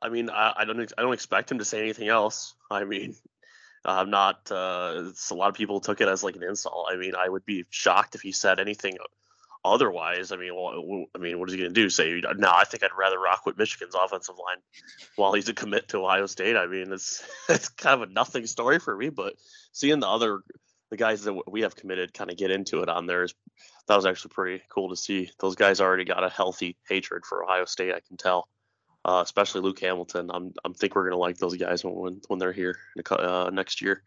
I 0.00 0.08
mean, 0.08 0.30
I, 0.30 0.54
I 0.58 0.64
don't 0.64 0.92
I 0.96 1.02
don't 1.02 1.12
expect 1.12 1.52
him 1.52 1.58
to 1.58 1.64
say 1.64 1.80
anything 1.80 2.08
else. 2.08 2.54
I 2.70 2.84
mean, 2.84 3.14
I'm 3.84 4.10
not. 4.10 4.50
Uh, 4.50 5.10
a 5.30 5.34
lot 5.34 5.50
of 5.50 5.54
people 5.54 5.80
took 5.80 6.00
it 6.00 6.08
as 6.08 6.24
like 6.24 6.36
an 6.36 6.42
insult. 6.42 6.88
I 6.90 6.96
mean, 6.96 7.14
I 7.14 7.28
would 7.28 7.44
be 7.44 7.64
shocked 7.70 8.14
if 8.14 8.22
he 8.22 8.32
said 8.32 8.58
anything 8.58 8.96
otherwise. 9.64 10.32
I 10.32 10.36
mean, 10.36 10.54
well, 10.54 11.06
I 11.14 11.18
mean, 11.18 11.38
what 11.38 11.48
is 11.48 11.54
he 11.54 11.60
going 11.60 11.72
to 11.72 11.80
do? 11.80 11.90
Say, 11.90 12.20
no, 12.36 12.50
I 12.50 12.64
think 12.64 12.82
I'd 12.82 12.90
rather 12.98 13.18
rock 13.18 13.46
with 13.46 13.58
Michigan's 13.58 13.94
offensive 13.94 14.36
line 14.36 14.58
while 15.16 15.32
he's 15.32 15.48
a 15.48 15.54
commit 15.54 15.88
to 15.88 15.98
Ohio 15.98 16.26
State. 16.26 16.56
I 16.56 16.66
mean, 16.66 16.92
it's 16.92 17.22
it's 17.48 17.68
kind 17.68 18.02
of 18.02 18.08
a 18.08 18.12
nothing 18.12 18.46
story 18.46 18.78
for 18.78 18.96
me. 18.96 19.10
But 19.10 19.34
seeing 19.72 20.00
the 20.00 20.08
other 20.08 20.40
the 20.90 20.96
guys 20.96 21.22
that 21.24 21.50
we 21.50 21.62
have 21.62 21.76
committed 21.76 22.14
kind 22.14 22.30
of 22.30 22.36
get 22.36 22.50
into 22.50 22.80
it 22.80 22.88
on 22.88 23.06
there 23.06 23.24
is 23.24 23.34
that 23.88 23.96
was 23.96 24.06
actually 24.06 24.30
pretty 24.30 24.62
cool 24.70 24.90
to 24.90 24.96
see. 24.96 25.30
Those 25.40 25.56
guys 25.56 25.80
already 25.80 26.04
got 26.04 26.24
a 26.24 26.28
healthy 26.28 26.76
hatred 26.88 27.24
for 27.26 27.44
Ohio 27.44 27.64
State. 27.64 27.94
I 27.94 28.00
can 28.06 28.16
tell. 28.16 28.48
Uh, 29.04 29.20
especially 29.22 29.60
Luke 29.60 29.78
Hamilton. 29.80 30.30
I'm 30.32 30.52
I'm 30.64 30.72
think 30.72 30.94
we're 30.94 31.04
gonna 31.04 31.18
like 31.18 31.36
those 31.36 31.56
guys 31.56 31.84
when 31.84 32.20
when 32.28 32.38
they're 32.38 32.52
here 32.52 32.78
uh, 33.10 33.50
next 33.52 33.82
year. 33.82 34.02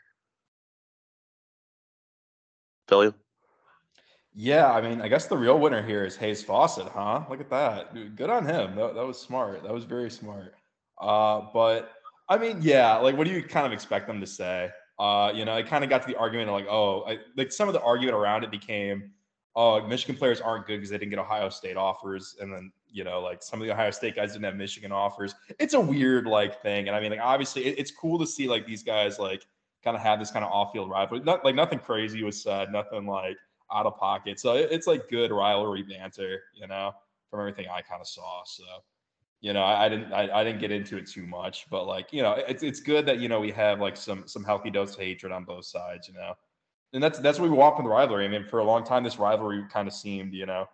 Billy. 2.87 3.13
Yeah, 4.33 4.71
I 4.71 4.81
mean, 4.81 5.01
I 5.01 5.07
guess 5.07 5.25
the 5.25 5.37
real 5.37 5.59
winner 5.59 5.81
here 5.81 6.05
is 6.05 6.15
Hayes 6.17 6.43
Fawcett, 6.43 6.87
huh? 6.87 7.23
Look 7.27 7.39
at 7.41 7.49
that. 7.49 8.15
Good 8.15 8.29
on 8.29 8.45
him. 8.45 8.75
That, 8.75 8.93
that 8.93 9.05
was 9.05 9.19
smart. 9.19 9.63
That 9.63 9.73
was 9.73 9.83
very 9.83 10.11
smart. 10.11 10.53
Uh, 11.01 11.41
but 11.53 11.91
I 12.29 12.37
mean, 12.37 12.59
yeah, 12.61 12.97
like 12.97 13.17
what 13.17 13.27
do 13.27 13.33
you 13.33 13.43
kind 13.43 13.65
of 13.65 13.73
expect 13.73 14.07
them 14.07 14.19
to 14.19 14.27
say? 14.27 14.69
Uh, 14.99 15.31
you 15.33 15.45
know, 15.45 15.55
I 15.55 15.63
kind 15.63 15.83
of 15.83 15.89
got 15.89 16.01
to 16.03 16.07
the 16.07 16.17
argument 16.17 16.49
of 16.49 16.55
like, 16.55 16.67
oh, 16.69 17.03
I, 17.07 17.19
like 17.35 17.51
some 17.51 17.67
of 17.67 17.73
the 17.73 17.81
argument 17.81 18.15
around 18.15 18.43
it 18.43 18.51
became, 18.51 19.11
oh, 19.55 19.85
Michigan 19.87 20.15
players 20.15 20.41
aren't 20.41 20.65
good 20.65 20.77
because 20.77 20.89
they 20.89 20.97
didn't 20.97 21.11
get 21.11 21.19
Ohio 21.19 21.49
State 21.49 21.77
offers, 21.77 22.35
and 22.39 22.51
then 22.51 22.71
you 22.89 23.03
know, 23.03 23.21
like 23.21 23.43
some 23.43 23.61
of 23.61 23.67
the 23.67 23.73
Ohio 23.73 23.91
State 23.91 24.15
guys 24.15 24.33
didn't 24.33 24.45
have 24.45 24.55
Michigan 24.55 24.91
offers. 24.91 25.35
It's 25.59 25.73
a 25.73 25.79
weird 25.79 26.25
like 26.25 26.61
thing, 26.61 26.87
and 26.87 26.95
I 26.95 26.99
mean, 26.99 27.11
like 27.11 27.19
obviously, 27.21 27.65
it, 27.65 27.77
it's 27.77 27.91
cool 27.91 28.17
to 28.19 28.27
see 28.27 28.47
like 28.47 28.65
these 28.65 28.83
guys 28.83 29.19
like 29.19 29.45
kind 29.83 29.95
of 29.95 30.03
have 30.03 30.19
this 30.19 30.31
kind 30.31 30.43
of 30.43 30.51
off-field 30.51 30.89
rivalry. 30.89 31.23
Not 31.23 31.45
like 31.45 31.55
nothing 31.55 31.79
crazy 31.79 32.23
was 32.23 32.41
said, 32.41 32.71
nothing 32.71 33.05
like 33.05 33.37
out 33.71 33.85
of 33.85 33.97
pocket. 33.97 34.39
So 34.39 34.55
it, 34.55 34.69
it's 34.71 34.87
like 34.87 35.09
good 35.09 35.31
rivalry 35.31 35.83
banter, 35.83 36.41
you 36.53 36.67
know, 36.67 36.93
from 37.29 37.39
everything 37.39 37.67
I 37.71 37.81
kind 37.81 38.01
of 38.01 38.07
saw. 38.07 38.43
So, 38.45 38.63
you 39.41 39.53
know, 39.53 39.61
I, 39.61 39.85
I 39.85 39.89
didn't 39.89 40.11
I, 40.11 40.29
I, 40.39 40.43
didn't 40.43 40.59
get 40.59 40.71
into 40.71 40.97
it 40.97 41.07
too 41.07 41.25
much, 41.25 41.67
but 41.69 41.85
like, 41.85 42.11
you 42.11 42.21
know, 42.21 42.33
it's 42.47 42.63
it's 42.63 42.79
good 42.79 43.05
that, 43.05 43.19
you 43.19 43.29
know, 43.29 43.39
we 43.39 43.51
have 43.51 43.79
like 43.79 43.97
some 43.97 44.27
some 44.27 44.43
healthy 44.43 44.69
dose 44.69 44.93
of 44.93 44.99
hatred 44.99 45.31
on 45.31 45.43
both 45.43 45.65
sides, 45.65 46.07
you 46.07 46.13
know. 46.13 46.33
And 46.93 47.03
that's 47.03 47.19
that's 47.19 47.39
what 47.39 47.49
we 47.49 47.55
want 47.55 47.75
from 47.75 47.85
the 47.85 47.91
rivalry. 47.91 48.25
I 48.25 48.29
mean, 48.29 48.45
for 48.45 48.59
a 48.59 48.63
long 48.63 48.83
time 48.83 49.03
this 49.03 49.19
rivalry 49.19 49.63
kind 49.71 49.87
of 49.87 49.93
seemed, 49.93 50.33
you 50.33 50.45
know, 50.45 50.65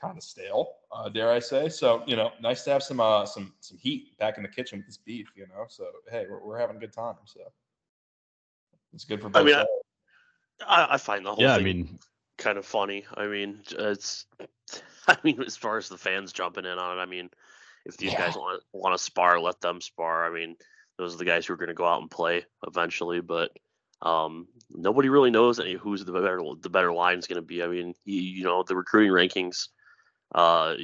kind 0.00 0.16
of 0.16 0.22
stale, 0.22 0.68
uh, 0.96 1.08
dare 1.08 1.30
I 1.30 1.38
say. 1.38 1.68
So, 1.68 2.02
you 2.06 2.16
know, 2.16 2.32
nice 2.40 2.64
to 2.64 2.70
have 2.70 2.82
some 2.82 3.00
uh 3.00 3.26
some 3.26 3.52
some 3.60 3.78
heat 3.78 4.16
back 4.18 4.36
in 4.36 4.42
the 4.42 4.48
kitchen 4.48 4.78
with 4.78 4.86
this 4.86 4.96
beef, 4.96 5.28
you 5.36 5.46
know. 5.46 5.66
So 5.68 5.86
hey, 6.10 6.26
we're, 6.28 6.44
we're 6.44 6.58
having 6.58 6.76
a 6.76 6.80
good 6.80 6.92
time. 6.92 7.16
So 7.24 7.40
it's 8.92 9.04
good 9.04 9.20
for 9.20 9.28
both 9.28 9.42
I 9.42 9.44
mean, 9.44 9.64
I, 10.66 10.86
I, 10.90 10.96
find 10.96 11.24
the 11.24 11.34
whole 11.34 11.42
yeah, 11.42 11.56
thing 11.56 11.62
I 11.62 11.64
mean 11.64 11.98
kind 12.38 12.58
of 12.58 12.66
funny. 12.66 13.04
I 13.14 13.26
mean, 13.26 13.60
it's. 13.70 14.26
I 15.08 15.16
mean, 15.22 15.40
as 15.42 15.56
far 15.56 15.78
as 15.78 15.88
the 15.88 15.96
fans 15.96 16.32
jumping 16.32 16.64
in 16.64 16.78
on 16.78 16.98
it, 16.98 17.00
I 17.00 17.06
mean, 17.06 17.30
if 17.84 17.96
these 17.96 18.12
yeah. 18.12 18.26
guys 18.26 18.34
want 18.34 18.62
want 18.72 18.96
to 18.96 19.02
spar, 19.02 19.40
let 19.40 19.60
them 19.60 19.80
spar. 19.80 20.26
I 20.26 20.34
mean, 20.34 20.56
those 20.98 21.14
are 21.14 21.18
the 21.18 21.24
guys 21.24 21.46
who 21.46 21.54
are 21.54 21.56
going 21.56 21.68
to 21.68 21.74
go 21.74 21.86
out 21.86 22.00
and 22.00 22.10
play 22.10 22.44
eventually. 22.66 23.20
But 23.20 23.52
um, 24.02 24.48
nobody 24.70 25.08
really 25.08 25.30
knows 25.30 25.60
any 25.60 25.74
who's 25.74 26.04
the 26.04 26.12
better 26.12 26.40
the 26.60 26.70
better 26.70 26.92
line 26.92 27.18
is 27.18 27.26
going 27.26 27.36
to 27.36 27.46
be. 27.46 27.62
I 27.62 27.68
mean, 27.68 27.94
you, 28.04 28.20
you, 28.20 28.44
know, 28.44 28.62
the 28.62 28.76
recruiting 28.76 29.12
rankings, 29.12 29.68
uh, 30.34 30.74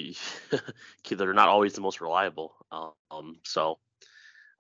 they're 1.08 1.32
not 1.32 1.48
always 1.48 1.74
the 1.74 1.80
most 1.80 2.00
reliable. 2.00 2.54
Um, 2.70 3.36
so 3.44 3.78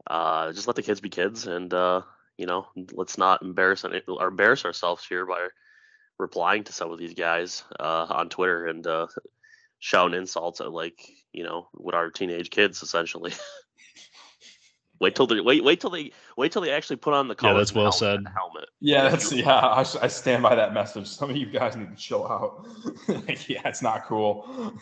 uh, 0.06 0.52
just 0.52 0.66
let 0.66 0.76
the 0.76 0.82
kids 0.82 1.00
be 1.00 1.08
kids, 1.08 1.46
and 1.46 1.72
uh, 1.72 2.02
you 2.36 2.46
know, 2.46 2.66
let's 2.92 3.18
not 3.18 3.42
embarrass 3.42 3.84
or 3.84 4.28
embarrass 4.28 4.64
ourselves 4.64 5.06
here 5.06 5.26
by 5.26 5.48
replying 6.18 6.64
to 6.64 6.72
some 6.72 6.90
of 6.90 6.98
these 6.98 7.14
guys 7.14 7.64
uh, 7.78 8.06
on 8.10 8.28
Twitter 8.28 8.66
and 8.66 8.86
uh, 8.86 9.06
shouting 9.78 10.18
insults 10.18 10.60
at 10.60 10.72
like 10.72 11.00
you 11.32 11.44
know 11.44 11.68
what 11.72 11.94
our 11.94 12.10
teenage 12.10 12.50
kids 12.50 12.82
essentially. 12.82 13.32
wait 15.02 15.16
till 15.16 15.26
they 15.26 15.40
wait 15.40 15.62
wait 15.62 15.80
till 15.80 15.90
they 15.90 16.12
wait 16.36 16.52
till 16.52 16.62
they 16.62 16.70
actually 16.70 16.96
put 16.96 17.12
on 17.12 17.28
the 17.28 17.34
yeah 17.42 17.52
that's 17.52 17.74
well 17.74 17.92
said 17.92 18.20
helmet. 18.34 18.68
Yeah, 18.80 19.08
that's 19.08 19.32
yeah. 19.32 19.54
I, 19.54 19.80
I, 19.80 20.06
stand 20.08 20.42
by 20.42 20.54
that 20.54 20.72
message. 20.72 21.08
Some 21.08 21.30
of 21.30 21.36
you 21.36 21.46
guys 21.46 21.76
need 21.76 21.90
to 21.90 21.96
chill 21.96 22.26
out. 22.26 22.66
yeah, 23.48 23.60
it's 23.66 23.82
not 23.82 24.06
cool. 24.06 24.72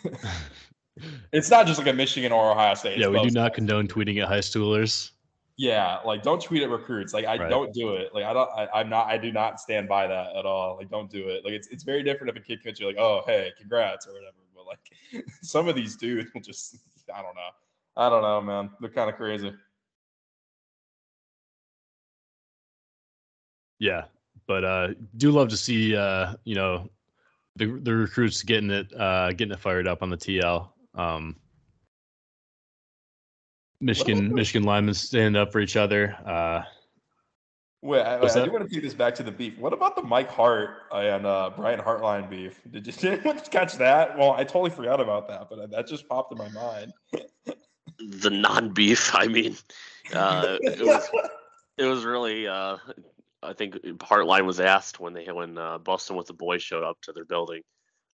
it's 1.32 1.50
not 1.50 1.66
just 1.66 1.78
like 1.78 1.88
a 1.88 1.92
Michigan 1.92 2.32
or 2.32 2.52
Ohio 2.52 2.74
State. 2.74 2.98
Yeah, 2.98 3.08
we 3.08 3.22
do 3.22 3.30
not 3.30 3.54
condone 3.54 3.88
tweeting 3.88 4.22
at 4.22 4.28
high 4.28 4.38
schoolers. 4.38 5.10
Yeah, 5.56 5.98
like 6.04 6.22
don't 6.22 6.40
tweet 6.40 6.62
at 6.62 6.70
recruits. 6.70 7.12
Like 7.12 7.26
I 7.26 7.36
right. 7.36 7.50
don't 7.50 7.72
do 7.72 7.94
it. 7.94 8.14
Like 8.14 8.24
I 8.24 8.32
don't. 8.32 8.48
I, 8.56 8.80
am 8.80 8.88
not. 8.88 9.08
I 9.08 9.18
do 9.18 9.32
not 9.32 9.60
stand 9.60 9.88
by 9.88 10.06
that 10.06 10.36
at 10.36 10.46
all. 10.46 10.76
Like 10.76 10.90
don't 10.90 11.10
do 11.10 11.28
it. 11.28 11.44
Like 11.44 11.54
it's 11.54 11.68
it's 11.68 11.82
very 11.82 12.02
different 12.02 12.34
if 12.34 12.42
a 12.42 12.46
kid 12.46 12.62
comes 12.62 12.78
you 12.78 12.86
like, 12.86 12.98
oh 12.98 13.22
hey, 13.26 13.52
congrats 13.58 14.06
or 14.06 14.12
whatever. 14.12 14.36
But 14.54 14.66
like 14.66 15.24
some 15.42 15.68
of 15.68 15.74
these 15.74 15.96
dudes 15.96 16.30
will 16.32 16.42
just. 16.42 16.76
I 17.14 17.22
don't 17.22 17.34
know. 17.34 17.50
I 17.96 18.08
don't 18.08 18.22
know, 18.22 18.40
man. 18.40 18.70
They're 18.80 18.88
kind 18.88 19.10
of 19.10 19.16
crazy. 19.16 19.52
Yeah, 23.80 24.04
but 24.46 24.64
uh, 24.64 24.88
do 25.16 25.32
love 25.32 25.48
to 25.48 25.56
see 25.56 25.96
uh, 25.96 26.34
you 26.44 26.54
know 26.54 26.88
the 27.56 27.66
the 27.82 27.94
recruits 27.94 28.42
getting 28.42 28.70
it 28.70 28.92
uh, 28.94 29.32
getting 29.32 29.52
it 29.52 29.58
fired 29.58 29.88
up 29.88 30.02
on 30.02 30.10
the 30.10 30.16
TL. 30.16 30.68
Um, 30.94 31.36
Michigan 33.80 34.32
Michigan 34.32 34.64
linemen 34.64 34.94
stand 34.94 35.36
up 35.36 35.50
for 35.50 35.60
each 35.60 35.76
other. 35.76 36.16
Uh, 36.24 36.62
Wait, 37.82 38.02
I, 38.02 38.18
I 38.18 38.44
do 38.44 38.52
want 38.52 38.68
to 38.68 38.74
take 38.74 38.82
this 38.82 38.92
back 38.92 39.14
to 39.14 39.22
the 39.22 39.32
beef. 39.32 39.56
What 39.56 39.72
about 39.72 39.96
the 39.96 40.02
Mike 40.02 40.30
Hart 40.30 40.70
and 40.92 41.24
uh, 41.24 41.50
Brian 41.56 41.80
Hartline 41.80 42.28
beef? 42.28 42.60
Did, 42.70 42.86
you, 42.86 42.92
did 42.98 43.20
anyone 43.20 43.40
catch 43.50 43.76
that? 43.76 44.18
Well, 44.18 44.32
I 44.32 44.44
totally 44.44 44.70
forgot 44.70 45.00
about 45.00 45.28
that, 45.28 45.48
but 45.48 45.70
that 45.70 45.86
just 45.86 46.06
popped 46.06 46.30
in 46.30 46.36
my 46.36 46.50
mind. 46.50 46.92
the 47.98 48.28
non-beef. 48.28 49.14
I 49.14 49.28
mean, 49.28 49.56
uh, 50.12 50.58
it 50.60 50.84
was 50.84 51.08
it 51.78 51.84
was 51.86 52.04
really. 52.04 52.46
Uh, 52.46 52.76
I 53.42 53.52
think 53.54 53.74
Hartline 53.74 54.44
was 54.44 54.60
asked 54.60 55.00
when 55.00 55.14
they 55.14 55.26
when 55.26 55.56
uh, 55.56 55.78
Boston 55.78 56.16
with 56.16 56.26
the 56.26 56.34
boys 56.34 56.62
showed 56.62 56.84
up 56.84 56.98
to 57.02 57.12
their 57.12 57.24
building, 57.24 57.62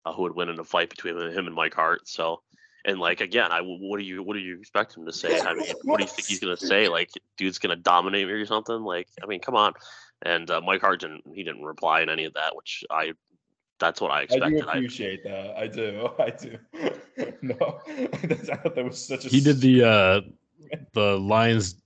uh, 0.06 0.14
who 0.14 0.24
would 0.24 0.36
win 0.36 0.50
in 0.50 0.60
a 0.60 0.64
fight 0.64 0.90
between 0.90 1.18
him 1.18 1.48
and 1.48 1.56
Mike 1.56 1.74
Hart. 1.74 2.08
So 2.08 2.42
and 2.86 3.00
like 3.00 3.22
again, 3.22 3.52
I 3.52 3.62
what 3.62 3.98
do 3.98 4.04
you 4.04 4.22
what 4.22 4.36
do 4.36 4.40
you 4.40 4.60
expect 4.60 4.96
him 4.96 5.06
to 5.06 5.14
say? 5.14 5.40
I 5.40 5.56
mean, 5.56 5.66
what 5.84 5.98
do 5.98 6.04
you 6.04 6.10
think 6.10 6.28
he's 6.28 6.40
gonna 6.40 6.56
say? 6.56 6.88
Like, 6.88 7.10
dude's 7.38 7.58
gonna 7.58 7.76
dominate 7.76 8.28
me 8.28 8.34
or 8.34 8.46
something? 8.46 8.82
Like, 8.84 9.08
I 9.24 9.26
mean, 9.26 9.40
come 9.40 9.56
on. 9.56 9.74
And 10.22 10.50
uh, 10.50 10.62
Mike 10.62 10.82
Hart 10.82 11.02
didn't 11.02 11.24
he 11.34 11.44
didn't 11.44 11.64
reply 11.64 12.02
in 12.02 12.10
any 12.10 12.26
of 12.26 12.34
that, 12.34 12.56
which 12.56 12.84
I 12.92 13.14
that's 13.80 14.00
what 14.00 14.12
I 14.12 14.22
expected. 14.22 14.62
I 14.62 14.62
do 14.62 14.70
appreciate 14.70 15.22
I, 15.26 15.30
that. 15.30 15.58
I 15.58 15.68
do. 15.68 16.10
I 16.20 16.30
do. 16.30 16.58
no, 17.42 17.80
that 17.88 18.86
was 18.86 19.04
such 19.04 19.26
a. 19.26 19.30
He 19.30 19.42
did 19.42 19.60
the 19.60 19.84
uh 19.84 20.22
the 20.94 21.18
lions. 21.18 21.82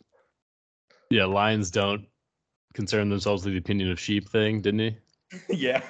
Yeah, 1.10 1.26
lions 1.26 1.72
don't 1.72 2.06
concern 2.74 3.10
themselves 3.10 3.44
with 3.46 3.54
the 3.54 3.60
opinion 3.60 3.92
of 3.92 4.00
sheep 4.00 4.30
thing, 4.30 4.62
didn't 4.62 4.80
he? 4.80 4.98
yeah. 5.50 5.82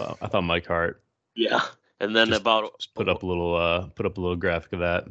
I 0.00 0.28
thought 0.28 0.42
Mike 0.42 0.66
Hart. 0.66 1.02
Yeah. 1.34 1.62
And 2.00 2.14
then 2.14 2.28
just, 2.28 2.40
about 2.40 2.78
just 2.78 2.94
put 2.94 3.08
up 3.08 3.22
a 3.22 3.26
little 3.26 3.54
uh 3.54 3.86
put 3.88 4.06
up 4.06 4.18
a 4.18 4.20
little 4.20 4.36
graphic 4.36 4.72
of 4.72 4.80
that. 4.80 5.06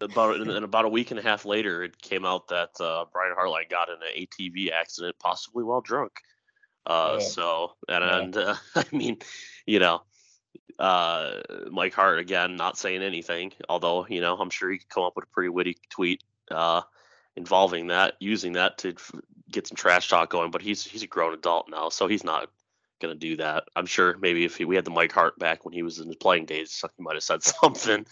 About 0.00 0.36
and 0.36 0.64
about 0.64 0.84
a 0.84 0.88
week 0.88 1.10
and 1.10 1.18
a 1.18 1.22
half 1.22 1.44
later, 1.44 1.82
it 1.82 2.00
came 2.00 2.24
out 2.24 2.46
that 2.48 2.70
uh, 2.80 3.04
Brian 3.12 3.34
Hartline 3.34 3.68
got 3.68 3.88
in 3.88 3.96
an 3.96 4.26
ATV 4.26 4.70
accident, 4.70 5.16
possibly 5.18 5.64
while 5.64 5.80
drunk. 5.80 6.12
Uh, 6.86 7.16
yeah. 7.18 7.26
So 7.26 7.72
and, 7.88 8.04
yeah. 8.04 8.18
and 8.20 8.36
uh, 8.36 8.54
I 8.76 8.84
mean, 8.92 9.18
you 9.66 9.80
know, 9.80 10.02
uh, 10.78 11.40
Mike 11.70 11.94
Hart 11.94 12.20
again 12.20 12.54
not 12.54 12.78
saying 12.78 13.02
anything, 13.02 13.52
although 13.68 14.06
you 14.08 14.20
know 14.20 14.36
I'm 14.36 14.50
sure 14.50 14.70
he 14.70 14.78
could 14.78 14.88
come 14.88 15.02
up 15.02 15.16
with 15.16 15.24
a 15.24 15.28
pretty 15.28 15.48
witty 15.48 15.76
tweet 15.90 16.22
uh, 16.52 16.82
involving 17.36 17.88
that, 17.88 18.14
using 18.20 18.52
that 18.52 18.78
to 18.78 18.90
f- 18.90 19.12
get 19.50 19.66
some 19.66 19.76
trash 19.76 20.08
talk 20.08 20.30
going. 20.30 20.50
But 20.50 20.62
he's 20.62 20.84
he's 20.84 21.02
a 21.02 21.06
grown 21.06 21.34
adult 21.34 21.68
now, 21.70 21.88
so 21.88 22.06
he's 22.06 22.24
not 22.24 22.48
going 23.00 23.14
to 23.14 23.18
do 23.18 23.36
that. 23.36 23.64
I'm 23.76 23.86
sure 23.86 24.16
maybe 24.18 24.44
if 24.44 24.56
he, 24.56 24.64
we 24.64 24.76
had 24.76 24.84
the 24.84 24.90
Mike 24.90 25.12
Hart 25.12 25.38
back 25.38 25.64
when 25.64 25.72
he 25.72 25.82
was 25.82 25.98
in 25.98 26.08
his 26.08 26.16
playing 26.16 26.46
days, 26.46 26.82
he 26.96 27.02
might 27.02 27.14
have 27.14 27.22
said 27.22 27.42
something. 27.62 28.06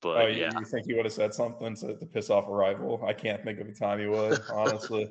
But 0.00 0.16
oh, 0.16 0.26
yeah, 0.26 0.50
you 0.56 0.64
think 0.64 0.86
he 0.86 0.94
would 0.94 1.06
have 1.06 1.12
said 1.12 1.34
something 1.34 1.74
to, 1.76 1.96
to 1.96 2.06
piss 2.06 2.30
off 2.30 2.46
a 2.46 2.52
rival? 2.52 3.02
I 3.04 3.12
can't 3.12 3.42
think 3.42 3.58
of 3.58 3.68
a 3.68 3.72
time 3.72 3.98
he 3.98 4.06
would, 4.06 4.40
honestly. 4.52 5.10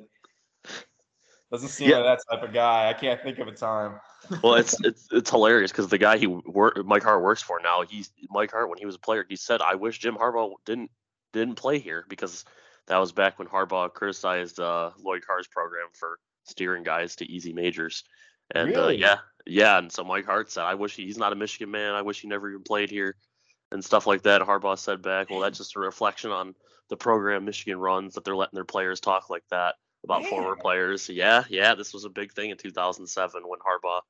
Doesn't 1.50 1.68
seem 1.68 1.90
yeah. 1.90 1.98
like 1.98 2.18
that 2.18 2.36
type 2.36 2.48
of 2.48 2.54
guy. 2.54 2.88
I 2.88 2.94
can't 2.94 3.22
think 3.22 3.38
of 3.38 3.48
a 3.48 3.52
time. 3.52 4.00
well, 4.42 4.54
it's 4.54 4.76
it's 4.84 5.08
it's 5.10 5.30
hilarious 5.30 5.70
because 5.70 5.88
the 5.88 5.98
guy 5.98 6.16
he 6.18 6.26
work 6.26 6.84
Mike 6.84 7.02
Hart 7.02 7.22
works 7.22 7.42
for 7.42 7.60
now. 7.62 7.82
He's 7.82 8.10
Mike 8.30 8.50
Hart 8.50 8.68
when 8.68 8.78
he 8.78 8.86
was 8.86 8.96
a 8.96 8.98
player. 8.98 9.24
He 9.28 9.36
said, 9.36 9.60
"I 9.60 9.74
wish 9.74 9.98
Jim 9.98 10.16
Harbaugh 10.16 10.54
didn't 10.64 10.90
didn't 11.32 11.56
play 11.56 11.78
here 11.78 12.04
because 12.08 12.44
that 12.88 12.98
was 12.98 13.12
back 13.12 13.38
when 13.38 13.48
Harbaugh 13.48 13.92
criticized 13.92 14.60
uh, 14.60 14.90
Lloyd 14.98 15.24
Carr's 15.26 15.46
program 15.46 15.88
for 15.92 16.18
steering 16.44 16.82
guys 16.82 17.16
to 17.16 17.30
easy 17.30 17.52
majors." 17.52 18.04
And 18.54 18.76
uh, 18.76 18.88
yeah, 18.88 19.18
yeah. 19.46 19.78
And 19.78 19.92
so 19.92 20.04
Mike 20.04 20.26
Hart 20.26 20.50
said, 20.50 20.64
"I 20.64 20.74
wish 20.74 20.96
he, 20.96 21.04
he's 21.04 21.18
not 21.18 21.32
a 21.32 21.36
Michigan 21.36 21.70
man. 21.70 21.94
I 21.94 22.02
wish 22.02 22.20
he 22.20 22.28
never 22.28 22.50
even 22.50 22.62
played 22.62 22.90
here." 22.90 23.16
And 23.70 23.84
stuff 23.84 24.06
like 24.06 24.22
that. 24.22 24.42
Harbaugh 24.42 24.78
said 24.78 25.02
back, 25.02 25.30
"Well, 25.30 25.40
that's 25.40 25.58
just 25.58 25.76
a 25.76 25.80
reflection 25.80 26.30
on 26.30 26.54
the 26.88 26.96
program 26.96 27.44
Michigan 27.44 27.78
runs 27.78 28.14
that 28.14 28.24
they're 28.24 28.36
letting 28.36 28.56
their 28.56 28.64
players 28.64 29.00
talk 29.00 29.30
like 29.30 29.44
that 29.50 29.76
about 30.04 30.24
former 30.26 30.56
players." 30.56 31.08
Yeah, 31.08 31.44
yeah. 31.48 31.74
This 31.74 31.92
was 31.92 32.04
a 32.04 32.10
big 32.10 32.32
thing 32.32 32.50
in 32.50 32.56
2007 32.56 33.42
when 33.46 33.58
Harbaugh 33.60 34.00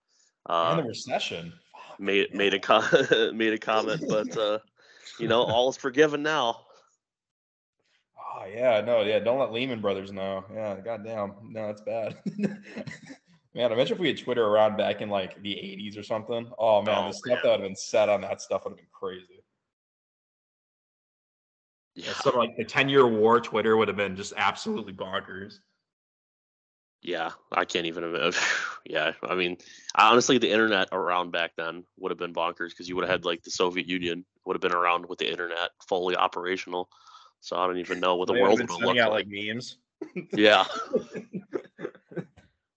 and 0.48 0.80
uh, 0.80 0.82
the 0.82 0.88
recession. 0.88 1.52
Made 1.98 2.34
made 2.34 2.54
a 2.54 2.58
com- 2.58 2.84
made 3.36 3.52
a 3.52 3.58
comment, 3.58 4.04
but 4.08 4.36
uh, 4.36 4.58
you 5.18 5.28
know, 5.28 5.42
all 5.42 5.68
is 5.68 5.76
forgiven 5.76 6.22
now. 6.22 6.60
Oh 8.40 8.44
yeah, 8.46 8.80
no, 8.82 9.02
yeah. 9.02 9.18
Don't 9.18 9.38
let 9.40 9.52
Lehman 9.52 9.80
Brothers 9.80 10.12
know. 10.12 10.44
Yeah, 10.54 10.76
goddamn, 10.84 11.34
no, 11.50 11.66
that's 11.66 11.82
bad. 11.82 12.18
man, 13.54 13.72
imagine 13.72 13.94
if 13.94 13.98
we 13.98 14.08
had 14.08 14.18
Twitter 14.18 14.44
around 14.44 14.76
back 14.76 15.00
in 15.00 15.08
like 15.08 15.42
the 15.42 15.52
'80s 15.54 15.98
or 15.98 16.02
something. 16.02 16.48
Oh 16.58 16.82
man, 16.82 17.04
Oh, 17.04 17.08
the 17.08 17.14
stuff 17.14 17.26
man. 17.26 17.40
that 17.42 17.50
would 17.50 17.60
have 17.60 17.68
been 17.68 17.76
said 17.76 18.08
on 18.08 18.20
that 18.20 18.40
stuff 18.40 18.64
would 18.64 18.70
have 18.70 18.76
been 18.78 18.86
crazy. 18.92 19.42
Yeah, 21.96 22.12
Some 22.12 22.36
like 22.36 22.56
the 22.56 22.64
10 22.64 22.88
year 22.88 23.08
war 23.08 23.40
Twitter 23.40 23.76
would 23.76 23.88
have 23.88 23.96
been 23.96 24.14
just 24.14 24.32
absolutely 24.36 24.92
bonkers. 24.92 25.58
yeah. 27.02 27.30
I 27.52 27.64
can't 27.64 27.86
even 27.86 28.04
imagine. 28.04 28.40
yeah, 28.84 29.12
I 29.22 29.34
mean, 29.34 29.56
honestly, 29.96 30.38
the 30.38 30.50
internet 30.50 30.88
around 30.92 31.32
back 31.32 31.52
then 31.56 31.84
would 31.98 32.10
have 32.10 32.18
been 32.18 32.34
bonkers 32.34 32.70
because 32.70 32.88
you 32.88 32.94
would 32.96 33.04
have 33.04 33.10
had 33.10 33.24
like 33.24 33.42
the 33.42 33.50
Soviet 33.50 33.88
Union 33.88 34.24
would 34.44 34.54
have 34.54 34.60
been 34.60 34.74
around 34.78 35.06
with 35.06 35.18
the 35.18 35.30
internet 35.30 35.70
fully 35.88 36.16
operational. 36.16 36.88
So 37.40 37.56
I 37.56 37.66
don't 37.66 37.78
even 37.78 38.00
know 38.00 38.16
what 38.16 38.26
the 38.28 38.34
They 38.34 38.42
world 38.42 38.58
would 38.58 38.66
been 38.66 38.68
have 38.68 38.76
sending 38.76 38.96
looked 38.96 39.00
out 39.00 39.12
like. 39.12 39.26
like 39.26 39.54
memes. 39.54 39.76
Yeah. 40.32 40.64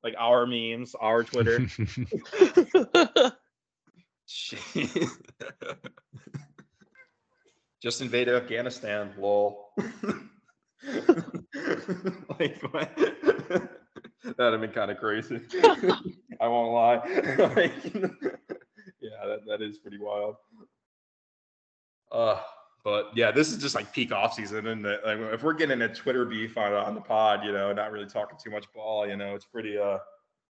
like 0.03 0.15
our 0.17 0.45
memes, 0.45 0.95
our 0.99 1.23
Twitter. 1.23 1.65
Just 7.81 8.01
invaded 8.01 8.35
Afghanistan, 8.35 9.11
lol. 9.17 9.69
like 12.39 12.61
what? 12.71 12.95
That'd 12.95 14.53
have 14.53 14.61
been 14.61 14.71
kind 14.71 14.91
of 14.91 14.97
crazy. 14.97 15.41
I 16.39 16.47
won't 16.47 16.73
lie. 16.73 16.97
Like, 17.55 17.73
yeah, 19.01 19.25
that, 19.25 19.39
that 19.47 19.61
is 19.61 19.77
pretty 19.79 19.97
wild. 19.99 20.35
Uh, 22.11 22.39
but 22.83 23.11
yeah, 23.15 23.31
this 23.31 23.51
is 23.51 23.57
just 23.57 23.75
like 23.75 23.93
peak 23.93 24.11
off 24.11 24.33
season, 24.33 24.67
and 24.67 24.83
like, 24.83 25.19
if 25.33 25.43
we're 25.43 25.53
getting 25.53 25.81
a 25.81 25.93
Twitter 25.93 26.25
beef 26.25 26.57
on 26.57 26.73
on 26.73 26.95
the 26.95 27.01
pod, 27.01 27.43
you 27.45 27.51
know, 27.51 27.71
not 27.73 27.91
really 27.91 28.07
talking 28.07 28.37
too 28.43 28.49
much 28.51 28.65
ball, 28.73 29.07
you 29.07 29.15
know, 29.15 29.35
it's 29.35 29.45
pretty 29.45 29.77
uh, 29.77 29.97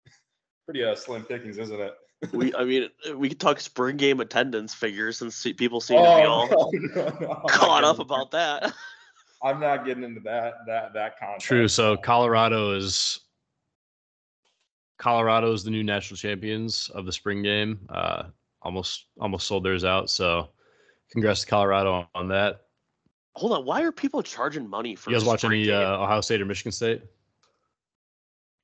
pretty 0.66 0.84
uh 0.84 0.94
slim 0.94 1.24
pickings, 1.24 1.58
isn't 1.58 1.80
it? 1.80 1.94
we, 2.34 2.54
I 2.54 2.64
mean, 2.64 2.88
we 3.16 3.30
could 3.30 3.40
talk 3.40 3.58
spring 3.60 3.96
game 3.96 4.20
attendance 4.20 4.74
figures 4.74 5.16
since 5.18 5.34
se- 5.34 5.54
people 5.54 5.80
seem 5.80 5.96
to 5.96 6.02
be 6.02 6.08
all 6.26 6.48
Oh, 6.52 6.70
no, 6.74 6.88
no, 6.94 7.18
no, 7.20 7.34
caught 7.48 7.82
up 7.82 7.96
getting- 7.96 8.06
about 8.06 8.30
that. 8.32 8.72
I'm 9.42 9.58
not 9.58 9.86
getting 9.86 10.04
into 10.04 10.20
that 10.20 10.52
that 10.66 10.92
that 10.92 11.18
concept. 11.18 11.42
True. 11.44 11.66
So 11.66 11.96
Colorado 11.96 12.72
is 12.72 13.20
Colorado 14.98 15.52
is 15.52 15.64
the 15.64 15.70
new 15.70 15.82
national 15.82 16.18
champions 16.18 16.90
of 16.94 17.06
the 17.06 17.12
spring 17.12 17.42
game. 17.42 17.80
Uh, 17.88 18.24
almost 18.62 19.06
almost 19.18 19.46
sold 19.46 19.64
theirs 19.64 19.84
out. 19.84 20.10
So 20.10 20.50
congrats 21.12 21.40
to 21.42 21.46
Colorado 21.46 22.08
on 22.14 22.28
that. 22.28 22.62
Hold 23.36 23.52
on, 23.52 23.64
why 23.64 23.82
are 23.82 23.92
people 23.92 24.22
charging 24.22 24.68
money 24.68 24.94
for? 24.96 25.10
You 25.10 25.16
guys 25.16 25.24
the 25.24 25.28
watch 25.28 25.44
any 25.44 25.70
uh, 25.70 25.98
Ohio 25.98 26.20
State 26.20 26.40
or 26.40 26.44
Michigan 26.44 26.72
State? 26.72 27.02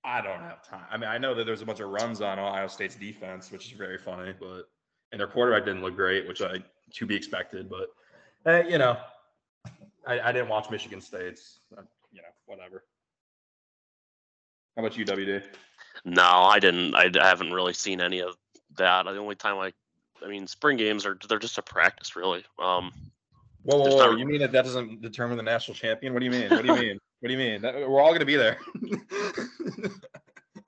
I 0.04 0.20
don't 0.20 0.40
have 0.40 0.62
time. 0.66 0.84
I 0.90 0.96
mean, 0.96 1.08
I 1.08 1.18
know 1.18 1.34
that 1.34 1.44
there's 1.44 1.62
a 1.62 1.66
bunch 1.66 1.80
of 1.80 1.88
runs 1.88 2.20
on 2.20 2.38
Ohio 2.38 2.68
State's 2.68 2.94
defense, 2.94 3.50
which 3.50 3.66
is 3.66 3.72
very 3.72 3.98
funny, 3.98 4.32
but 4.38 4.68
and 5.12 5.20
their 5.20 5.26
quarterback 5.28 5.64
didn't 5.64 5.82
look 5.82 5.96
great, 5.96 6.26
which 6.28 6.42
I 6.42 6.62
to 6.92 7.06
be 7.06 7.14
expected. 7.14 7.68
But 7.68 7.88
eh, 8.50 8.68
you 8.68 8.78
know, 8.78 8.96
I, 10.06 10.20
I 10.20 10.32
didn't 10.32 10.48
watch 10.48 10.70
Michigan 10.70 11.00
State's. 11.00 11.60
uh, 11.76 11.82
You 12.12 12.22
know, 12.22 12.28
whatever. 12.46 12.84
How 14.76 14.84
about 14.84 14.96
you, 14.96 15.04
WD? 15.04 15.42
No, 16.04 16.22
I 16.22 16.58
didn't. 16.58 16.94
I, 16.94 17.10
I 17.20 17.26
haven't 17.26 17.52
really 17.52 17.72
seen 17.72 18.00
any 18.00 18.20
of 18.20 18.36
that. 18.76 19.04
The 19.06 19.16
only 19.16 19.34
time 19.34 19.56
I, 19.56 19.72
I 20.26 20.28
mean, 20.28 20.46
spring 20.48 20.76
games 20.76 21.06
are 21.06 21.16
they're 21.28 21.38
just 21.38 21.56
a 21.58 21.62
practice, 21.62 22.16
really. 22.16 22.44
Um, 22.58 22.92
Whoa, 23.62 23.78
whoa, 23.78 23.88
whoa! 23.90 24.10
not- 24.10 24.18
You 24.18 24.26
mean 24.26 24.40
that 24.40 24.52
that 24.52 24.64
doesn't 24.64 25.02
determine 25.02 25.36
the 25.36 25.42
national 25.42 25.76
champion? 25.76 26.12
What 26.12 26.20
do 26.20 26.24
you 26.24 26.30
mean? 26.32 26.50
What 26.50 26.62
do 26.62 26.68
you 26.74 26.80
mean? 26.80 26.98
What 27.20 27.28
do 27.28 27.32
you 27.32 27.38
mean? 27.38 27.62
That- 27.62 27.74
we're 27.88 28.00
all 28.00 28.08
going 28.08 28.20
to 28.20 28.26
be 28.26 28.36
there. 28.36 28.58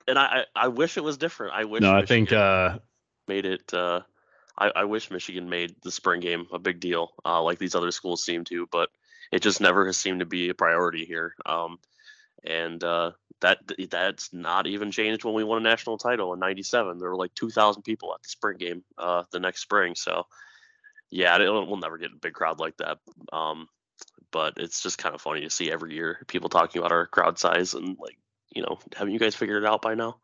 and 0.07 0.17
I, 0.17 0.43
I, 0.55 0.65
I 0.65 0.67
wish 0.69 0.97
it 0.97 1.03
was 1.03 1.17
different. 1.17 1.53
I 1.53 1.65
wish. 1.65 1.81
No, 1.81 1.93
I 1.93 2.05
think 2.05 2.31
uh, 2.31 2.79
made 3.27 3.45
it. 3.45 3.73
Uh, 3.73 4.01
I, 4.57 4.71
I 4.77 4.83
wish 4.85 5.11
Michigan 5.11 5.49
made 5.49 5.75
the 5.83 5.91
spring 5.91 6.19
game 6.21 6.47
a 6.51 6.59
big 6.59 6.79
deal, 6.79 7.11
uh, 7.25 7.41
like 7.41 7.59
these 7.59 7.75
other 7.75 7.91
schools 7.91 8.23
seem 8.23 8.43
to, 8.45 8.67
but 8.71 8.89
it 9.31 9.41
just 9.41 9.61
never 9.61 9.85
has 9.85 9.97
seemed 9.97 10.19
to 10.19 10.25
be 10.25 10.49
a 10.49 10.53
priority 10.53 11.05
here. 11.05 11.35
Um, 11.45 11.79
and 12.43 12.83
uh, 12.83 13.11
that 13.41 13.59
that's 13.89 14.33
not 14.33 14.67
even 14.67 14.91
changed 14.91 15.23
when 15.23 15.33
we 15.33 15.43
won 15.43 15.59
a 15.59 15.69
national 15.69 15.97
title 15.97 16.33
in 16.33 16.39
'97. 16.39 16.97
There 16.97 17.09
were 17.09 17.15
like 17.15 17.33
2,000 17.35 17.83
people 17.83 18.13
at 18.13 18.21
the 18.21 18.29
spring 18.29 18.57
game 18.57 18.83
uh, 18.97 19.23
the 19.31 19.39
next 19.39 19.61
spring. 19.61 19.95
So, 19.95 20.23
yeah, 21.09 21.37
we'll 21.37 21.77
never 21.77 21.97
get 21.97 22.11
a 22.11 22.19
big 22.19 22.33
crowd 22.33 22.59
like 22.59 22.77
that. 22.77 22.99
Um, 23.31 23.67
but 24.31 24.53
it's 24.57 24.81
just 24.81 24.97
kind 24.97 25.15
of 25.15 25.21
funny 25.21 25.41
to 25.41 25.49
see 25.49 25.71
every 25.71 25.93
year 25.95 26.19
people 26.27 26.49
talking 26.49 26.79
about 26.79 26.91
our 26.91 27.07
crowd 27.07 27.39
size 27.39 27.73
and 27.73 27.97
like, 27.99 28.17
you 28.53 28.61
know, 28.61 28.79
haven't 28.95 29.13
you 29.13 29.19
guys 29.19 29.35
figured 29.35 29.63
it 29.63 29.67
out 29.67 29.81
by 29.81 29.95
now? 29.95 30.17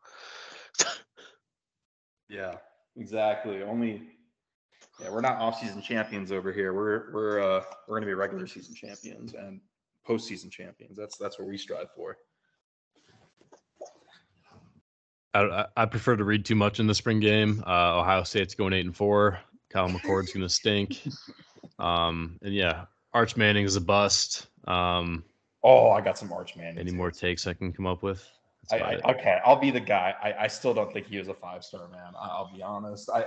Yeah, 2.28 2.56
exactly. 2.96 3.62
Only 3.62 4.02
yeah, 5.00 5.10
we're 5.10 5.20
not 5.20 5.36
off-season 5.36 5.82
champions 5.82 6.32
over 6.32 6.52
here. 6.52 6.72
We're 6.72 7.12
we're 7.12 7.40
uh 7.40 7.62
we're 7.86 7.96
gonna 7.96 8.06
be 8.06 8.14
regular 8.14 8.46
season 8.46 8.74
champions 8.74 9.34
and 9.34 9.60
postseason 10.08 10.50
champions. 10.50 10.96
That's 10.96 11.16
that's 11.16 11.38
what 11.38 11.48
we 11.48 11.56
strive 11.58 11.88
for. 11.94 12.16
I, 15.34 15.66
I- 15.76 15.86
prefer 15.86 16.16
to 16.16 16.24
read 16.24 16.44
too 16.44 16.54
much 16.54 16.80
in 16.80 16.86
the 16.86 16.94
spring 16.94 17.20
game. 17.20 17.62
Uh, 17.66 17.98
Ohio 18.00 18.22
State's 18.22 18.54
going 18.54 18.72
eight 18.72 18.86
and 18.86 18.96
four. 18.96 19.38
Kyle 19.70 19.88
McCord's 19.88 20.32
going 20.32 20.42
to 20.46 20.48
stink. 20.48 21.02
Um, 21.78 22.38
and 22.42 22.54
yeah, 22.54 22.86
Arch 23.12 23.36
Manning 23.36 23.64
is 23.66 23.76
a 23.76 23.82
bust. 23.82 24.46
Um, 24.66 25.24
Oh, 25.62 25.90
I 25.90 26.00
got 26.00 26.16
some 26.16 26.32
Arch 26.32 26.56
Manning. 26.56 26.78
any 26.78 26.90
more 26.90 27.10
takes 27.10 27.46
I 27.46 27.52
can 27.52 27.70
come 27.70 27.86
up 27.86 28.02
with? 28.02 28.26
I, 28.72 28.76
I, 28.76 29.10
okay, 29.10 29.40
I'll 29.44 29.58
be 29.60 29.70
the 29.70 29.80
guy. 29.80 30.14
I, 30.22 30.44
I 30.44 30.46
still 30.46 30.72
don't 30.72 30.90
think 30.90 31.06
he 31.06 31.18
was 31.18 31.28
a 31.28 31.34
five 31.34 31.62
star 31.64 31.86
man. 31.88 32.14
I, 32.18 32.28
I'll 32.28 32.50
be 32.54 32.62
honest. 32.62 33.10
I, 33.10 33.24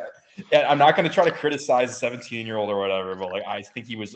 I 0.52 0.64
I'm 0.64 0.80
not 0.80 0.96
going 0.96 1.08
to 1.08 1.14
try 1.14 1.26
to 1.26 1.32
criticize 1.32 1.92
a 1.92 1.94
17 1.94 2.48
year 2.48 2.58
old 2.58 2.72
or 2.72 2.80
whatever, 2.80 3.14
but 3.14 3.30
like 3.32 3.44
I 3.46 3.62
think 3.62 3.86
he 3.86 3.96
was 3.96 4.16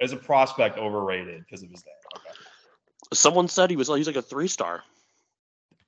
as 0.00 0.12
a 0.12 0.16
prospect 0.16 0.78
overrated 0.78 1.44
because 1.44 1.62
of 1.62 1.70
his 1.70 1.84
name. 1.84 1.94
Okay. 2.16 2.38
Someone 3.12 3.48
said 3.48 3.70
he 3.70 3.76
was 3.76 3.88
he's 3.88 4.06
like 4.06 4.16
a 4.16 4.22
three 4.22 4.48
star. 4.48 4.82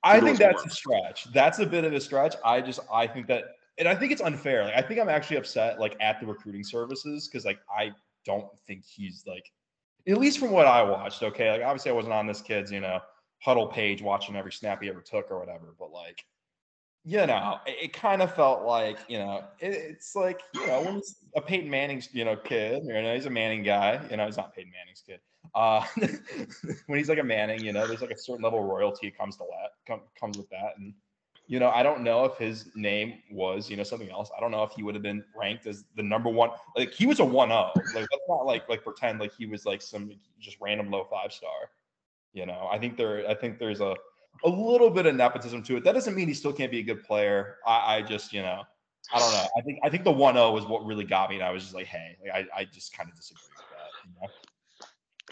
I 0.03 0.19
think 0.21 0.37
that's 0.37 0.65
a 0.65 0.69
stretch. 0.69 1.31
That's 1.33 1.59
a 1.59 1.65
bit 1.65 1.83
of 1.83 1.93
a 1.93 1.99
stretch. 1.99 2.35
I 2.45 2.61
just 2.61 2.79
I 2.91 3.07
think 3.07 3.27
that 3.27 3.55
and 3.77 3.87
I 3.87 3.95
think 3.95 4.11
it's 4.11 4.21
unfair. 4.21 4.65
Like 4.65 4.75
I 4.75 4.81
think 4.81 4.99
I'm 4.99 5.09
actually 5.09 5.37
upset 5.37 5.79
like 5.79 5.95
at 5.99 6.19
the 6.19 6.25
recruiting 6.25 6.63
services 6.63 7.27
because 7.27 7.45
like 7.45 7.59
I 7.75 7.91
don't 8.25 8.47
think 8.67 8.85
he's 8.85 9.23
like 9.27 9.51
at 10.07 10.17
least 10.17 10.39
from 10.39 10.51
what 10.51 10.65
I 10.65 10.81
watched, 10.81 11.23
okay. 11.23 11.51
Like 11.51 11.61
obviously 11.61 11.91
I 11.91 11.93
wasn't 11.93 12.13
on 12.13 12.27
this 12.27 12.41
kid's, 12.41 12.71
you 12.71 12.79
know, 12.79 12.99
huddle 13.39 13.67
page 13.67 14.01
watching 14.01 14.35
every 14.35 14.51
snap 14.51 14.81
he 14.81 14.89
ever 14.89 15.01
took 15.01 15.29
or 15.31 15.39
whatever, 15.39 15.73
but 15.77 15.91
like 15.91 16.23
you 17.09 17.25
know, 17.25 17.57
it, 17.65 17.85
it 17.85 17.93
kind 17.93 18.21
of 18.21 18.35
felt 18.35 18.65
like, 18.65 18.99
you 19.07 19.17
know, 19.17 19.43
it, 19.59 19.73
it's 19.73 20.15
like, 20.15 20.41
you 20.53 20.67
know, 20.67 20.83
when 20.83 20.93
he's 20.95 21.15
a 21.35 21.41
Peyton 21.41 21.67
Manning's, 21.67 22.07
you 22.13 22.23
know, 22.23 22.35
kid, 22.35 22.83
you 22.85 22.93
know, 22.93 23.15
he's 23.15 23.25
a 23.25 23.31
Manning 23.31 23.63
guy, 23.63 23.99
you 24.11 24.17
know, 24.17 24.27
he's 24.27 24.37
not 24.37 24.53
Peyton 24.53 24.71
Manning's 24.71 25.01
kid. 25.01 25.19
Uh, 25.55 25.83
when 26.85 26.99
he's 26.99 27.09
like 27.09 27.17
a 27.17 27.23
Manning, 27.23 27.63
you 27.63 27.73
know, 27.73 27.87
there's 27.87 28.01
like 28.01 28.11
a 28.11 28.17
certain 28.17 28.43
level 28.43 28.59
of 28.59 28.65
royalty 28.65 29.09
comes 29.09 29.37
to 29.37 29.43
that, 29.49 29.71
com- 29.87 30.07
comes 30.19 30.37
with 30.37 30.47
that. 30.51 30.73
And, 30.77 30.93
you 31.47 31.59
know, 31.59 31.71
I 31.71 31.81
don't 31.81 32.03
know 32.03 32.25
if 32.25 32.37
his 32.37 32.69
name 32.75 33.15
was, 33.31 33.71
you 33.71 33.75
know, 33.75 33.81
something 33.81 34.11
else. 34.11 34.29
I 34.37 34.39
don't 34.39 34.51
know 34.51 34.61
if 34.61 34.73
he 34.73 34.83
would 34.83 34.93
have 34.93 35.01
been 35.01 35.23
ranked 35.35 35.65
as 35.65 35.85
the 35.95 36.03
number 36.03 36.29
one. 36.29 36.51
Like 36.77 36.91
he 36.91 37.07
was 37.07 37.19
a 37.19 37.25
1 37.25 37.49
0. 37.49 37.71
Like, 37.75 37.95
let's 37.95 38.23
not 38.27 38.45
like, 38.45 38.69
like 38.69 38.83
pretend 38.83 39.19
like 39.19 39.33
he 39.35 39.47
was 39.47 39.65
like 39.65 39.81
some 39.81 40.11
just 40.39 40.57
random 40.61 40.91
low 40.91 41.07
five 41.09 41.33
star. 41.33 41.71
You 42.33 42.45
know, 42.45 42.69
I 42.71 42.77
think 42.77 42.97
there, 42.97 43.27
I 43.27 43.33
think 43.33 43.57
there's 43.57 43.81
a, 43.81 43.95
a 44.43 44.49
little 44.49 44.89
bit 44.89 45.05
of 45.05 45.15
nepotism 45.15 45.63
to 45.63 45.77
it. 45.77 45.83
That 45.83 45.93
doesn't 45.93 46.15
mean 46.15 46.27
he 46.27 46.33
still 46.33 46.53
can't 46.53 46.71
be 46.71 46.79
a 46.79 46.83
good 46.83 47.03
player. 47.03 47.57
I, 47.65 47.97
I 47.97 48.01
just, 48.01 48.33
you 48.33 48.41
know, 48.41 48.63
I 49.13 49.19
don't 49.19 49.31
know. 49.31 49.47
I 49.57 49.61
think 49.61 49.79
I 49.83 49.89
think 49.89 50.03
the 50.03 50.13
1-0 50.13 50.59
is 50.59 50.65
what 50.65 50.85
really 50.85 51.03
got 51.03 51.29
me. 51.29 51.37
And 51.37 51.45
I 51.45 51.51
was 51.51 51.63
just 51.63 51.75
like, 51.75 51.87
hey, 51.87 52.17
like, 52.21 52.33
I, 52.33 52.61
I 52.61 52.65
just 52.65 52.95
kind 52.95 53.09
of 53.09 53.15
disagree 53.15 53.41
with 53.55 53.65
that. 53.69 54.07
You 54.07 54.21
know? 54.21 54.33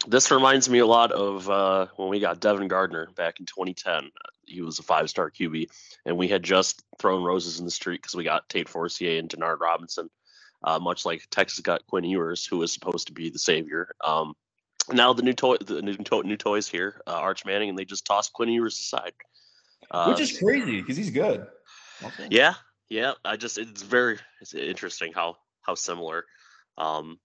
This 0.06 0.30
reminds 0.30 0.68
me 0.68 0.78
a 0.78 0.86
lot 0.86 1.12
of 1.12 1.48
uh, 1.50 1.86
when 1.96 2.08
we 2.08 2.20
got 2.20 2.40
Devin 2.40 2.68
Gardner 2.68 3.08
back 3.16 3.40
in 3.40 3.46
2010. 3.46 4.10
He 4.46 4.62
was 4.62 4.78
a 4.78 4.82
five 4.82 5.10
star 5.10 5.30
QB, 5.30 5.68
and 6.06 6.16
we 6.16 6.28
had 6.28 6.42
just 6.42 6.82
thrown 6.98 7.22
roses 7.22 7.58
in 7.58 7.64
the 7.64 7.70
street 7.70 8.00
because 8.02 8.14
we 8.14 8.24
got 8.24 8.48
Tate 8.48 8.68
Forcier 8.68 9.18
and 9.18 9.28
Denard 9.28 9.60
Robinson, 9.60 10.08
uh, 10.62 10.78
much 10.78 11.04
like 11.04 11.26
Texas 11.30 11.60
got 11.60 11.86
Quinn 11.86 12.04
Ewers, 12.04 12.46
who 12.46 12.58
was 12.58 12.72
supposed 12.72 13.08
to 13.08 13.12
be 13.12 13.28
the 13.28 13.38
savior. 13.38 13.94
Um, 14.02 14.34
now 14.92 15.12
the 15.12 15.22
new 15.22 15.32
toy, 15.32 15.56
the 15.56 15.82
new, 15.82 15.96
to- 15.96 16.22
new 16.22 16.36
toys 16.36 16.68
here, 16.68 17.00
uh, 17.06 17.12
Arch 17.12 17.44
Manning, 17.44 17.68
and 17.68 17.78
they 17.78 17.84
just 17.84 18.04
tossed 18.04 18.32
Quinn 18.32 18.48
Ewers 18.48 18.78
aside. 18.78 19.12
Uh, 19.90 20.06
Which 20.12 20.20
is 20.20 20.38
crazy 20.38 20.80
because 20.80 20.96
he's 20.96 21.10
good. 21.10 21.46
Okay. 22.04 22.28
Yeah, 22.30 22.54
yeah. 22.88 23.12
I 23.24 23.36
just 23.36 23.58
it's 23.58 23.82
very 23.82 24.18
it's 24.40 24.54
interesting 24.54 25.12
how 25.12 25.36
how 25.62 25.74
similar 25.74 26.24
um, 26.76 27.18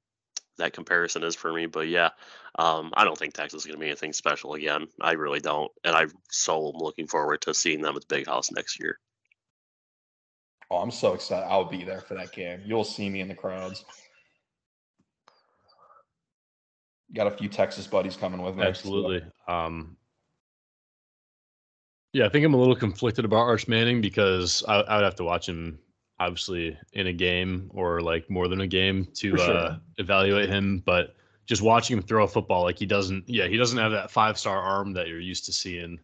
that 0.58 0.73
comparison 0.73 1.23
is 1.23 1.36
for 1.36 1.52
me. 1.52 1.65
But 1.65 1.88
yeah, 1.88 2.10
um, 2.58 2.91
I 2.95 3.04
don't 3.04 3.17
think 3.17 3.34
Texas 3.34 3.62
is 3.62 3.65
going 3.65 3.78
to 3.78 3.82
be 3.82 3.88
anything 3.88 4.13
special 4.13 4.54
again. 4.54 4.88
I 5.02 5.13
really 5.13 5.39
don't, 5.39 5.71
and 5.84 5.95
I'm 5.95 6.12
so 6.30 6.71
looking 6.76 7.08
forward 7.08 7.41
to 7.41 7.54
seeing 7.54 7.82
them 7.82 7.95
at 7.95 8.08
the 8.08 8.15
Big 8.15 8.28
House 8.28 8.52
next 8.52 8.80
year. 8.80 8.99
Oh, 10.71 10.78
I'm 10.78 10.91
so 10.91 11.13
excited. 11.13 11.45
I'll 11.47 11.65
be 11.65 11.84
there 11.84 12.02
for 12.02 12.15
that 12.15 12.32
game. 12.32 12.62
You'll 12.65 12.84
see 12.84 13.10
me 13.10 13.21
in 13.21 13.28
the 13.28 13.36
crowds. 13.36 13.86
Got 17.13 17.28
a 17.28 17.32
few 17.32 17.50
Texas 17.50 17.86
buddies 17.88 18.16
coming 18.16 18.42
with 18.42 18.56
me. 18.56 18.62
so- 18.63 18.68
Absolutely. 18.70 19.22
Um, 19.48 19.98
yeah, 22.13 22.26
I 22.26 22.30
think 22.30 22.46
I'm 22.46 22.54
a 22.54 22.58
little 22.58 22.76
conflicted 22.76 23.26
about 23.26 23.39
Arch 23.39 23.68
Manning 23.68 24.00
because 24.02 24.63
I, 24.68 24.76
I 24.82 24.96
would 24.98 25.04
have 25.04 25.16
to 25.16 25.24
watch 25.24 25.50
him 25.50 25.80
obviously 26.20 26.78
in 26.94 27.08
a 27.08 27.13
game 27.13 27.70
or 27.74 28.02
like 28.02 28.30
more 28.30 28.48
than 28.48 28.62
a 28.62 28.68
game 28.68 29.06
to 29.16 29.36
sure. 29.38 29.52
uh, 29.58 29.78
evaluate 29.98 30.48
him. 30.50 30.84
But 30.86 31.16
just 31.48 31.62
watching 31.63 31.98
him 31.98 32.04
throw 32.04 32.24
a 32.24 32.28
football, 32.28 32.63
like 32.63 32.78
he 32.78 32.86
doesn't, 32.86 33.28
yeah, 33.28 33.48
he 33.48 33.58
doesn't 33.58 33.78
have 33.80 33.92
that 33.92 34.12
five 34.12 34.38
star 34.38 34.60
arm 34.60 34.94
that 34.94 35.08
you're 35.08 35.20
used 35.20 35.46
to 35.46 35.52
seeing. 35.54 36.00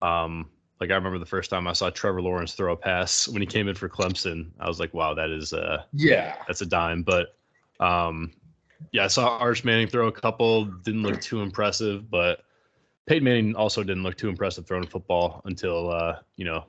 Um, 0.00 0.48
like 0.80 0.90
I 0.90 0.94
remember 0.94 1.18
the 1.18 1.26
first 1.26 1.50
time 1.50 1.66
I 1.66 1.72
saw 1.72 1.90
Trevor 1.90 2.22
Lawrence 2.22 2.54
throw 2.54 2.72
a 2.72 2.76
pass 2.76 3.28
when 3.28 3.42
he 3.42 3.46
came 3.46 3.68
in 3.68 3.74
for 3.74 3.88
Clemson, 3.88 4.50
I 4.60 4.66
was 4.68 4.80
like, 4.80 4.94
wow, 4.94 5.12
that 5.14 5.30
is 5.30 5.52
uh, 5.52 5.82
Yeah. 5.92 6.36
that's 6.46 6.60
a 6.60 6.66
dime. 6.66 7.02
But 7.02 7.36
um, 7.80 8.32
yeah, 8.92 9.04
I 9.04 9.08
saw 9.08 9.38
Arch 9.38 9.64
Manning 9.64 9.86
throw 9.86 10.08
a 10.08 10.12
couple. 10.12 10.64
Didn't 10.64 11.02
look 11.02 11.20
too 11.20 11.42
impressive, 11.42 12.10
but 12.10 12.40
Peyton 13.06 13.24
Manning 13.24 13.54
also 13.54 13.82
didn't 13.82 14.02
look 14.02 14.16
too 14.16 14.28
impressive 14.28 14.66
throwing 14.66 14.86
football 14.86 15.42
until 15.44 15.90
uh, 15.90 16.16
you 16.36 16.44
know 16.44 16.64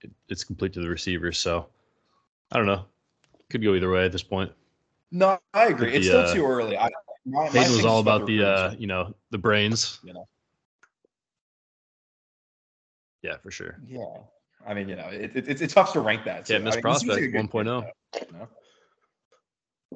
it, 0.00 0.10
it's 0.28 0.44
complete 0.44 0.72
to 0.74 0.80
the 0.80 0.88
receivers. 0.88 1.38
So 1.38 1.68
I 2.50 2.58
don't 2.58 2.66
know. 2.66 2.84
Could 3.50 3.62
go 3.62 3.74
either 3.74 3.90
way 3.90 4.04
at 4.04 4.12
this 4.12 4.22
point. 4.22 4.50
No, 5.10 5.38
I 5.54 5.66
agree. 5.66 5.94
It's 5.94 6.06
still 6.06 6.20
uh, 6.20 6.34
too 6.34 6.44
early. 6.44 6.76
I, 6.76 6.88
my, 7.24 7.44
my 7.44 7.48
Peyton 7.50 7.72
was 7.72 7.84
all 7.84 8.00
about 8.00 8.26
the 8.26 8.42
uh, 8.42 8.74
you 8.78 8.86
know 8.86 9.14
the 9.30 9.38
brains. 9.38 10.00
you 10.02 10.12
know. 10.12 10.26
Yeah, 13.22 13.36
for 13.36 13.50
sure. 13.50 13.78
Yeah. 13.86 14.04
I 14.66 14.74
mean, 14.74 14.88
you 14.88 14.96
know, 14.96 15.08
it, 15.08 15.32
it, 15.34 15.48
it's, 15.48 15.60
it's 15.60 15.74
tough 15.74 15.92
to 15.94 16.00
rank 16.00 16.24
that. 16.24 16.46
Can't 16.46 16.64
miss 16.64 16.74
I 16.74 16.76
mean, 16.76 16.84
like 16.84 17.02
prospect 17.02 17.34
1.0. 17.34 17.90
kid, 18.12 18.26
You 18.30 18.38
know? 18.38 18.48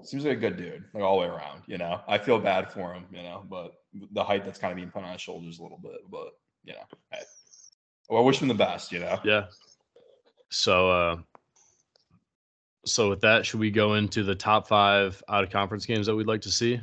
Seems 0.03 0.25
like 0.25 0.37
a 0.37 0.41
good 0.41 0.57
dude, 0.57 0.85
like 0.95 1.03
all 1.03 1.21
the 1.21 1.27
way 1.27 1.33
around. 1.33 1.63
You 1.67 1.79
know, 1.79 2.01
I 2.09 2.19
feel 2.19 2.39
bad 2.39 2.73
for 2.73 2.93
him. 2.93 3.05
You 3.13 3.23
know, 3.23 3.45
but 3.49 3.73
the 4.13 4.25
height 4.25 4.45
that's 4.45 4.59
kind 4.59 4.73
of 4.73 4.77
being 4.77 4.91
put 4.91 5.05
on 5.05 5.13
his 5.13 5.21
shoulders 5.21 5.59
a 5.59 5.63
little 5.63 5.79
bit. 5.79 6.01
But 6.11 6.29
you 6.65 6.73
know, 6.73 6.83
hey. 7.13 7.23
well, 8.09 8.23
I 8.23 8.25
wish 8.25 8.41
him 8.41 8.49
the 8.49 8.55
best. 8.55 8.93
You 8.93 9.01
know. 9.01 9.19
Yeah. 9.25 9.47
So 10.51 10.91
uh 10.91 11.17
so 12.87 13.11
with 13.11 13.21
that, 13.23 13.45
should 13.45 13.61
we 13.61 13.71
go 13.71 13.95
into 13.95 14.23
the 14.23 14.35
top 14.35 14.69
five 14.69 15.23
out 15.29 15.43
of 15.43 15.51
conference 15.51 15.85
games 15.85 16.07
that 16.07 16.15
we'd 16.15 16.29
like 16.29 16.41
to 16.43 16.51
see? 16.51 16.81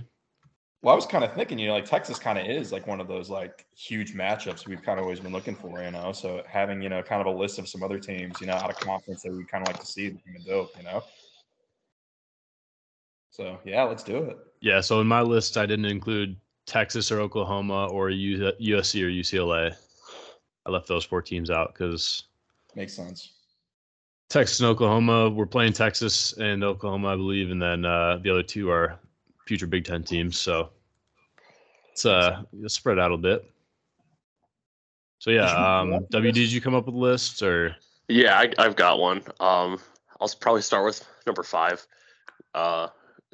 Well, 0.82 0.92
I 0.92 0.96
was 0.98 1.06
kind 1.06 1.24
of 1.24 1.34
thinking, 1.34 1.58
you 1.58 1.68
know, 1.68 1.76
like 1.76 1.86
Texas 1.86 2.20
kind 2.20 2.38
of 2.38 2.46
is 2.46 2.74
like 2.74 2.86
one 2.88 3.00
of 3.00 3.08
those 3.08 3.30
like 3.30 3.66
huge 3.74 4.14
matchups 4.14 4.68
we've 4.68 4.82
kind 4.82 5.00
of 5.00 5.04
always 5.04 5.22
been 5.22 5.32
looking 5.32 5.56
for, 5.56 5.82
you 5.82 5.92
know. 5.92 6.12
So 6.12 6.44
having 6.46 6.82
you 6.82 6.90
know 6.90 7.02
kind 7.02 7.22
of 7.22 7.28
a 7.28 7.38
list 7.38 7.58
of 7.58 7.70
some 7.70 7.84
other 7.84 8.00
teams, 8.00 8.42
you 8.42 8.48
know, 8.48 8.54
out 8.54 8.70
of 8.70 8.78
conference 8.82 9.24
that 9.24 9.32
we 9.32 9.46
kind 9.46 9.66
of 9.66 9.70
like 9.70 9.80
to 9.80 9.86
see, 9.86 10.10
would 10.10 10.20
be 10.26 10.44
dope, 10.46 10.76
you 10.78 10.84
know. 10.84 11.02
So 13.34 13.58
yeah, 13.66 13.82
let's 13.82 14.04
do 14.04 14.18
it. 14.18 14.38
Yeah, 14.62 14.80
so 14.80 15.02
in 15.02 15.08
my 15.08 15.22
list, 15.22 15.58
I 15.58 15.66
didn't 15.66 15.86
include 15.86 16.38
Texas 16.68 17.12
or 17.12 17.20
Oklahoma 17.20 17.88
or 17.88 18.12
U- 18.12 18.52
USC 18.62 19.04
or 19.04 19.08
UCLA. 19.10 19.76
I 20.68 20.70
left 20.70 20.88
those 20.88 21.04
four 21.04 21.20
teams 21.24 21.50
out 21.50 21.74
because 21.74 22.26
Makes 22.76 22.94
sense. 22.94 23.34
Texas 24.30 24.60
and 24.60 24.70
Oklahoma, 24.70 25.32
we're 25.32 25.48
playing 25.48 25.74
Texas 25.74 26.34
and 26.38 26.64
Oklahoma, 26.64 27.10
I 27.10 27.16
believe, 27.16 27.50
and 27.50 27.60
then 27.62 27.86
uh, 27.86 28.18
the 28.22 28.30
other 28.30 28.44
two 28.44 28.70
are 28.70 29.00
future 29.48 29.68
Big 29.68 29.84
Ten 29.84 30.04
teams. 30.04 30.38
So 30.40 30.70
it's 31.92 32.06
uh 32.06 32.44
it's 32.62 32.76
spread 32.76 33.00
out 33.00 33.12
a 33.12 33.18
bit. 33.18 33.52
So 35.18 35.32
yeah, 35.32 35.48
Did 35.48 35.52
you 35.52 35.58
um, 35.58 35.88
come 35.90 35.94
up 35.96 36.02
with 36.02 36.10
W, 36.12 36.32
this? 36.32 36.36
did 36.40 36.52
you 36.54 36.62
come 36.62 36.76
up 36.76 36.86
with 36.86 36.96
lists 36.96 37.42
or? 37.42 37.76
Yeah, 38.10 38.38
I, 38.38 38.54
I've 38.60 38.76
got 38.76 39.00
one. 39.00 39.24
Um, 39.40 39.80
I'll 40.22 40.30
probably 40.40 40.62
start 40.62 40.86
with 40.86 41.04
number 41.26 41.42
five, 41.42 41.86
uh, 42.54 42.90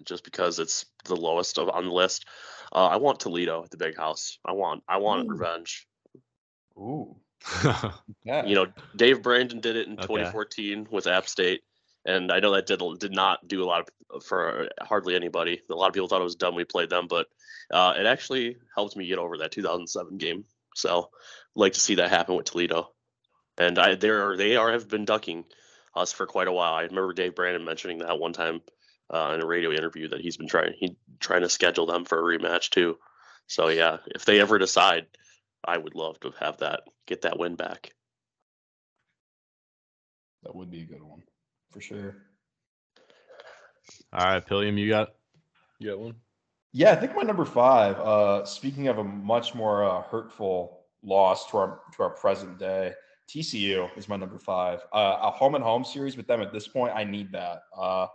just 0.06 0.24
because 0.24 0.60
it's 0.60 0.86
the 1.06 1.16
lowest 1.16 1.58
of 1.58 1.70
on 1.70 1.86
the 1.86 1.92
list. 1.92 2.26
Uh, 2.72 2.88
I 2.88 2.98
want 2.98 3.20
Toledo 3.20 3.64
at 3.64 3.72
the 3.72 3.78
Big 3.78 3.98
House. 3.98 4.38
I 4.46 4.52
want 4.54 4.84
I 4.88 4.98
want 4.98 5.26
Ooh. 5.26 5.32
revenge. 5.32 5.88
Ooh. 6.78 7.16
Yeah. 8.24 8.46
You 8.46 8.56
know, 8.56 8.68
Dave 8.96 9.22
Brandon 9.22 9.60
did 9.60 9.76
it 9.76 9.88
in 9.88 9.94
Okay. 9.94 10.04
2014 10.04 10.88
with 10.92 11.08
App 11.08 11.28
State, 11.28 11.62
and 12.06 12.32
I 12.32 12.40
know 12.40 12.52
that 12.52 12.68
did 12.68 12.82
did 13.00 13.14
not 13.14 13.48
do 13.48 13.64
a 13.64 13.66
lot 13.66 13.90
of, 14.10 14.24
for 14.24 14.70
hardly 14.82 15.16
anybody. 15.16 15.62
A 15.70 15.74
lot 15.76 15.88
of 15.88 15.94
people 15.94 16.08
thought 16.08 16.22
it 16.22 16.26
was 16.26 16.36
dumb 16.36 16.56
we 16.56 16.66
played 16.66 16.90
them, 16.90 17.08
but 17.08 17.28
uh, 17.72 17.94
it 17.98 18.06
actually 18.06 18.58
helped 18.76 18.98
me 18.98 19.08
get 19.08 19.20
over 19.20 19.38
that 19.38 19.52
2007 19.52 20.18
game. 20.18 20.44
So, 20.76 21.10
I'd 21.56 21.60
like 21.60 21.74
to 21.74 21.80
see 21.80 21.96
that 21.96 22.10
happen 22.10 22.36
with 22.36 22.46
Toledo, 22.46 22.92
and 23.58 23.80
I 23.80 23.96
they 23.96 24.10
are 24.10 24.36
they 24.36 24.56
are 24.58 24.72
have 24.72 24.90
been 24.90 25.06
ducking 25.06 25.46
us 25.96 26.12
for 26.12 26.26
quite 26.26 26.48
a 26.48 26.52
while. 26.52 26.74
I 26.74 26.84
remember 26.84 27.14
Dave 27.14 27.36
Brandon 27.36 27.66
mentioning 27.66 28.00
that 28.00 28.20
one 28.20 28.34
time 28.34 28.62
uh, 29.10 29.32
in 29.34 29.42
a 29.42 29.46
radio 29.46 29.72
interview 29.72 30.08
that 30.10 30.22
he's 30.22 30.38
been 30.38 30.48
trying 30.48 30.74
he 30.78 30.96
trying 31.20 31.42
to 31.42 31.50
schedule 31.50 31.86
them 31.86 32.06
for 32.06 32.20
a 32.20 32.38
rematch 32.38 32.70
too. 32.70 32.98
So 33.48 33.70
yeah, 33.70 33.98
if 34.08 34.26
they 34.26 34.40
ever 34.40 34.60
decide, 34.60 35.08
I 35.64 35.78
would 35.78 35.96
love 35.96 36.20
to 36.22 36.32
have 36.40 36.58
that 36.58 36.82
get 37.08 37.24
that 37.24 37.40
win 37.40 37.56
back. 37.56 37.94
that 40.44 40.56
would 40.56 40.72
be 40.72 40.82
a 40.82 40.86
good 40.86 41.04
one 41.04 41.24
for 41.72 41.82
sure. 41.82 42.18
All 44.14 44.26
right, 44.26 44.46
Pilliam, 44.46 44.78
you 44.78 44.90
got 44.90 45.10
you 45.80 45.90
got 45.90 46.00
one? 46.00 46.16
Yeah, 46.72 46.92
I 46.92 46.96
think 46.96 47.16
my 47.16 47.24
number 47.24 47.46
five. 47.46 47.98
Uh, 48.00 48.46
speaking 48.46 48.88
of 48.88 49.00
a 49.00 49.04
much 49.04 49.56
more 49.56 49.84
uh, 49.84 50.04
hurtful 50.04 50.82
loss 51.04 51.50
to 51.52 51.58
our 51.58 51.82
to 51.96 52.04
our 52.04 52.12
present 52.12 52.60
day, 52.60 52.94
TCU 53.28 53.90
is 53.98 54.08
my 54.08 54.16
number 54.16 54.38
five. 54.38 54.82
Uh, 54.94 55.18
a 55.22 55.32
home 55.32 55.56
and 55.56 55.64
home 55.64 55.84
series 55.84 56.18
with 56.18 56.28
them 56.28 56.42
at 56.42 56.54
this 56.54 56.68
point, 56.68 56.94
I 56.96 57.04
need 57.04 57.32
that. 57.32 57.64
Uh, 57.76 58.08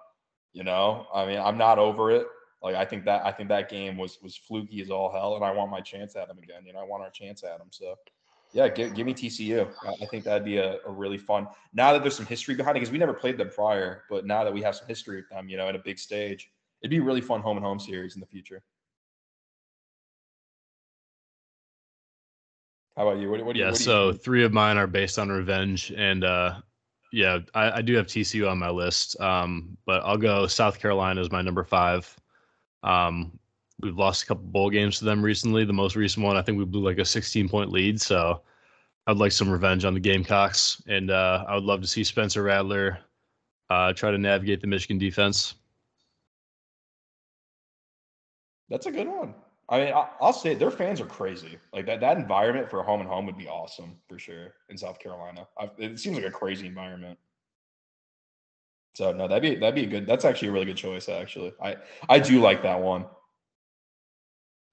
you 0.55 0.63
know, 0.63 1.07
I 1.13 1.27
mean, 1.27 1.39
I'm 1.39 1.59
not 1.59 1.79
over 1.79 2.11
it. 2.11 2.27
Like 2.63 2.77
I 2.77 2.87
think 2.87 3.05
that 3.05 3.27
I 3.27 3.33
think 3.33 3.51
that 3.51 3.69
game 3.69 3.99
was 3.99 4.19
was 4.23 4.37
fluky 4.37 4.81
as 4.81 4.89
all 4.89 5.13
hell, 5.13 5.35
and 5.35 5.45
I 5.45 5.51
want 5.51 5.71
my 5.71 5.81
chance 5.81 6.17
at 6.17 6.29
them 6.29 6.39
again. 6.39 6.65
You 6.65 6.73
know, 6.73 6.79
I 6.79 6.85
want 6.85 7.03
our 7.03 7.11
chance 7.11 7.45
at 7.45 7.59
them. 7.59 7.67
So, 7.71 7.97
yeah, 8.55 8.69
give, 8.69 8.95
give 8.95 9.05
me 9.05 9.13
TCU. 9.13 9.69
I, 10.01 10.07
think 10.07 10.25
that'd 10.25 10.45
be 10.45 10.57
a, 10.57 10.79
a 10.87 10.91
really 10.91 11.19
fun. 11.19 11.49
Now 11.75 11.93
that 11.93 12.03
there's 12.03 12.17
some 12.17 12.25
history 12.25 12.55
behind 12.55 12.77
it, 12.77 12.81
because 12.81 12.93
we 12.93 12.99
never 12.99 13.13
played 13.13 13.37
them 13.37 13.51
prior, 13.51 14.05
but 14.09 14.25
now 14.25 14.45
that 14.45 14.55
we 14.55 14.63
have 14.63 14.77
some 14.77 14.87
history 14.87 15.17
with 15.17 15.29
them, 15.29 15.49
you 15.49 15.59
know, 15.59 15.69
in 15.69 15.75
a 15.75 15.79
big 15.79 15.99
stage, 15.99 16.51
it'd 16.81 16.91
be 16.91 16.99
a 16.99 17.03
really 17.03 17.21
fun 17.21 17.43
home 17.43 17.57
and 17.57 17.67
home 17.67 17.81
series 17.81 18.15
in 18.15 18.21
the 18.21 18.27
future. 18.27 18.63
How 22.97 23.09
about 23.09 23.21
you? 23.21 23.29
What, 23.29 23.45
what 23.45 23.53
do 23.55 23.59
you? 23.59 23.65
yeah, 23.65 23.73
what 23.73 23.81
so 23.81 24.07
you, 24.07 24.13
three 24.15 24.45
of 24.45 24.53
mine 24.53 24.79
are 24.79 24.87
based 24.87 25.19
on 25.19 25.29
revenge, 25.29 25.93
and 25.97 26.23
uh, 26.23 26.61
yeah, 27.15 27.39
I, 27.55 27.79
I 27.79 27.83
do 27.83 27.95
have 27.95 28.07
TCU 28.07 28.51
on 28.51 28.59
my 28.59 28.71
list, 28.71 29.19
um, 29.21 29.79
but 29.87 30.03
I'll 30.05 30.17
go 30.17 30.49
South 30.49 30.81
Carolina 30.81 31.21
as 31.21 31.31
my 31.31 31.43
number 31.43 31.63
five. 31.63 32.13
Um, 32.83 33.39
we've 33.81 33.97
lost 33.97 34.25
a 34.25 34.27
couple 34.27 34.45
bowl 34.45 34.69
games 34.69 34.99
to 34.99 35.05
them 35.05 35.23
recently. 35.23 35.65
The 35.65 35.73
most 35.73 35.95
recent 35.95 36.25
one, 36.25 36.37
I 36.37 36.43
think 36.43 36.59
we 36.59 36.65
blew 36.65 36.85
like 36.85 36.99
a 36.99 37.05
16 37.05 37.49
point 37.49 37.71
lead, 37.71 38.01
so 38.01 38.43
I'd 39.07 39.19
like 39.19 39.31
some 39.31 39.49
revenge 39.49 39.85
on 39.85 39.95
the 39.95 40.01
Gamecocks, 40.01 40.83
and 40.89 41.13
uh, 41.13 41.45
I 41.47 41.55
would 41.55 41.63
love 41.63 41.81
to 41.83 41.87
see 41.87 42.03
Spencer 42.03 42.43
Rattler 42.43 42.99
uh, 43.71 43.93
try 43.93 44.11
to 44.11 44.19
navigate 44.19 44.61
the 44.61 44.67
Michigan 44.67 44.99
defense. 44.99 45.55
that's 48.69 48.87
a 48.87 48.91
good 48.91 49.07
one. 49.07 49.35
I 49.69 49.79
mean, 49.79 49.95
I, 49.95 50.09
I'll 50.21 50.33
say 50.33 50.55
their 50.55 50.71
fans 50.71 51.01
are 51.01 51.07
crazy. 51.07 51.59
Like 51.73 51.87
that, 51.87 52.01
that 52.01 52.19
environment 52.19 52.69
for 52.69 52.81
a 52.81 52.83
home 52.83 53.01
and 53.01 53.09
home 53.09 53.27
would 53.27 53.39
be 53.39 53.49
awesome 53.49 53.97
for 54.09 54.19
sure 54.19 54.55
in 54.69 54.77
South 54.77 54.99
Carolina. 54.99 55.47
I, 55.59 55.71
it 55.79 55.99
seems 55.99 56.17
like 56.17 56.27
a 56.27 56.31
crazy 56.31 56.67
environment. 56.67 57.19
So 58.95 59.13
no, 59.13 59.27
that'd 59.27 59.43
be 59.43 59.59
that'd 59.59 59.75
be 59.75 59.85
a 59.85 59.87
good. 59.87 60.07
That's 60.07 60.25
actually 60.25 60.49
a 60.49 60.53
really 60.53 60.67
good 60.67 60.77
choice. 60.77 61.09
Actually, 61.09 61.53
I 61.61 61.77
I 62.09 62.21
do 62.21 62.41
like 62.41 62.63
that 62.63 62.81
one. 62.81 63.07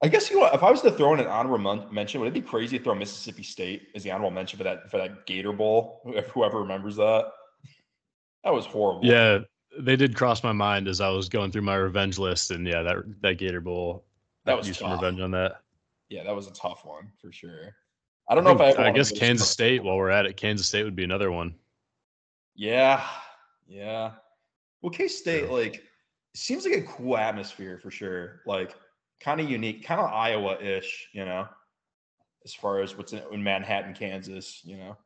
I 0.04 0.08
guess 0.08 0.30
you 0.30 0.40
know 0.40 0.48
if 0.48 0.62
I 0.62 0.70
was 0.70 0.82
to 0.82 0.92
throw 0.92 1.14
in 1.14 1.20
an 1.20 1.28
honorable 1.28 1.88
mention, 1.92 2.22
would 2.22 2.28
it 2.28 2.34
be 2.34 2.42
crazy 2.42 2.78
to 2.78 2.84
throw 2.84 2.94
Mississippi 2.94 3.44
State 3.44 3.88
as 3.96 4.04
the 4.04 4.12
honorable 4.12 4.32
mention 4.32 4.58
for 4.58 4.64
that 4.64 4.92
for 4.92 4.98
that 4.98 5.26
Gator 5.26 5.54
Bowl? 5.54 6.02
If 6.06 6.28
whoever 6.28 6.60
remembers 6.60 6.96
that, 6.98 7.32
that 8.44 8.54
was 8.54 8.66
horrible. 8.66 9.06
Yeah, 9.06 9.40
they 9.80 9.96
did 9.96 10.16
cross 10.16 10.44
my 10.44 10.52
mind 10.52 10.88
as 10.88 11.02
I 11.02 11.10
was 11.10 11.28
going 11.28 11.52
through 11.52 11.64
my 11.64 11.76
revenge 11.76 12.20
list, 12.20 12.52
and 12.52 12.68
yeah, 12.68 12.84
that 12.84 12.98
that 13.22 13.38
Gator 13.40 13.62
Bowl, 13.62 14.06
That 14.46 14.54
I 14.54 14.56
was 14.56 14.78
some 14.78 14.92
revenge 14.92 15.20
on 15.20 15.32
that. 15.32 15.62
yeah, 16.10 16.24
that 16.24 16.36
was 16.36 16.48
a 16.48 16.54
tough 16.54 16.84
one 16.86 17.12
for 17.22 17.32
sure. 17.32 17.76
I 18.28 18.36
don't 18.36 18.44
know 18.44 18.52
if 18.52 18.62
I. 18.62 18.88
I 18.88 18.92
guess 18.92 19.12
Kansas 19.12 19.50
State. 19.50 19.84
While 19.84 19.98
we're 19.98 20.10
at 20.10 20.26
it, 20.26 20.38
Kansas 20.38 20.68
State 20.68 20.84
would 20.84 20.96
be 20.96 21.04
another 21.04 21.32
one. 21.32 21.56
Yeah, 22.56 23.06
yeah. 23.68 24.12
Well, 24.82 24.92
K 24.92 25.08
State 25.08 25.48
True. 25.48 25.58
like 25.58 25.84
seems 26.34 26.66
like 26.66 26.76
a 26.76 26.82
cool 26.84 27.18
atmosphere 27.18 27.78
for 27.78 27.92
sure. 27.92 28.42
Like 28.46 28.76
kind 29.20 29.40
of 29.40 29.50
unique, 29.50 29.84
kind 29.84 30.00
of 30.00 30.12
Iowa-ish, 30.12 31.10
you 31.14 31.26
know, 31.26 31.48
as 32.46 32.54
far 32.54 32.82
as 32.82 32.98
what's 32.98 33.14
in, 33.14 33.22
in 33.32 33.44
Manhattan, 33.44 33.94
Kansas. 33.94 34.62
You 34.64 34.78
know, 34.78 34.98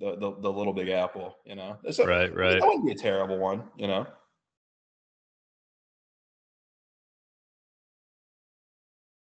the 0.00 0.16
the, 0.16 0.40
the 0.40 0.52
little 0.52 0.72
Big 0.72 0.88
Apple. 0.88 1.36
You 1.44 1.56
know, 1.56 1.76
Right, 1.98 2.34
right. 2.34 2.60
That 2.60 2.66
wouldn't 2.66 2.86
be 2.86 2.92
a 2.92 2.96
terrible 2.96 3.38
one. 3.38 3.64
You 3.76 3.88
know. 3.88 4.06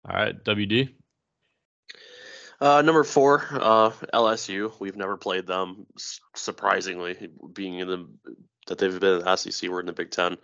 All 0.08 0.14
right, 0.14 0.44
WD. 0.44 0.94
Uh, 2.60 2.80
number 2.82 3.04
four, 3.04 3.44
uh, 3.52 3.90
LSU. 4.14 4.72
We've 4.80 4.96
never 4.96 5.16
played 5.16 5.46
them. 5.46 5.86
Surprisingly, 6.34 7.28
being 7.52 7.80
in 7.80 7.88
the 7.88 8.08
that 8.66 8.78
they've 8.78 8.98
been 8.98 9.18
in 9.18 9.24
the 9.24 9.36
SEC, 9.36 9.68
we're 9.68 9.80
in 9.80 9.86
the 9.86 9.92
Big 9.92 10.10
Ten, 10.10 10.36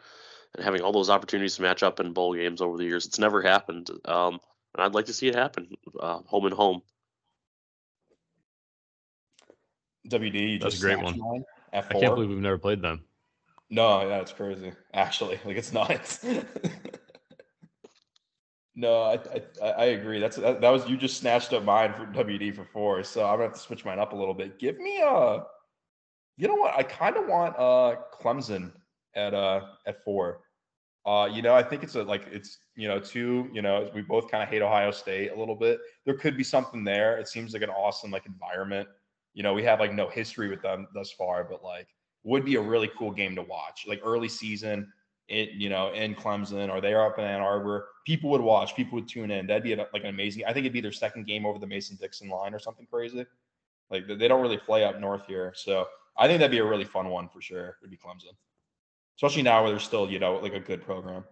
and 0.54 0.64
having 0.64 0.82
all 0.82 0.92
those 0.92 1.10
opportunities 1.10 1.56
to 1.56 1.62
match 1.62 1.82
up 1.82 2.00
in 2.00 2.12
bowl 2.12 2.34
games 2.34 2.60
over 2.60 2.76
the 2.76 2.84
years, 2.84 3.06
it's 3.06 3.18
never 3.18 3.40
happened. 3.40 3.88
Um, 4.04 4.40
and 4.74 4.84
I'd 4.84 4.94
like 4.94 5.06
to 5.06 5.14
see 5.14 5.28
it 5.28 5.34
happen, 5.34 5.68
uh, 5.98 6.18
home 6.26 6.46
and 6.46 6.54
home. 6.54 6.82
WD. 10.08 10.52
You 10.52 10.58
That's 10.58 10.78
a 10.78 10.80
great 10.80 11.00
one. 11.00 11.18
mine 11.18 11.44
At 11.72 11.86
I 11.90 12.00
can't 12.00 12.14
believe 12.14 12.30
we've 12.30 12.38
never 12.38 12.58
played 12.58 12.82
them. 12.82 13.04
No, 13.70 14.02
yeah, 14.02 14.08
that's 14.08 14.32
crazy. 14.32 14.72
Actually, 14.92 15.40
like 15.44 15.56
it's 15.56 15.72
nuts. 15.72 16.24
no, 18.74 19.02
I, 19.02 19.18
I 19.62 19.66
I 19.70 19.84
agree. 19.86 20.18
That's 20.18 20.36
that, 20.36 20.60
that 20.60 20.70
was 20.70 20.88
you 20.88 20.96
just 20.96 21.18
snatched 21.18 21.52
up 21.52 21.64
mine 21.64 21.92
for 21.92 22.06
WD 22.06 22.54
for 22.54 22.64
four. 22.64 23.02
So 23.04 23.24
I'm 23.24 23.34
gonna 23.34 23.44
have 23.44 23.54
to 23.54 23.58
switch 23.58 23.84
mine 23.84 23.98
up 23.98 24.12
a 24.12 24.16
little 24.16 24.34
bit. 24.34 24.58
Give 24.58 24.78
me 24.78 25.00
a, 25.02 25.44
you 26.36 26.48
know 26.48 26.54
what? 26.54 26.74
I 26.74 26.82
kind 26.82 27.16
of 27.16 27.26
want 27.26 27.54
uh 27.58 27.96
Clemson 28.14 28.72
at 29.14 29.34
uh 29.34 29.62
at 29.86 30.02
four. 30.04 30.40
Uh, 31.04 31.28
you 31.32 31.42
know, 31.42 31.52
I 31.52 31.64
think 31.64 31.82
it's 31.82 31.96
a 31.96 32.02
like 32.04 32.26
it's 32.30 32.58
you 32.76 32.88
know 32.88 32.98
two. 32.98 33.50
You 33.52 33.60
know, 33.60 33.90
we 33.94 34.02
both 34.02 34.30
kind 34.30 34.42
of 34.42 34.48
hate 34.48 34.62
Ohio 34.62 34.90
State 34.90 35.32
a 35.32 35.38
little 35.38 35.56
bit. 35.56 35.80
There 36.06 36.14
could 36.14 36.36
be 36.36 36.44
something 36.44 36.84
there. 36.84 37.18
It 37.18 37.28
seems 37.28 37.52
like 37.52 37.62
an 37.62 37.70
awesome 37.70 38.10
like 38.10 38.24
environment. 38.26 38.88
You 39.34 39.42
know, 39.42 39.52
we 39.52 39.64
have 39.64 39.80
like 39.80 39.92
no 39.92 40.08
history 40.08 40.48
with 40.48 40.62
them 40.62 40.86
thus 40.94 41.10
far, 41.12 41.44
but 41.44 41.62
like 41.62 41.88
would 42.24 42.44
be 42.44 42.54
a 42.54 42.60
really 42.60 42.90
cool 42.96 43.10
game 43.10 43.34
to 43.34 43.42
watch. 43.42 43.84
Like 43.88 44.00
early 44.04 44.28
season, 44.28 44.92
it 45.32 45.50
you 45.50 45.68
know 45.68 45.92
in 45.92 46.14
Clemson 46.14 46.70
or 46.70 46.80
they 46.80 46.92
are 46.92 47.06
up 47.06 47.18
in 47.18 47.24
Ann 47.24 47.40
Arbor, 47.40 47.88
people 48.06 48.30
would 48.30 48.40
watch, 48.40 48.76
people 48.76 48.96
would 48.96 49.08
tune 49.08 49.30
in. 49.30 49.46
That'd 49.46 49.62
be 49.62 49.72
a, 49.72 49.86
like 49.92 50.02
an 50.02 50.06
amazing. 50.06 50.44
I 50.44 50.52
think 50.52 50.64
it'd 50.64 50.72
be 50.72 50.80
their 50.80 50.92
second 50.92 51.26
game 51.26 51.46
over 51.46 51.58
the 51.58 51.66
Mason 51.66 51.96
Dixon 52.00 52.28
line 52.28 52.54
or 52.54 52.58
something 52.58 52.86
crazy. 52.90 53.24
Like 53.90 54.06
they 54.06 54.28
don't 54.28 54.42
really 54.42 54.58
play 54.58 54.84
up 54.84 55.00
north 55.00 55.26
here, 55.26 55.52
so 55.54 55.86
I 56.16 56.26
think 56.26 56.38
that'd 56.38 56.50
be 56.50 56.58
a 56.58 56.64
really 56.64 56.84
fun 56.84 57.08
one 57.08 57.28
for 57.28 57.40
sure. 57.40 57.76
It'd 57.82 57.90
be 57.90 57.96
Clemson, 57.96 58.34
especially 59.16 59.42
now 59.42 59.62
where 59.62 59.70
they're 59.70 59.80
still 59.80 60.10
you 60.10 60.18
know 60.18 60.36
like 60.36 60.54
a 60.54 60.60
good 60.60 60.82
program. 60.82 61.24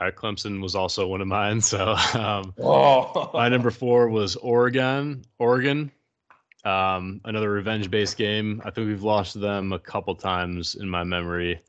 All 0.00 0.06
right, 0.06 0.14
Clemson 0.14 0.62
was 0.62 0.76
also 0.76 1.08
one 1.08 1.20
of 1.20 1.26
mine. 1.26 1.60
So 1.60 1.96
um, 2.14 2.54
Oh, 2.60 3.30
my 3.34 3.48
number 3.48 3.70
four 3.70 4.08
was 4.08 4.36
Oregon. 4.36 5.22
Oregon, 5.38 5.90
um, 6.64 7.20
another 7.24 7.50
revenge-based 7.50 8.16
game. 8.16 8.60
I 8.64 8.70
think 8.70 8.88
we've 8.88 9.02
lost 9.02 9.34
to 9.34 9.38
them 9.38 9.72
a 9.72 9.78
couple 9.78 10.14
times 10.14 10.74
in 10.74 10.88
my 10.88 11.04
memory. 11.04 11.60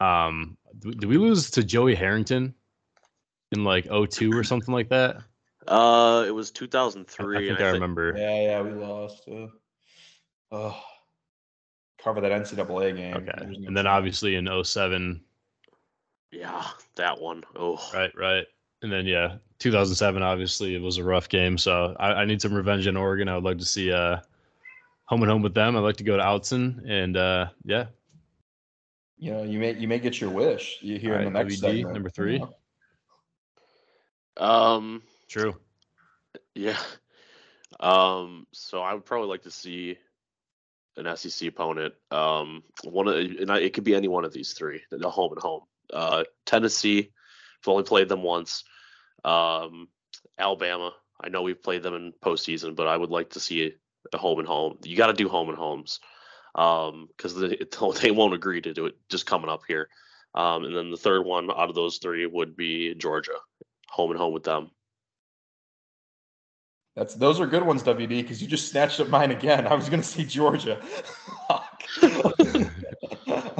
Um, 0.00 0.56
did 0.78 1.04
we 1.04 1.18
lose 1.18 1.50
to 1.52 1.64
Joey 1.64 1.94
Harrington 1.94 2.54
in 3.52 3.64
like 3.64 3.86
02 3.86 4.32
or 4.32 4.44
something 4.44 4.72
like 4.72 4.88
that? 4.90 5.16
Uh, 5.66 6.24
it 6.26 6.30
was 6.30 6.50
I, 7.36 7.36
I 7.36 7.38
think 7.40 7.50
and 7.50 7.58
I 7.58 7.70
thi- 7.70 7.74
remember. 7.74 8.14
yeah, 8.16 8.42
yeah, 8.42 8.62
we 8.62 8.70
lost. 8.72 9.28
Uh, 9.28 9.46
oh, 10.52 10.80
cover 12.02 12.20
that 12.22 12.32
NCAA 12.32 12.96
game. 12.96 13.16
Okay, 13.16 13.30
There's 13.38 13.58
no 13.58 13.68
and 13.68 13.76
then 13.76 13.86
obviously 13.86 14.36
in 14.36 14.48
07, 14.64 15.20
Yeah, 16.32 16.66
that 16.96 17.20
one. 17.20 17.44
Oh, 17.56 17.78
right, 17.92 18.10
right, 18.16 18.46
and 18.82 18.92
then 18.92 19.06
yeah, 19.06 19.36
2007. 19.58 20.22
Obviously, 20.22 20.74
it 20.74 20.80
was 20.82 20.98
a 20.98 21.04
rough 21.04 21.28
game. 21.28 21.58
So 21.58 21.94
I, 21.98 22.12
I 22.12 22.24
need 22.24 22.40
some 22.40 22.54
revenge 22.54 22.86
in 22.86 22.96
Oregon. 22.96 23.28
I 23.28 23.34
would 23.34 23.44
like 23.44 23.58
to 23.58 23.64
see 23.64 23.92
uh, 23.92 24.18
home 25.04 25.22
and 25.22 25.30
home 25.30 25.42
with 25.42 25.54
them. 25.54 25.76
I'd 25.76 25.80
like 25.80 25.96
to 25.96 26.04
go 26.04 26.16
to 26.16 26.22
Autzen, 26.22 26.88
and 26.88 27.16
uh, 27.16 27.46
yeah, 27.64 27.86
you 29.18 29.32
know, 29.32 29.42
you 29.42 29.58
may 29.58 29.74
you 29.74 29.86
may 29.86 29.98
get 29.98 30.20
your 30.20 30.30
wish. 30.30 30.78
You 30.80 30.98
hear 30.98 31.14
in 31.14 31.30
the 31.32 31.38
Alright, 31.38 31.46
next 31.48 31.60
WD, 31.60 31.60
segment, 31.60 31.92
number 31.94 32.08
you 32.08 32.12
three. 32.12 32.38
know? 32.38 32.54
um, 34.36 35.02
true. 35.28 35.54
yeah. 36.54 36.78
Um, 37.78 38.46
so 38.52 38.80
I 38.82 38.94
would 38.94 39.04
probably 39.04 39.28
like 39.28 39.42
to 39.42 39.50
see 39.50 39.98
an 40.96 41.16
SEC 41.16 41.48
opponent. 41.48 41.94
Um, 42.10 42.62
one 42.84 43.08
of 43.08 43.14
and 43.14 43.50
I, 43.50 43.58
it 43.60 43.74
could 43.74 43.84
be 43.84 43.94
any 43.94 44.08
one 44.08 44.24
of 44.24 44.32
these 44.32 44.52
three, 44.54 44.82
the 44.90 45.10
home 45.10 45.32
and 45.32 45.40
home. 45.40 45.62
Uh, 45.92 46.24
Tennessee, 46.46 47.10
I've 47.62 47.68
only 47.68 47.84
played 47.84 48.08
them 48.08 48.22
once. 48.22 48.64
Um, 49.24 49.88
Alabama, 50.38 50.92
I 51.20 51.28
know 51.28 51.42
we've 51.42 51.62
played 51.62 51.82
them 51.82 51.94
in 51.94 52.12
postseason, 52.24 52.74
but 52.74 52.88
I 52.88 52.96
would 52.96 53.10
like 53.10 53.30
to 53.30 53.40
see 53.40 53.72
a 54.12 54.18
home 54.18 54.38
and 54.38 54.48
home. 54.48 54.78
You 54.82 54.96
got 54.96 55.08
to 55.08 55.12
do 55.12 55.28
home 55.28 55.48
and 55.48 55.58
homes 55.58 56.00
um 56.56 57.08
because 57.16 57.34
they, 57.36 57.58
they 58.02 58.10
won't 58.10 58.34
agree 58.34 58.60
to 58.60 58.72
do 58.72 58.86
it 58.86 58.96
just 59.08 59.26
coming 59.26 59.50
up 59.50 59.62
here 59.68 59.88
um 60.34 60.64
and 60.64 60.76
then 60.76 60.90
the 60.90 60.96
third 60.96 61.24
one 61.24 61.50
out 61.50 61.68
of 61.68 61.74
those 61.74 61.98
three 61.98 62.26
would 62.26 62.56
be 62.56 62.94
georgia 62.94 63.32
home 63.88 64.10
and 64.10 64.18
home 64.18 64.32
with 64.32 64.44
them 64.44 64.70
That's 66.96 67.14
those 67.14 67.40
are 67.40 67.46
good 67.46 67.64
ones, 67.64 67.82
WD, 67.84 68.08
because 68.08 68.42
you 68.42 68.48
just 68.48 68.68
snatched 68.68 68.98
up 69.00 69.08
mine 69.08 69.30
again. 69.30 69.66
I 69.66 69.74
was 69.74 69.88
gonna 69.88 70.02
say 70.02 70.24
Georgia. 70.24 70.78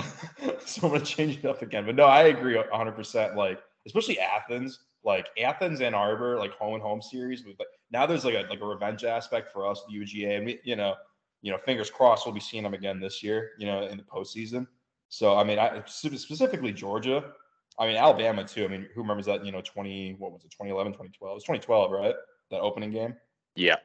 So 0.66 0.86
I'm 0.86 0.92
gonna 0.92 1.04
change 1.04 1.38
it 1.38 1.44
up 1.46 1.62
again. 1.62 1.86
But 1.86 1.96
no, 1.96 2.04
I 2.04 2.24
agree 2.24 2.56
100. 2.56 2.92
percent 2.92 3.36
Like 3.36 3.60
especially 3.86 4.18
Athens, 4.18 4.80
like 5.04 5.28
Athens 5.42 5.80
Ann 5.80 5.94
Arbor, 5.94 6.38
like 6.38 6.52
home 6.52 6.74
and 6.74 6.82
home 6.82 7.00
series. 7.00 7.44
With 7.44 7.58
like 7.58 7.68
now 7.90 8.06
there's 8.06 8.24
like 8.24 8.34
a 8.34 8.46
like 8.48 8.60
a 8.60 8.66
revenge 8.66 9.04
aspect 9.04 9.52
for 9.52 9.66
us, 9.66 9.82
the 9.88 9.98
UGA, 9.98 10.36
and 10.36 10.46
we, 10.46 10.60
you 10.64 10.76
know, 10.76 10.94
you 11.42 11.50
know, 11.50 11.58
fingers 11.58 11.90
crossed 11.90 12.26
we'll 12.26 12.34
be 12.34 12.40
seeing 12.40 12.62
them 12.62 12.74
again 12.74 13.00
this 13.00 13.22
year. 13.22 13.50
You 13.58 13.66
know, 13.66 13.86
in 13.86 13.96
the 13.96 14.04
postseason. 14.04 14.66
So 15.08 15.36
I 15.36 15.44
mean, 15.44 15.58
I 15.58 15.82
specifically 15.86 16.72
Georgia. 16.72 17.32
I 17.78 17.86
mean 17.86 17.96
Alabama 17.96 18.44
too. 18.44 18.64
I 18.64 18.68
mean, 18.68 18.86
who 18.94 19.00
remembers 19.00 19.26
that? 19.26 19.44
You 19.44 19.52
know, 19.52 19.62
20 19.62 20.16
what 20.18 20.32
was 20.32 20.44
it? 20.44 20.50
2011, 20.50 20.92
2012. 20.92 21.30
It 21.30 21.34
was 21.34 21.44
2012, 21.44 21.90
right? 21.90 22.14
That 22.50 22.60
opening 22.60 22.90
game. 22.90 23.14
yeah 23.56 23.76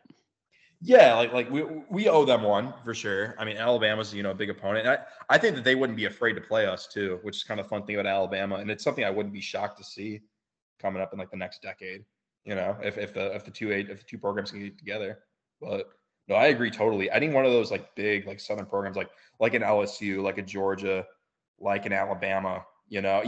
Yeah, 0.86 1.16
like 1.16 1.34
like 1.34 1.50
we 1.50 1.64
we 1.90 2.08
owe 2.10 2.26
them 2.26 2.44
one 2.44 2.72
for 2.84 2.94
sure. 2.94 3.34
I 3.40 3.46
mean, 3.46 3.58
Alabama's 3.58 4.14
you 4.14 4.22
know 4.22 4.30
a 4.30 4.36
big 4.36 4.52
opponent. 4.52 4.88
I 4.88 5.00
I 5.30 5.40
think 5.40 5.56
that 5.56 5.64
they 5.64 5.74
wouldn't 5.74 5.98
be 5.98 6.06
afraid 6.06 6.34
to 6.34 6.42
play 6.42 6.68
us 6.68 6.86
too, 6.86 7.20
which 7.24 7.38
is 7.38 7.44
kind 7.44 7.60
of 7.60 7.68
fun 7.68 7.88
thing 7.88 7.96
about 7.96 8.06
Alabama, 8.06 8.58
and 8.58 8.70
it's 8.70 8.84
something 8.84 9.04
I 9.04 9.10
wouldn't 9.10 9.34
be 9.34 9.42
shocked 9.42 9.80
to 9.80 9.84
see 9.84 10.22
coming 10.80 11.02
up 11.02 11.12
in 11.12 11.18
like 11.18 11.32
the 11.32 11.38
next 11.38 11.64
decade. 11.64 12.06
You 12.44 12.54
know, 12.54 12.78
if 12.84 13.00
if 13.00 13.16
the 13.16 13.34
if 13.34 13.44
the 13.44 13.50
two 13.50 13.72
eight 13.72 13.90
if 13.90 13.98
the 13.98 14.06
two 14.06 14.20
programs 14.20 14.52
can 14.52 14.60
get 14.60 14.78
together. 14.78 15.24
But 15.60 15.90
no, 16.28 16.36
I 16.36 16.48
agree 16.48 16.70
totally. 16.70 17.10
I 17.10 17.18
one 17.30 17.46
of 17.46 17.52
those 17.52 17.72
like 17.72 17.96
big 17.96 18.28
like 18.28 18.40
southern 18.40 18.68
programs 18.68 18.96
like 18.96 19.10
like 19.40 19.56
an 19.56 19.64
LSU, 19.64 20.22
like 20.22 20.38
a 20.38 20.44
Georgia, 20.44 21.08
like 21.60 21.88
an 21.88 21.94
Alabama. 21.94 22.64
You 22.90 23.02
know, 23.02 23.24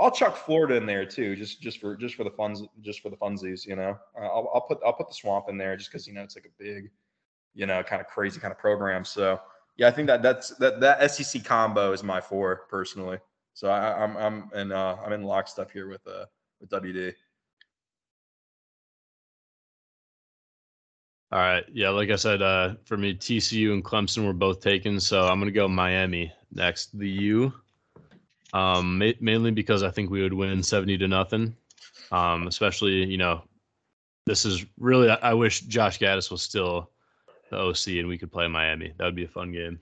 I'll 0.00 0.10
chuck 0.10 0.34
Florida 0.34 0.76
in 0.76 0.86
there 0.86 1.04
too, 1.04 1.36
just 1.36 1.60
just 1.60 1.78
for 1.78 1.94
just 1.94 2.14
for 2.14 2.24
the 2.24 2.30
funds, 2.30 2.62
just 2.80 3.00
for 3.00 3.10
the 3.10 3.16
funsies. 3.18 3.66
You 3.66 3.76
know, 3.76 3.98
I'll, 4.18 4.50
I'll 4.54 4.62
put 4.62 4.78
I'll 4.82 4.94
put 4.94 5.08
the 5.08 5.14
swamp 5.14 5.50
in 5.50 5.58
there 5.58 5.76
just 5.76 5.92
because 5.92 6.06
you 6.06 6.14
know 6.14 6.22
it's 6.22 6.36
like 6.36 6.46
a 6.46 6.62
big 6.62 6.90
you 7.54 7.66
know, 7.66 7.82
kind 7.82 8.00
of 8.00 8.06
crazy 8.06 8.40
kind 8.40 8.52
of 8.52 8.58
program. 8.58 9.04
So 9.04 9.40
yeah, 9.76 9.88
I 9.88 9.90
think 9.90 10.06
that 10.08 10.22
that's 10.22 10.50
that 10.56 10.80
that 10.80 11.10
SEC 11.10 11.44
combo 11.44 11.92
is 11.92 12.02
my 12.02 12.20
four 12.20 12.66
personally. 12.68 13.18
So 13.54 13.68
I, 13.68 14.02
I'm 14.02 14.16
I'm 14.16 14.50
in 14.54 14.72
uh, 14.72 14.96
I'm 15.04 15.12
in 15.12 15.22
lockstep 15.22 15.70
here 15.70 15.88
with 15.88 16.06
uh 16.06 16.26
with 16.60 16.70
WD. 16.70 17.14
All 21.32 21.38
right. 21.38 21.64
Yeah, 21.72 21.88
like 21.88 22.10
I 22.10 22.16
said, 22.16 22.42
uh, 22.42 22.74
for 22.84 22.98
me, 22.98 23.14
TCU 23.14 23.72
and 23.72 23.82
Clemson 23.82 24.26
were 24.26 24.34
both 24.34 24.60
taken, 24.60 25.00
so 25.00 25.22
I'm 25.22 25.38
gonna 25.38 25.50
go 25.50 25.66
Miami 25.66 26.30
next. 26.52 26.98
The 26.98 27.08
U, 27.08 27.52
um, 28.52 28.98
ma- 28.98 29.12
mainly 29.18 29.50
because 29.50 29.82
I 29.82 29.90
think 29.90 30.10
we 30.10 30.22
would 30.22 30.34
win 30.34 30.62
seventy 30.62 30.98
to 30.98 31.08
nothing. 31.08 31.56
Um, 32.10 32.46
especially, 32.46 33.06
you 33.06 33.16
know, 33.16 33.42
this 34.26 34.44
is 34.44 34.66
really. 34.78 35.08
I, 35.08 35.30
I 35.30 35.34
wish 35.34 35.62
Josh 35.62 35.98
Gattis 35.98 36.30
was 36.30 36.42
still 36.42 36.90
the 37.52 37.58
OC 37.58 37.98
and 37.98 38.08
we 38.08 38.18
could 38.18 38.32
play 38.32 38.48
Miami. 38.48 38.92
That 38.98 39.04
would 39.04 39.14
be 39.14 39.24
a 39.24 39.28
fun 39.28 39.52
game. 39.52 39.78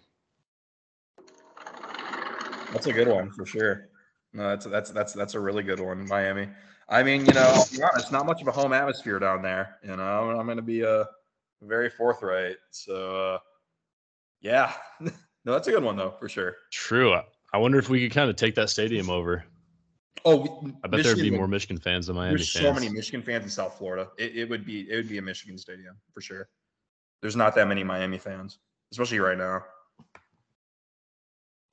That's 2.72 2.86
a 2.86 2.92
good 2.92 3.08
one 3.08 3.30
for 3.30 3.46
sure. 3.46 3.88
No, 4.32 4.50
that's 4.50 4.66
that's 4.66 4.90
that's 4.90 5.12
that's 5.12 5.34
a 5.34 5.40
really 5.40 5.62
good 5.62 5.80
one, 5.80 6.06
Miami. 6.06 6.48
I 6.88 7.02
mean, 7.02 7.24
you 7.24 7.32
know, 7.32 7.42
I'll 7.42 8.12
not 8.12 8.26
much 8.26 8.42
of 8.42 8.48
a 8.48 8.52
home 8.52 8.72
atmosphere 8.72 9.18
down 9.18 9.42
there. 9.42 9.76
You 9.82 9.96
know, 9.96 10.30
I'm 10.30 10.46
going 10.46 10.56
to 10.56 10.62
be 10.62 10.84
uh 10.84 11.04
very 11.62 11.88
forthright. 11.88 12.56
So 12.70 13.34
uh, 13.34 13.38
yeah, 14.40 14.72
no, 15.00 15.10
that's 15.44 15.68
a 15.68 15.70
good 15.70 15.82
one 15.82 15.96
though 15.96 16.14
for 16.18 16.28
sure. 16.28 16.56
True. 16.70 17.14
I- 17.14 17.58
wonder 17.58 17.78
if 17.78 17.88
we 17.88 18.00
could 18.00 18.14
kind 18.14 18.30
of 18.30 18.36
take 18.36 18.54
that 18.56 18.70
stadium 18.70 19.10
over. 19.10 19.44
Oh, 20.24 20.64
I 20.84 20.88
bet 20.88 21.02
there'd 21.02 21.18
be 21.18 21.30
more 21.30 21.48
Michigan 21.48 21.78
fans 21.78 22.06
than 22.06 22.14
Miami 22.16 22.36
There's 22.36 22.52
fans. 22.52 22.64
so 22.64 22.72
many 22.72 22.88
Michigan 22.88 23.22
fans 23.22 23.44
in 23.44 23.50
South 23.50 23.76
Florida. 23.78 24.08
It, 24.18 24.36
it 24.36 24.48
would 24.48 24.64
be 24.64 24.88
it 24.90 24.94
would 24.94 25.08
be 25.08 25.18
a 25.18 25.22
Michigan 25.22 25.58
stadium 25.58 25.96
for 26.12 26.20
sure. 26.20 26.48
There's 27.20 27.36
not 27.36 27.54
that 27.54 27.68
many 27.68 27.84
Miami 27.84 28.18
fans, 28.18 28.58
especially 28.92 29.20
right 29.20 29.36
now. 29.38 29.64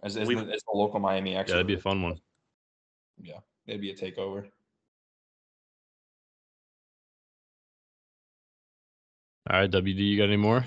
As, 0.04 0.18
as, 0.18 0.28
We- 0.28 0.36
the, 0.36 0.42
as 0.42 0.62
the 0.64 0.78
local 0.78 1.00
Miami 1.00 1.36
actually. 1.36 1.36
yeah, 1.36 1.40
actually, 1.40 1.54
that'd 1.54 1.68
be 1.68 1.74
a 1.76 1.80
fun 1.80 2.02
one. 2.02 2.20
yeah, 3.22 3.40
it'd 3.66 3.82
be 3.82 3.92
a 3.92 3.96
takeover. 3.96 4.46
All 9.50 9.60
right, 9.62 9.72
WD, 9.72 9.96
you 9.98 10.18
got 10.18 10.26
any 10.26 10.36
more? 10.38 10.66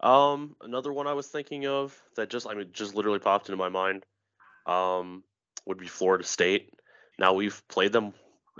Um, 0.00 0.56
another 0.62 0.92
one 0.92 1.06
I 1.06 1.12
was 1.12 1.28
thinking 1.28 1.66
of 1.66 1.96
that 2.16 2.28
just 2.28 2.48
I 2.48 2.54
mean 2.54 2.70
just 2.72 2.96
literally 2.96 3.20
popped 3.20 3.48
into 3.48 3.56
my 3.56 3.68
mind. 3.68 4.04
Um, 4.66 5.22
would 5.66 5.78
be 5.78 5.86
Florida 5.86 6.24
State. 6.24 6.70
Now 7.20 7.34
we've 7.34 7.62
played 7.68 7.92
them 7.92 8.12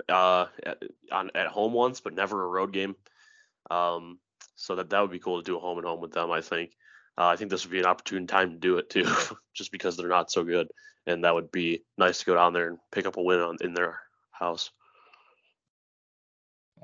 uh 0.07 0.45
at, 0.65 0.81
on 1.11 1.31
at 1.35 1.47
home 1.47 1.73
once, 1.73 1.99
but 1.99 2.13
never 2.13 2.43
a 2.45 2.47
road 2.47 2.71
game. 2.71 2.95
Um, 3.69 4.19
so 4.55 4.75
that 4.75 4.89
that 4.89 5.01
would 5.01 5.11
be 5.11 5.19
cool 5.19 5.41
to 5.41 5.45
do 5.45 5.57
a 5.57 5.59
home 5.59 5.77
and 5.77 5.87
home 5.87 6.01
with 6.01 6.11
them. 6.13 6.31
I 6.31 6.41
think. 6.41 6.71
Uh, 7.15 7.27
I 7.27 7.35
think 7.35 7.51
this 7.51 7.63
would 7.63 7.71
be 7.71 7.79
an 7.79 7.85
opportune 7.85 8.25
time 8.25 8.51
to 8.51 8.57
do 8.57 8.79
it 8.79 8.89
too, 8.89 9.05
just 9.53 9.71
because 9.71 9.95
they're 9.95 10.07
not 10.07 10.31
so 10.31 10.43
good, 10.43 10.67
and 11.05 11.23
that 11.23 11.35
would 11.35 11.51
be 11.51 11.83
nice 11.97 12.19
to 12.19 12.25
go 12.25 12.35
down 12.35 12.53
there 12.53 12.69
and 12.69 12.79
pick 12.91 13.05
up 13.05 13.17
a 13.17 13.21
win 13.21 13.39
on 13.39 13.57
in 13.61 13.75
their 13.75 13.99
house. 14.31 14.71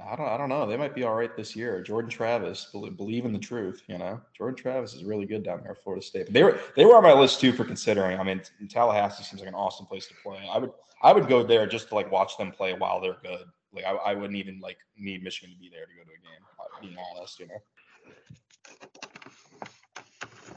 I 0.07 0.15
don't, 0.15 0.27
I 0.27 0.37
don't 0.37 0.49
know. 0.49 0.65
They 0.65 0.77
might 0.77 0.95
be 0.95 1.03
all 1.03 1.15
right 1.15 1.35
this 1.35 1.55
year. 1.55 1.81
Jordan 1.81 2.09
Travis, 2.09 2.69
believe, 2.71 2.95
believe 2.95 3.25
in 3.25 3.33
the 3.33 3.39
truth. 3.39 3.83
You 3.87 3.97
know, 3.97 4.21
Jordan 4.37 4.55
Travis 4.55 4.93
is 4.93 5.03
really 5.03 5.25
good 5.25 5.43
down 5.43 5.61
there 5.61 5.71
at 5.71 5.83
Florida 5.83 6.05
State. 6.05 6.31
They 6.31 6.43
were 6.43 6.59
they 6.75 6.85
were 6.85 6.95
on 6.95 7.03
my 7.03 7.13
list 7.13 7.41
too 7.41 7.51
for 7.51 7.65
considering. 7.65 8.19
I 8.19 8.23
mean, 8.23 8.41
Tallahassee 8.69 9.23
seems 9.23 9.41
like 9.41 9.49
an 9.49 9.55
awesome 9.55 9.85
place 9.85 10.07
to 10.07 10.13
play. 10.23 10.47
I 10.49 10.57
would 10.57 10.71
I 11.01 11.11
would 11.11 11.27
go 11.27 11.43
there 11.43 11.67
just 11.67 11.89
to 11.89 11.95
like 11.95 12.11
watch 12.11 12.37
them 12.37 12.51
play 12.51 12.73
while 12.73 13.01
they're 13.01 13.17
good. 13.21 13.45
Like 13.73 13.85
I, 13.85 13.91
I 13.91 14.13
wouldn't 14.15 14.35
even 14.37 14.59
like 14.59 14.77
need 14.97 15.23
Michigan 15.23 15.53
to 15.53 15.59
be 15.59 15.69
there 15.69 15.85
to 15.85 15.91
go 15.93 16.03
to 16.03 16.09
a 16.09 16.21
game. 16.21 16.43
Being 16.81 16.97
honest, 17.15 17.39
you 17.39 17.47
know. 17.47 17.61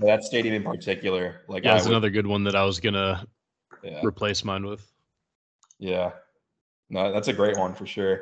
But 0.00 0.06
that 0.06 0.24
stadium 0.24 0.54
in 0.54 0.62
particular, 0.64 1.42
like 1.48 1.64
Yeah, 1.64 1.74
that's 1.74 1.84
would- 1.84 1.92
another 1.92 2.10
good 2.10 2.26
one 2.26 2.44
that 2.44 2.56
I 2.56 2.64
was 2.64 2.80
gonna 2.80 3.26
yeah, 3.82 4.00
replace 4.04 4.44
mine 4.44 4.64
with. 4.64 4.86
yeah. 5.78 6.12
No, 6.90 7.10
that's 7.12 7.28
a 7.28 7.32
great 7.32 7.56
one 7.58 7.74
for 7.74 7.86
sure. 7.86 8.20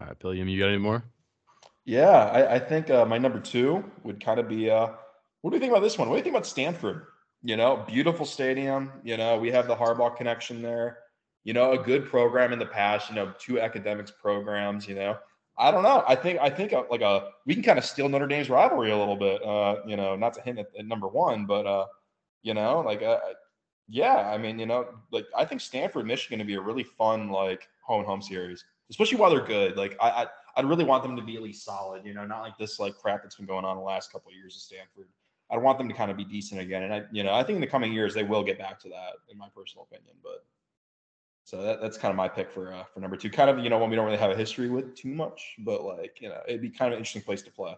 All 0.00 0.06
right, 0.06 0.18
Billiam, 0.18 0.48
you 0.48 0.58
got 0.58 0.68
any 0.68 0.78
more? 0.78 1.02
Yeah, 1.84 2.08
I, 2.10 2.54
I 2.54 2.58
think 2.58 2.88
uh, 2.90 3.04
my 3.04 3.18
number 3.18 3.40
two 3.40 3.84
would 4.04 4.24
kind 4.24 4.38
of 4.38 4.48
be. 4.48 4.70
Uh, 4.70 4.88
what 5.42 5.50
do 5.50 5.56
you 5.56 5.60
think 5.60 5.70
about 5.72 5.82
this 5.82 5.98
one? 5.98 6.08
What 6.08 6.14
do 6.14 6.18
you 6.18 6.24
think 6.24 6.34
about 6.34 6.46
Stanford? 6.46 7.06
You 7.42 7.56
know, 7.56 7.84
beautiful 7.86 8.26
stadium. 8.26 8.92
You 9.04 9.16
know, 9.16 9.38
we 9.38 9.50
have 9.50 9.68
the 9.68 9.76
Harbaugh 9.76 10.16
connection 10.16 10.60
there. 10.60 10.98
You 11.44 11.52
know, 11.52 11.72
a 11.72 11.78
good 11.78 12.06
program 12.06 12.52
in 12.52 12.58
the 12.58 12.66
past. 12.66 13.08
You 13.08 13.14
know, 13.14 13.32
two 13.38 13.60
academics 13.60 14.10
programs. 14.10 14.88
You 14.88 14.96
know, 14.96 15.18
I 15.56 15.70
don't 15.70 15.82
know. 15.82 16.04
I 16.06 16.14
think 16.14 16.38
I 16.40 16.50
think 16.50 16.72
uh, 16.72 16.84
like 16.90 17.00
a 17.00 17.30
we 17.46 17.54
can 17.54 17.62
kind 17.62 17.78
of 17.78 17.84
steal 17.84 18.08
Notre 18.08 18.26
Dame's 18.26 18.50
rivalry 18.50 18.90
a 18.90 18.96
little 18.96 19.16
bit. 19.16 19.42
Uh, 19.44 19.76
you 19.86 19.96
know, 19.96 20.16
not 20.16 20.34
to 20.34 20.40
hint 20.40 20.58
at, 20.58 20.68
at 20.78 20.86
number 20.86 21.08
one, 21.08 21.46
but 21.46 21.66
uh, 21.66 21.86
you 22.42 22.54
know, 22.54 22.80
like 22.80 23.02
uh, 23.02 23.18
yeah, 23.88 24.30
I 24.30 24.38
mean, 24.38 24.58
you 24.58 24.66
know, 24.66 24.86
like 25.10 25.26
I 25.36 25.44
think 25.44 25.60
Stanford, 25.60 26.06
Michigan, 26.06 26.38
to 26.38 26.44
be 26.44 26.54
a 26.54 26.60
really 26.60 26.84
fun 26.84 27.30
like 27.30 27.68
home 27.82 28.00
and 28.00 28.06
home 28.06 28.22
series, 28.22 28.64
especially 28.90 29.18
while 29.18 29.30
they're 29.30 29.44
good. 29.44 29.76
Like 29.76 29.96
I, 30.00 30.10
I 30.10 30.26
I'd 30.56 30.66
really 30.66 30.84
want 30.84 31.02
them 31.02 31.16
to 31.16 31.22
be 31.22 31.36
at 31.36 31.42
least 31.42 31.64
solid, 31.64 32.04
you 32.04 32.14
know, 32.14 32.26
not 32.26 32.42
like 32.42 32.58
this 32.58 32.78
like 32.78 32.96
crap 32.96 33.22
that's 33.22 33.36
been 33.36 33.46
going 33.46 33.64
on 33.64 33.76
the 33.76 33.82
last 33.82 34.12
couple 34.12 34.30
of 34.30 34.36
years 34.36 34.54
of 34.54 34.62
Stanford. 34.62 35.08
I 35.50 35.56
want 35.56 35.78
them 35.78 35.88
to 35.88 35.94
kind 35.94 36.10
of 36.10 36.16
be 36.16 36.24
decent 36.24 36.60
again, 36.60 36.82
and 36.82 36.92
I, 36.92 37.02
you 37.10 37.22
know, 37.22 37.32
I 37.32 37.42
think 37.42 37.56
in 37.56 37.60
the 37.60 37.66
coming 37.66 37.92
years 37.92 38.14
they 38.14 38.22
will 38.22 38.42
get 38.42 38.58
back 38.58 38.78
to 38.80 38.88
that, 38.90 39.14
in 39.30 39.38
my 39.38 39.48
personal 39.54 39.88
opinion. 39.90 40.14
But 40.22 40.44
so 41.44 41.62
that, 41.62 41.80
that's 41.80 41.96
kind 41.96 42.10
of 42.10 42.16
my 42.16 42.28
pick 42.28 42.50
for 42.50 42.72
uh, 42.72 42.84
for 42.92 43.00
number 43.00 43.16
two. 43.16 43.30
Kind 43.30 43.48
of, 43.48 43.58
you 43.58 43.70
know, 43.70 43.78
one 43.78 43.88
we 43.88 43.96
don't 43.96 44.04
really 44.04 44.18
have 44.18 44.30
a 44.30 44.36
history 44.36 44.68
with 44.68 44.94
too 44.94 45.08
much, 45.08 45.56
but 45.60 45.82
like, 45.82 46.18
you 46.20 46.28
know, 46.28 46.40
it'd 46.46 46.60
be 46.60 46.68
kind 46.68 46.92
of 46.92 46.96
an 46.96 46.98
interesting 46.98 47.22
place 47.22 47.40
to 47.42 47.50
play. 47.50 47.74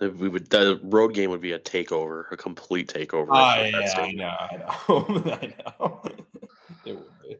We 0.00 0.28
would 0.28 0.50
the 0.50 0.80
road 0.82 1.14
game 1.14 1.30
would 1.30 1.40
be 1.40 1.52
a 1.52 1.58
takeover, 1.58 2.24
a 2.32 2.36
complete 2.36 2.92
takeover. 2.92 3.28
Of 3.28 3.72
that 3.72 3.72
yeah, 3.72 4.02
I 4.02 4.12
know, 4.12 4.26
I 4.26 4.56
know, 4.56 5.32
I 5.32 5.54
know. 5.80 6.02
it 6.84 6.92
would 6.92 7.22
be. 7.22 7.36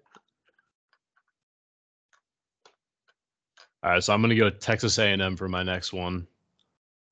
All 3.82 3.90
right, 3.90 4.02
so 4.02 4.14
I'm 4.14 4.22
gonna 4.22 4.34
go 4.36 4.48
Texas 4.48 4.98
A&M 4.98 5.36
for 5.36 5.48
my 5.48 5.62
next 5.62 5.92
one. 5.92 6.26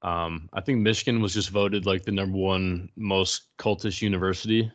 Um, 0.02 0.48
I 0.52 0.60
think 0.60 0.80
Michigan 0.80 1.20
was 1.22 1.32
just 1.34 1.50
voted 1.50 1.86
like 1.86 2.02
the 2.04 2.12
number 2.12 2.36
one 2.36 2.88
most 2.96 3.56
cultish 3.58 4.02
university. 4.02 4.70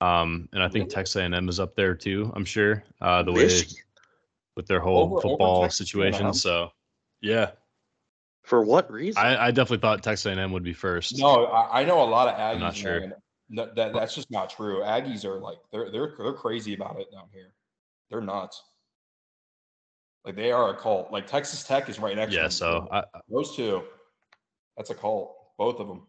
Um, 0.00 0.48
and 0.52 0.62
I 0.62 0.66
think 0.68 0.84
Really? 0.84 0.94
Texas 0.94 1.16
A&M 1.16 1.48
is 1.48 1.60
up 1.60 1.74
there 1.76 1.94
too. 1.94 2.32
I'm 2.34 2.44
sure 2.44 2.84
uh, 3.00 3.22
the 3.22 3.32
way 3.32 3.50
with 4.56 4.66
their 4.66 4.80
whole 4.80 5.02
Over- 5.02 5.14
over 5.16 5.20
football 5.22 5.60
A&M? 5.62 5.70
situation. 5.70 6.32
So, 6.32 6.70
yeah, 7.20 7.50
For 8.44 8.62
what 8.62 8.90
reason? 8.90 9.20
I, 9.22 9.46
I 9.46 9.50
definitely 9.50 9.78
thought 9.82 10.02
Texas 10.02 10.26
A&M 10.26 10.52
would 10.52 10.62
be 10.64 10.72
first. 10.72 11.18
No, 11.18 11.46
I, 11.46 11.80
I 11.80 11.84
know 11.84 12.00
a 12.02 12.08
lot 12.08 12.28
of 12.28 12.34
Aggies. 12.38 12.60
not 12.60 12.74
sure. 12.76 13.00
man. 13.00 13.14
No, 13.52 13.68
that 13.74 13.92
that's 13.92 14.14
just 14.14 14.30
not 14.30 14.48
true. 14.48 14.80
Aggies 14.80 15.24
are 15.24 15.40
like 15.40 15.58
they're 15.72 15.90
they're 15.90 16.14
they're 16.16 16.32
crazy 16.32 16.72
about 16.74 17.00
it 17.00 17.10
down 17.12 17.24
here. 17.32 17.52
They're 18.08 18.20
nuts. 18.20 18.62
Like 20.24 20.36
they 20.36 20.52
are 20.52 20.70
a 20.70 20.76
cult. 20.76 21.10
Like 21.10 21.26
Texas 21.26 21.64
Tech 21.64 21.88
is 21.88 21.98
right 21.98 22.14
next. 22.14 22.30
to 22.30 22.36
yeah. 22.36 22.42
them. 22.42 22.50
So 22.52 22.88
I, 22.92 23.02
those 23.28 23.56
two, 23.56 23.82
that's 24.76 24.90
a 24.90 24.94
cult. 24.94 25.36
Both 25.58 25.80
of 25.80 25.88
them. 25.88 26.06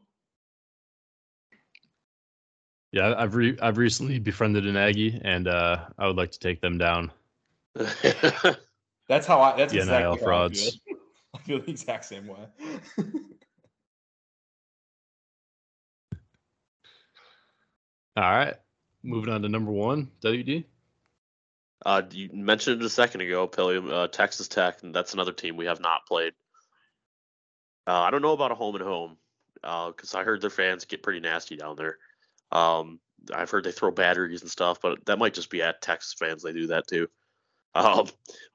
yeah, 2.92 3.14
I've 3.18 3.36
re- 3.36 3.58
I've 3.62 3.78
recently 3.78 4.20
befriended 4.20 4.66
an 4.68 4.78
Aggie, 4.78 5.20
and 5.24 5.48
uh, 5.48 5.86
I 5.98 6.08
would 6.08 6.18
like 6.18 6.32
to 6.32 6.40
take 6.40 6.62
them 6.62 6.78
down. 6.78 7.12
That's 7.76 9.26
how 9.26 9.42
I. 9.42 9.58
That's 9.58 9.74
The 9.74 9.80
exactly 9.80 10.20
NIL 10.20 10.30
how 10.30 10.46
I 10.46 10.50
feel. 10.50 10.72
I 11.34 11.38
feel 11.40 11.60
the 11.62 11.72
exact 11.72 12.06
same 12.06 12.28
way. 12.28 12.46
All 18.18 18.24
right, 18.24 18.56
moving 19.04 19.34
on 19.34 19.42
to 19.42 19.50
number 19.50 19.72
one, 19.72 20.12
WD. 20.22 20.66
uh, 21.86 22.02
you 22.12 22.30
mentioned 22.34 22.82
it 22.82 22.86
a 22.86 22.90
second 22.90 23.22
ago, 23.22 23.48
Pilliam, 23.48 23.90
uh, 23.90 24.08
Texas 24.08 24.50
Tech, 24.50 24.84
and 24.84 24.94
that's 24.94 25.14
another 25.14 25.32
team 25.32 25.56
we 25.56 25.66
have 25.66 25.80
not 25.80 26.06
played. 26.06 26.34
Uh, 27.88 28.02
I 28.02 28.12
don't 28.12 28.22
know 28.22 28.34
about 28.34 28.52
a 28.52 28.56
home 28.56 28.76
and 28.76 28.84
home 28.84 29.18
because 29.62 30.16
I 30.16 30.24
heard 30.24 30.42
their 30.42 30.50
fans 30.50 30.86
get 30.86 31.04
pretty 31.04 31.20
nasty 31.20 31.56
down 31.56 31.76
there. 31.76 31.98
Um, 32.52 33.00
I've 33.34 33.50
heard 33.50 33.64
they 33.64 33.72
throw 33.72 33.92
batteries 33.92 34.42
and 34.42 34.50
stuff, 34.52 34.80
but 34.82 35.06
that 35.06 35.20
might 35.20 35.34
just 35.34 35.50
be 35.50 35.62
at 35.62 35.82
Texas 35.82 36.16
fans. 36.18 36.44
They 36.44 36.54
do 36.54 36.68
that 36.68 36.88
too. 36.88 37.08
Um, 37.74 38.08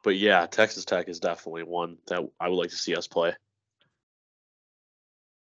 but 0.04 0.16
yeah, 0.16 0.44
Texas 0.44 0.84
Tech 0.84 1.08
is 1.08 1.20
definitely 1.20 1.62
one 1.62 1.96
that 2.08 2.20
I 2.38 2.50
would 2.50 2.56
like 2.56 2.68
to 2.68 2.76
see 2.76 2.94
us 2.94 3.06
play. 3.06 3.32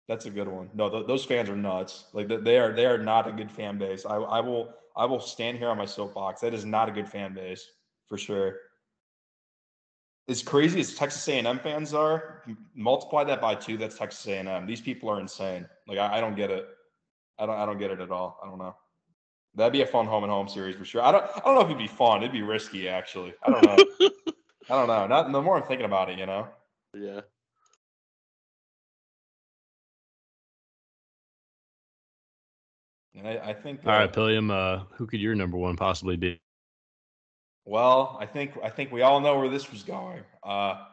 That's 0.08 0.28
a 0.28 0.30
good 0.30 0.48
one. 0.48 0.70
No, 0.76 0.92
th- 0.92 1.08
those 1.08 1.26
fans 1.26 1.50
are 1.50 1.56
nuts. 1.56 2.06
Like 2.14 2.28
they 2.28 2.60
are 2.60 2.72
they 2.72 2.86
are 2.86 3.00
not 3.00 3.28
a 3.28 3.32
good 3.32 3.50
fan 3.50 3.80
base. 3.80 4.06
I, 4.06 4.18
I 4.18 4.40
will 4.42 4.76
I 4.96 5.06
will 5.06 5.20
stand 5.20 5.58
here 5.58 5.70
on 5.70 5.78
my 5.80 5.86
soapbox. 5.86 6.42
That 6.42 6.54
is 6.54 6.66
not 6.66 6.88
a 6.88 6.92
good 6.92 7.10
fan 7.10 7.34
base 7.34 7.72
for 8.08 8.16
sure. 8.16 8.58
As 10.30 10.42
crazy 10.42 10.80
as 10.80 10.96
Texas 10.96 11.28
A&M 11.28 11.60
fans 11.60 11.94
are, 11.94 12.44
multiply 12.76 13.26
that 13.26 13.42
by 13.42 13.56
two. 13.56 13.78
That's 13.78 13.98
Texas 13.98 14.26
A&M. 14.26 14.66
These 14.66 14.80
people 14.80 15.10
are 15.10 15.20
insane. 15.20 15.68
Like 15.88 15.98
I, 15.98 16.18
I 16.18 16.22
don't 16.22 16.36
get 16.36 16.50
it. 16.50 16.66
I 17.38 17.46
don't 17.46 17.56
I 17.56 17.66
don't 17.66 17.78
get 17.78 17.92
it 17.92 18.00
at 18.00 18.10
all. 18.10 18.40
I 18.42 18.48
don't 18.48 18.58
know. 18.58 18.76
That'd 19.56 19.74
be 19.74 19.82
a 19.82 19.86
fun 19.86 20.06
home 20.06 20.24
and 20.24 20.32
home 20.32 20.48
series 20.48 20.76
for 20.76 20.86
sure. 20.86 21.02
I 21.02 21.12
don't 21.12 21.26
I 21.36 21.42
don't 21.44 21.56
know 21.56 21.62
if 21.62 21.68
it'd 21.68 21.78
be 21.78 21.88
fun. 21.88 22.22
It'd 22.22 22.32
be 22.32 22.42
risky 22.42 22.88
actually. 22.88 23.34
I 23.44 23.52
don't 23.52 23.66
know. 23.66 23.78
I 24.70 24.76
don't 24.76 24.88
know. 24.88 25.08
Not 25.08 25.32
the 25.32 25.42
more 25.42 25.58
I'm 25.58 25.64
thinking 25.64 25.86
about 25.86 26.10
it, 26.10 26.18
you 26.18 26.26
know. 26.26 26.48
Yeah. 26.96 27.22
And 33.16 33.28
I, 33.28 33.50
I 33.50 33.54
think. 33.54 33.82
All 33.86 33.92
right, 33.92 34.10
uh, 34.10 34.12
Pilliam, 34.12 34.50
uh, 34.50 34.86
who 34.96 35.06
could 35.06 35.20
your 35.20 35.36
number 35.36 35.58
one 35.58 35.76
possibly 35.76 36.18
be? 36.18 36.40
Well, 37.66 38.18
I 38.20 38.26
think 38.26 38.58
I 38.64 38.70
think 38.70 38.92
we 38.92 39.02
all 39.02 39.20
know 39.20 39.38
where 39.40 39.50
this 39.50 39.72
was 39.72 39.84
going. 39.84 40.22
Uh, 40.44 40.84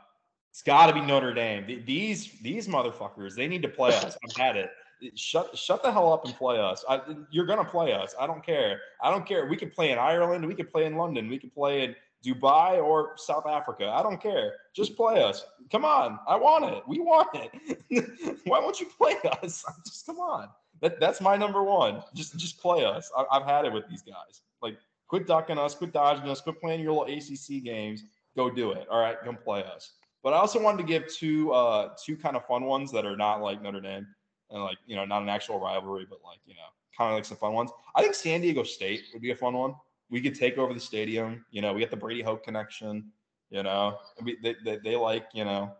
it's 0.51 0.63
got 0.63 0.87
to 0.87 0.93
be 0.93 1.01
Notre 1.01 1.35
Dame. 1.35 1.67
Th- 1.67 1.85
These 1.85 2.33
these 2.43 2.69
motherfuckers, 2.69 3.35
they 3.35 3.49
need 3.49 3.63
to 3.63 3.69
play 3.69 3.95
us. 3.95 4.17
I've 4.25 4.37
had 4.37 4.57
it. 4.57 4.71
Shut 5.15 5.57
shut 5.57 5.83
the 5.83 5.91
hell 5.91 6.13
up 6.13 6.25
and 6.27 6.35
play 6.35 6.59
us. 6.59 6.85
I, 6.89 7.01
you're 7.31 7.47
gonna 7.47 7.65
play 7.65 7.93
us. 7.93 8.15
I 8.21 8.27
don't 8.27 8.45
care. 8.45 8.81
I 9.03 9.11
don't 9.11 9.27
care. 9.27 9.47
We 9.47 9.57
could 9.57 9.73
play 9.73 9.91
in 9.91 9.99
Ireland. 9.99 10.47
We 10.47 10.55
could 10.55 10.71
play 10.71 10.85
in 10.85 10.97
London. 10.97 11.29
We 11.29 11.39
could 11.39 11.55
play 11.55 11.85
in 11.85 11.97
Dubai 12.25 12.83
or 12.83 13.13
South 13.17 13.47
Africa. 13.47 13.89
I 13.89 14.03
don't 14.03 14.21
care. 14.21 14.53
Just 14.75 14.97
play 14.97 15.23
us. 15.23 15.45
Come 15.73 15.85
on. 15.87 16.19
I 16.29 16.37
want 16.37 16.67
it. 16.67 16.83
We 16.87 17.01
want 17.01 17.29
it. 17.35 18.39
Why 18.45 18.59
won't 18.61 18.79
you 18.79 18.87
play 18.87 19.15
us? 19.43 19.65
Just 19.87 20.05
come 20.07 20.19
on. 20.19 20.49
That, 20.83 21.01
that's 21.01 21.21
my 21.21 21.37
number 21.37 21.63
one. 21.63 22.03
Just 22.15 22.39
just 22.39 22.59
play 22.61 22.85
us. 22.85 23.11
I, 23.17 23.25
I've 23.33 23.45
had 23.45 23.65
it 23.67 23.73
with 23.73 23.89
these 23.89 24.03
guys. 24.03 24.43
Like 24.63 24.77
quit 25.11 25.27
ducking 25.27 25.59
us, 25.59 25.75
quit 25.75 25.93
dodging 25.93 26.29
us, 26.31 26.41
quit 26.41 26.61
playing 26.61 26.81
your 26.81 26.93
little 26.93 27.13
ACC 27.13 27.65
games. 27.65 28.05
Go 28.37 28.49
do 28.49 28.71
it. 28.71 28.87
All 28.89 29.01
right, 29.01 29.17
come 29.25 29.37
play 29.37 29.65
us. 29.65 29.95
But 30.23 30.35
I 30.35 30.37
also 30.37 30.63
wanted 30.63 30.79
to 30.79 30.85
give 30.85 31.13
two 31.13 31.53
uh 31.53 31.91
two 32.03 32.17
kind 32.17 32.37
of 32.37 32.47
fun 32.47 32.65
ones 32.65 32.93
that 32.93 33.05
are 33.05 33.17
not 33.17 33.43
like 33.43 33.61
Notre 33.61 33.81
Dame 33.81 34.07
and 34.51 34.63
like 34.63 34.79
you 34.87 34.95
know 34.95 35.05
not 35.05 35.23
an 35.23 35.29
actual 35.29 35.59
rivalry, 35.59 36.07
but 36.09 36.21
like 36.25 36.39
you 36.47 36.55
know 36.55 36.71
kind 36.97 37.11
of 37.11 37.17
like 37.17 37.25
some 37.25 37.39
fun 37.39 37.53
ones. 37.55 37.73
I 37.97 38.03
think 38.03 38.15
San 38.15 38.41
Diego 38.41 38.63
State 38.63 39.03
would 39.13 39.23
be 39.23 39.33
a 39.33 39.37
fun 39.37 39.55
one. 39.55 39.75
We 40.11 40.21
could 40.21 40.37
take 40.37 40.59
over 40.59 40.73
the 40.73 40.81
stadium. 40.81 41.45
You 41.51 41.61
know, 41.61 41.73
we 41.73 41.81
get 41.81 41.91
the 41.91 41.97
Brady 41.97 42.23
Hoke 42.23 42.45
connection. 42.45 43.11
You 43.51 43.65
know, 43.65 43.99
we, 44.23 44.39
they, 44.43 44.55
they, 44.65 44.79
they 44.85 44.97
like 44.97 45.27
you 45.35 45.45
know 45.45 45.73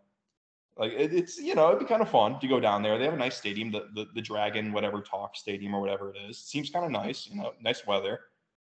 like 0.77 0.93
it, 0.93 1.15
it's 1.15 1.39
you 1.39 1.55
know 1.55 1.69
it'd 1.69 1.79
be 1.79 1.85
kind 1.85 2.03
of 2.03 2.09
fun 2.09 2.41
to 2.41 2.49
go 2.49 2.59
down 2.59 2.83
there. 2.83 2.99
They 2.99 3.05
have 3.05 3.15
a 3.15 3.19
nice 3.19 3.37
stadium, 3.37 3.71
the 3.71 3.91
the, 3.95 4.07
the 4.17 4.23
Dragon 4.23 4.73
whatever 4.73 5.01
Talk 5.01 5.37
Stadium 5.37 5.73
or 5.73 5.81
whatever 5.81 6.13
it 6.13 6.17
is. 6.29 6.39
Seems 6.39 6.69
kind 6.71 6.85
of 6.85 6.91
nice. 6.91 7.29
You 7.29 7.37
know, 7.37 7.53
nice 7.61 7.87
weather. 7.87 8.19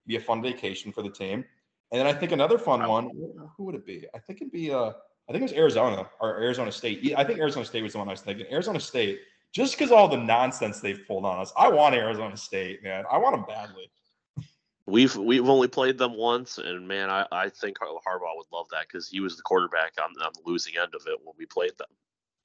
Be 0.07 0.15
a 0.15 0.21
fun 0.21 0.41
vacation 0.41 0.91
for 0.91 1.03
the 1.03 1.09
team. 1.09 1.45
And 1.91 1.99
then 1.99 2.07
I 2.07 2.13
think 2.13 2.31
another 2.31 2.57
fun 2.57 2.87
one. 2.87 3.09
Who 3.55 3.65
would 3.65 3.75
it 3.75 3.85
be? 3.85 4.05
I 4.15 4.19
think 4.19 4.41
it'd 4.41 4.51
be. 4.51 4.71
Uh, 4.73 4.91
I 5.29 5.33
think 5.33 5.41
it 5.41 5.43
was 5.43 5.53
Arizona 5.53 6.09
or 6.21 6.41
Arizona 6.41 6.71
State. 6.71 7.03
Yeah, 7.03 7.19
I 7.19 7.23
think 7.23 7.39
Arizona 7.39 7.65
State 7.65 7.83
was 7.83 7.93
the 7.93 7.99
one 7.99 8.07
I 8.07 8.11
was 8.11 8.21
thinking. 8.21 8.45
Arizona 8.51 8.79
State, 8.79 9.19
just 9.53 9.77
because 9.77 9.91
all 9.91 10.07
the 10.07 10.17
nonsense 10.17 10.79
they've 10.79 11.01
pulled 11.07 11.25
on 11.25 11.39
us. 11.39 11.51
I 11.57 11.69
want 11.69 11.95
Arizona 11.95 12.37
State, 12.37 12.83
man. 12.83 13.03
I 13.11 13.17
want 13.17 13.35
them 13.35 13.45
badly. 13.47 13.91
We've 14.85 15.13
we've 15.17 15.47
only 15.49 15.67
played 15.67 15.97
them 15.97 16.15
once, 16.15 16.59
and 16.59 16.87
man, 16.87 17.09
I, 17.09 17.25
I 17.31 17.49
think 17.49 17.77
Harbaugh 17.77 18.37
would 18.37 18.45
love 18.53 18.67
that 18.71 18.87
because 18.87 19.09
he 19.09 19.19
was 19.19 19.35
the 19.35 19.43
quarterback 19.43 19.93
on, 20.01 20.11
on 20.23 20.31
the 20.33 20.49
losing 20.49 20.75
end 20.81 20.95
of 20.95 21.01
it 21.07 21.19
when 21.23 21.35
we 21.37 21.45
played 21.45 21.77
them. 21.77 21.89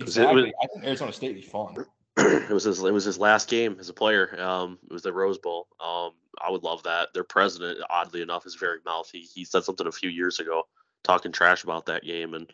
Exactly. 0.01 0.43
Was, 0.43 0.53
I 0.61 0.67
think 0.67 0.85
Arizona 0.85 1.13
State 1.13 1.29
would 1.29 1.43
be 1.43 1.43
fun. 1.43 1.77
it 2.19 2.51
was 2.51 2.65
his 2.65 2.83
it 2.83 2.93
was 2.93 3.05
his 3.05 3.19
last 3.19 3.49
game 3.49 3.77
as 3.81 3.89
a 3.89 3.95
player. 3.95 4.39
Um, 4.41 4.79
it 4.85 4.93
was 4.93 5.03
the 5.03 5.13
Rose 5.13 5.39
Bowl. 5.39 5.69
Um, 5.81 6.13
I 6.41 6.51
would 6.51 6.63
love 6.63 6.83
that. 6.83 7.15
Their 7.15 7.25
president, 7.25 7.79
oddly 7.89 8.23
enough, 8.23 8.47
is 8.47 8.55
very 8.55 8.79
mouthy. 8.85 9.21
He 9.21 9.45
said 9.45 9.65
something 9.65 9.87
a 9.87 9.93
few 9.93 10.11
years 10.11 10.39
ago, 10.39 10.65
talking 11.05 11.33
trash 11.33 11.65
about 11.65 11.87
that 11.87 12.05
game 12.05 12.35
and 12.35 12.53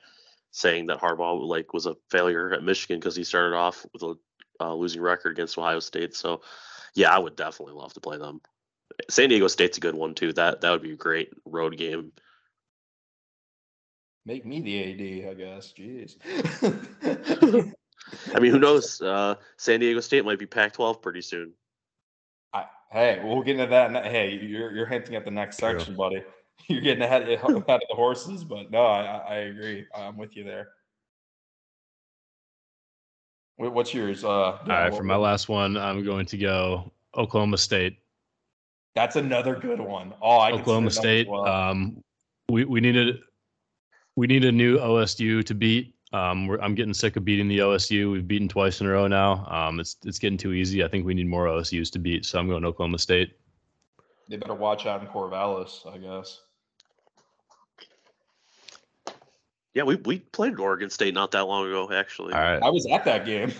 saying 0.53 0.87
that 0.87 1.01
Harbaugh 1.01 1.47
like 1.47 1.73
was 1.73 1.87
a 1.87 1.97
failure 2.11 2.53
at 2.53 2.63
Michigan 2.63 3.01
because 3.01 3.17
he 3.17 3.25
started 3.25 3.57
off 3.57 3.85
with 3.93 4.03
a 4.03 4.15
uh, 4.61 4.75
losing 4.75 5.03
record 5.03 5.33
against 5.33 5.59
Ohio 5.59 5.81
State. 5.81 6.15
So, 6.15 6.43
yeah, 6.95 7.15
I 7.15 7.19
would 7.19 7.37
definitely 7.37 7.75
love 7.75 7.93
to 7.95 8.01
play 8.01 8.19
them. 8.19 8.41
San 9.11 9.29
Diego 9.29 9.49
State's 9.49 9.79
a 9.79 9.81
good 9.81 9.95
one 9.95 10.15
too. 10.15 10.33
That 10.33 10.61
that 10.61 10.71
would 10.71 10.83
be 10.83 10.93
a 10.93 10.97
great 10.97 11.31
road 11.45 11.77
game. 11.77 12.13
Make 14.25 14.45
me 14.45 14.61
the 14.61 15.25
AD, 15.25 15.31
I 15.31 15.35
guess. 15.35 15.73
Jeez. 15.77 16.17
I 18.35 18.41
mean, 18.41 18.53
who 18.53 18.59
knows? 18.59 19.01
Uh, 19.01 19.37
San 19.57 19.81
Diego 19.81 20.01
State 20.01 20.24
might 20.24 20.39
be 20.39 20.47
Pac-12 20.47 21.01
pretty 21.01 21.22
soon. 21.22 21.53
I, 22.53 22.64
hey, 22.91 23.20
we'll 23.22 23.43
get 23.43 23.59
into 23.59 23.70
that. 23.70 24.07
Hey, 24.07 24.39
you're 24.43 24.72
you're 24.72 24.87
hinting 24.87 25.14
at 25.14 25.24
the 25.24 25.31
next 25.31 25.59
True. 25.59 25.79
section, 25.79 25.97
buddy. 25.97 26.22
You're 26.66 26.81
getting 26.81 27.05
ahead, 27.05 27.22
ahead 27.31 27.51
of 27.51 27.64
the 27.66 27.95
horses, 27.95 28.43
but 28.43 28.70
no, 28.70 28.83
I, 28.83 29.03
I 29.16 29.35
agree. 29.37 29.87
I'm 29.95 30.16
with 30.18 30.37
you 30.37 30.43
there. 30.43 30.70
What's 33.57 33.95
yours? 33.95 34.24
Uh, 34.24 34.29
All 34.29 34.59
right, 34.66 34.95
for 34.95 35.05
my 35.05 35.16
last 35.16 35.49
one, 35.49 35.76
I'm 35.76 36.05
going 36.05 36.26
to 36.26 36.37
go 36.37 36.93
Oklahoma 37.16 37.59
State. 37.59 37.99
That's 38.95 39.16
another 39.16 39.55
good 39.55 39.81
one. 39.81 40.14
Oh, 40.20 40.39
I 40.39 40.53
Oklahoma 40.53 40.91
State. 40.91 41.29
Well. 41.29 41.47
Um, 41.47 42.03
we 42.49 42.64
we 42.64 42.81
needed 42.81 43.18
we 44.16 44.26
need 44.26 44.45
a 44.45 44.53
new 44.53 44.79
OSU 44.79 45.45
to 45.45 45.55
beat. 45.55 45.95
Um, 46.13 46.57
I'm 46.63 46.75
getting 46.75 46.95
sick 46.95 47.17
of 47.17 47.25
beating 47.25 47.49
the 47.49 47.59
OSU. 47.59 48.13
We've 48.13 48.27
beaten 48.27 48.49
twice 48.49 48.81
in 48.81 48.87
a 48.87 48.91
row 48.91 49.07
now. 49.07 49.47
Um, 49.47 49.79
it's 49.79 49.97
it's 50.05 50.19
getting 50.19 50.39
too 50.39 50.53
easy. 50.53 50.83
I 50.83 50.89
think 50.89 51.05
we 51.05 51.15
need 51.15 51.27
more 51.27 51.47
OSU's 51.47 51.91
to 51.91 51.99
beat. 51.99 52.25
So 52.25 52.39
I'm 52.39 52.49
going 52.49 52.65
Oklahoma 52.65 52.99
State. 52.99 53.37
They 54.29 54.37
better 54.37 54.55
watch 54.55 54.87
out 54.87 55.01
in 55.03 55.09
Corvallis, 55.09 55.87
I 55.87 55.99
guess. 55.99 56.41
Yeah, 59.75 59.85
we, 59.85 59.97
we 59.97 60.19
played 60.19 60.59
Oregon 60.59 60.91
State 60.91 61.15
not 61.15 61.31
that 61.33 61.47
long 61.47 61.67
ago, 61.67 61.93
actually. 61.93 62.35
All 62.35 62.41
right. 62.41 62.61
I 62.63 62.69
was 62.69 62.87
at 62.91 63.05
that 63.05 63.25
game. 63.25 63.53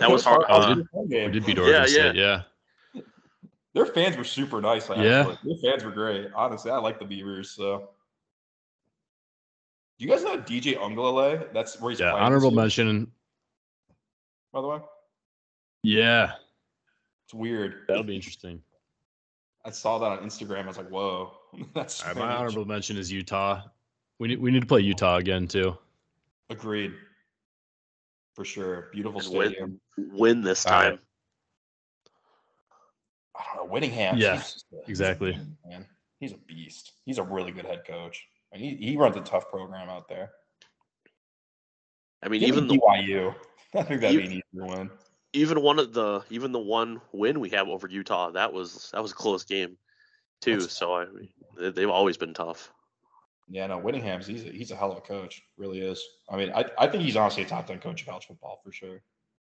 that 0.00 0.10
was 0.10 0.24
hard. 0.24 0.44
Uh, 0.48 0.76
we 0.94 1.08
did 1.08 1.44
beat 1.46 1.58
Oregon 1.58 1.82
yeah, 1.82 1.86
State, 1.86 2.16
yeah. 2.16 2.42
yeah. 2.94 3.02
Their 3.74 3.86
fans 3.86 4.16
were 4.16 4.24
super 4.24 4.60
nice. 4.60 4.90
Actually. 4.90 5.06
Yeah. 5.06 5.34
Their 5.44 5.56
fans 5.62 5.84
were 5.84 5.92
great. 5.92 6.28
Honestly, 6.34 6.70
I 6.70 6.78
like 6.78 6.98
the 6.98 7.04
Beavers. 7.04 7.50
So, 7.50 7.90
do 9.98 10.04
you 10.04 10.10
guys 10.10 10.22
know 10.22 10.38
DJ 10.38 10.76
Uiagalelei? 10.76 11.52
That's 11.52 11.80
where 11.80 11.90
he's 11.90 12.00
yeah. 12.00 12.12
Honorable 12.12 12.52
mention. 12.52 13.10
By 14.52 14.60
the 14.60 14.68
way. 14.68 14.78
Yeah. 15.82 16.32
It's 17.26 17.34
weird. 17.34 17.82
That'll 17.88 18.04
be 18.04 18.14
interesting. 18.14 18.62
I 19.64 19.70
saw 19.70 19.98
that 19.98 20.06
on 20.06 20.18
Instagram. 20.20 20.64
I 20.64 20.66
was 20.68 20.76
like, 20.76 20.88
"Whoa, 20.88 21.32
that's." 21.74 22.00
All 22.02 22.08
right, 22.08 22.16
my 22.16 22.36
honorable 22.36 22.64
mention 22.64 22.96
is 22.96 23.12
Utah. 23.12 23.62
We 24.18 24.28
need 24.28 24.40
we 24.40 24.50
need 24.50 24.60
to 24.60 24.66
play 24.66 24.80
Utah 24.80 25.16
again 25.16 25.46
too. 25.46 25.76
Agreed. 26.48 26.92
For 28.34 28.44
sure. 28.44 28.88
Beautiful 28.92 29.20
stadium. 29.20 29.80
Win, 29.96 30.10
win 30.12 30.42
this 30.42 30.62
time. 30.64 30.92
Right. 30.92 31.00
I 33.36 33.56
don't 33.56 33.66
know. 33.66 33.72
Whittingham. 33.72 34.16
Yeah. 34.16 34.36
He's 34.36 34.64
exactly. 34.86 35.38
man. 35.68 35.84
He's 36.20 36.32
a 36.32 36.38
beast. 36.38 36.92
He's 37.04 37.18
a 37.18 37.22
really 37.22 37.52
good 37.52 37.66
head 37.66 37.82
coach. 37.86 38.26
And 38.52 38.62
he, 38.62 38.76
he 38.76 38.96
runs 38.96 39.16
a 39.16 39.20
tough 39.20 39.48
program 39.50 39.88
out 39.88 40.08
there. 40.08 40.30
I 42.22 42.28
mean, 42.28 42.40
Give 42.40 42.50
even 42.50 42.68
the 42.68 42.78
BYU. 42.78 43.34
I 43.74 43.82
think 43.82 44.00
that'd 44.00 44.18
even, 44.18 44.28
be 44.30 44.36
an 44.36 44.42
easy 44.42 44.42
win. 44.52 44.90
Even 45.34 45.62
one 45.62 45.78
of 45.78 45.92
the 45.92 46.24
even 46.30 46.52
the 46.52 46.58
one 46.58 47.00
win 47.12 47.38
we 47.38 47.50
have 47.50 47.68
over 47.68 47.86
Utah, 47.86 48.30
that 48.30 48.52
was 48.52 48.90
that 48.92 49.02
was 49.02 49.12
a 49.12 49.14
close 49.14 49.44
game 49.44 49.76
too. 50.40 50.60
That's, 50.60 50.76
so 50.76 50.94
I 50.94 51.06
mean, 51.06 51.28
they've 51.74 51.90
always 51.90 52.16
been 52.16 52.32
tough. 52.32 52.72
Yeah, 53.50 53.66
no, 53.66 53.78
Whittingham's 53.78 54.26
he's 54.26 54.44
a, 54.44 54.50
he's 54.50 54.70
a 54.70 54.76
hell 54.76 54.90
of 54.90 54.98
a 54.98 55.02
coach, 55.02 55.42
really 55.56 55.80
is. 55.80 56.02
I 56.30 56.36
mean, 56.36 56.50
I, 56.54 56.64
I 56.78 56.86
think 56.86 57.02
he's 57.02 57.16
honestly 57.16 57.42
a 57.42 57.46
top 57.46 57.66
ten 57.66 57.78
coach 57.78 58.02
of 58.02 58.08
college 58.08 58.26
football 58.26 58.60
for 58.64 58.72
sure. 58.72 59.02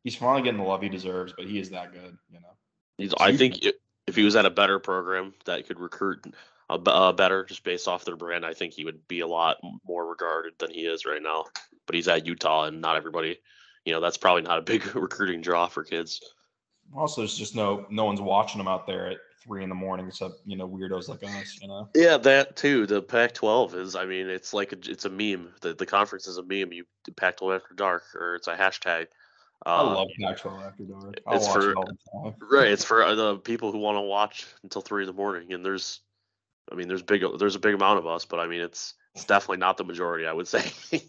He's 0.04 0.14
finally 0.14 0.42
getting 0.42 0.60
the 0.60 0.66
love 0.66 0.82
he 0.82 0.88
deserves, 0.88 1.32
but 1.36 1.46
he 1.46 1.58
is 1.58 1.70
that 1.70 1.92
good, 1.92 2.16
you 2.30 2.40
know. 2.40 2.56
He's, 2.96 3.14
I 3.18 3.36
think 3.36 3.64
if 4.06 4.16
he 4.16 4.24
was 4.24 4.36
at 4.36 4.46
a 4.46 4.50
better 4.50 4.78
program 4.78 5.34
that 5.44 5.66
could 5.66 5.78
recruit 5.78 6.24
a 6.70 7.12
better 7.12 7.44
just 7.44 7.64
based 7.64 7.88
off 7.88 8.04
their 8.04 8.16
brand, 8.16 8.44
I 8.44 8.52
think 8.52 8.74
he 8.74 8.84
would 8.84 9.06
be 9.08 9.20
a 9.20 9.26
lot 9.26 9.56
more 9.86 10.06
regarded 10.06 10.54
than 10.58 10.70
he 10.70 10.82
is 10.82 11.06
right 11.06 11.22
now. 11.22 11.46
But 11.86 11.94
he's 11.94 12.08
at 12.08 12.26
Utah, 12.26 12.64
and 12.64 12.80
not 12.80 12.96
everybody, 12.96 13.38
you 13.84 13.92
know, 13.92 14.00
that's 14.00 14.18
probably 14.18 14.42
not 14.42 14.58
a 14.58 14.62
big 14.72 14.94
recruiting 14.94 15.40
draw 15.40 15.68
for 15.68 15.84
kids. 15.84 16.20
Also, 16.94 17.22
there's 17.22 17.36
just 17.36 17.54
no 17.54 17.86
no 17.90 18.04
one's 18.04 18.20
watching 18.20 18.58
them 18.58 18.68
out 18.68 18.86
there 18.86 19.08
at 19.08 19.18
three 19.42 19.62
in 19.62 19.68
the 19.68 19.74
morning, 19.74 20.06
except 20.06 20.34
you 20.46 20.56
know 20.56 20.68
weirdos 20.68 21.08
like 21.08 21.22
us. 21.22 21.58
You 21.60 21.68
know. 21.68 21.88
Yeah, 21.94 22.16
that 22.18 22.56
too. 22.56 22.86
The 22.86 23.02
Pac-12 23.02 23.74
is. 23.74 23.96
I 23.96 24.04
mean, 24.04 24.28
it's 24.28 24.52
like 24.52 24.72
a, 24.72 24.78
it's 24.84 25.04
a 25.04 25.10
meme. 25.10 25.52
The 25.60 25.74
the 25.74 25.86
conference 25.86 26.26
is 26.26 26.38
a 26.38 26.42
meme. 26.42 26.72
You 26.72 26.84
Pac-12 27.16 27.56
after 27.56 27.74
dark, 27.74 28.04
or 28.14 28.36
it's 28.36 28.48
a 28.48 28.56
hashtag. 28.56 29.06
Uh, 29.66 29.70
I 29.70 29.82
love 29.82 30.08
Pac-12 30.20 30.66
after 30.66 30.82
dark. 30.84 31.20
I'll 31.26 31.36
it's 31.36 31.48
for 31.48 31.72
it 31.72 32.34
right. 32.50 32.68
It's 32.68 32.84
for 32.84 33.14
the 33.14 33.36
people 33.36 33.72
who 33.72 33.78
want 33.78 33.96
to 33.96 34.02
watch 34.02 34.46
until 34.62 34.82
three 34.82 35.02
in 35.02 35.06
the 35.06 35.12
morning, 35.12 35.52
and 35.52 35.64
there's, 35.64 36.00
I 36.70 36.74
mean, 36.74 36.88
there's 36.88 37.02
big 37.02 37.22
there's 37.38 37.56
a 37.56 37.60
big 37.60 37.74
amount 37.74 37.98
of 37.98 38.06
us, 38.06 38.24
but 38.24 38.40
I 38.40 38.46
mean, 38.46 38.60
it's 38.60 38.94
it's 39.14 39.24
definitely 39.24 39.58
not 39.58 39.76
the 39.76 39.84
majority. 39.84 40.26
I 40.26 40.32
would 40.32 40.48
say. 40.48 40.64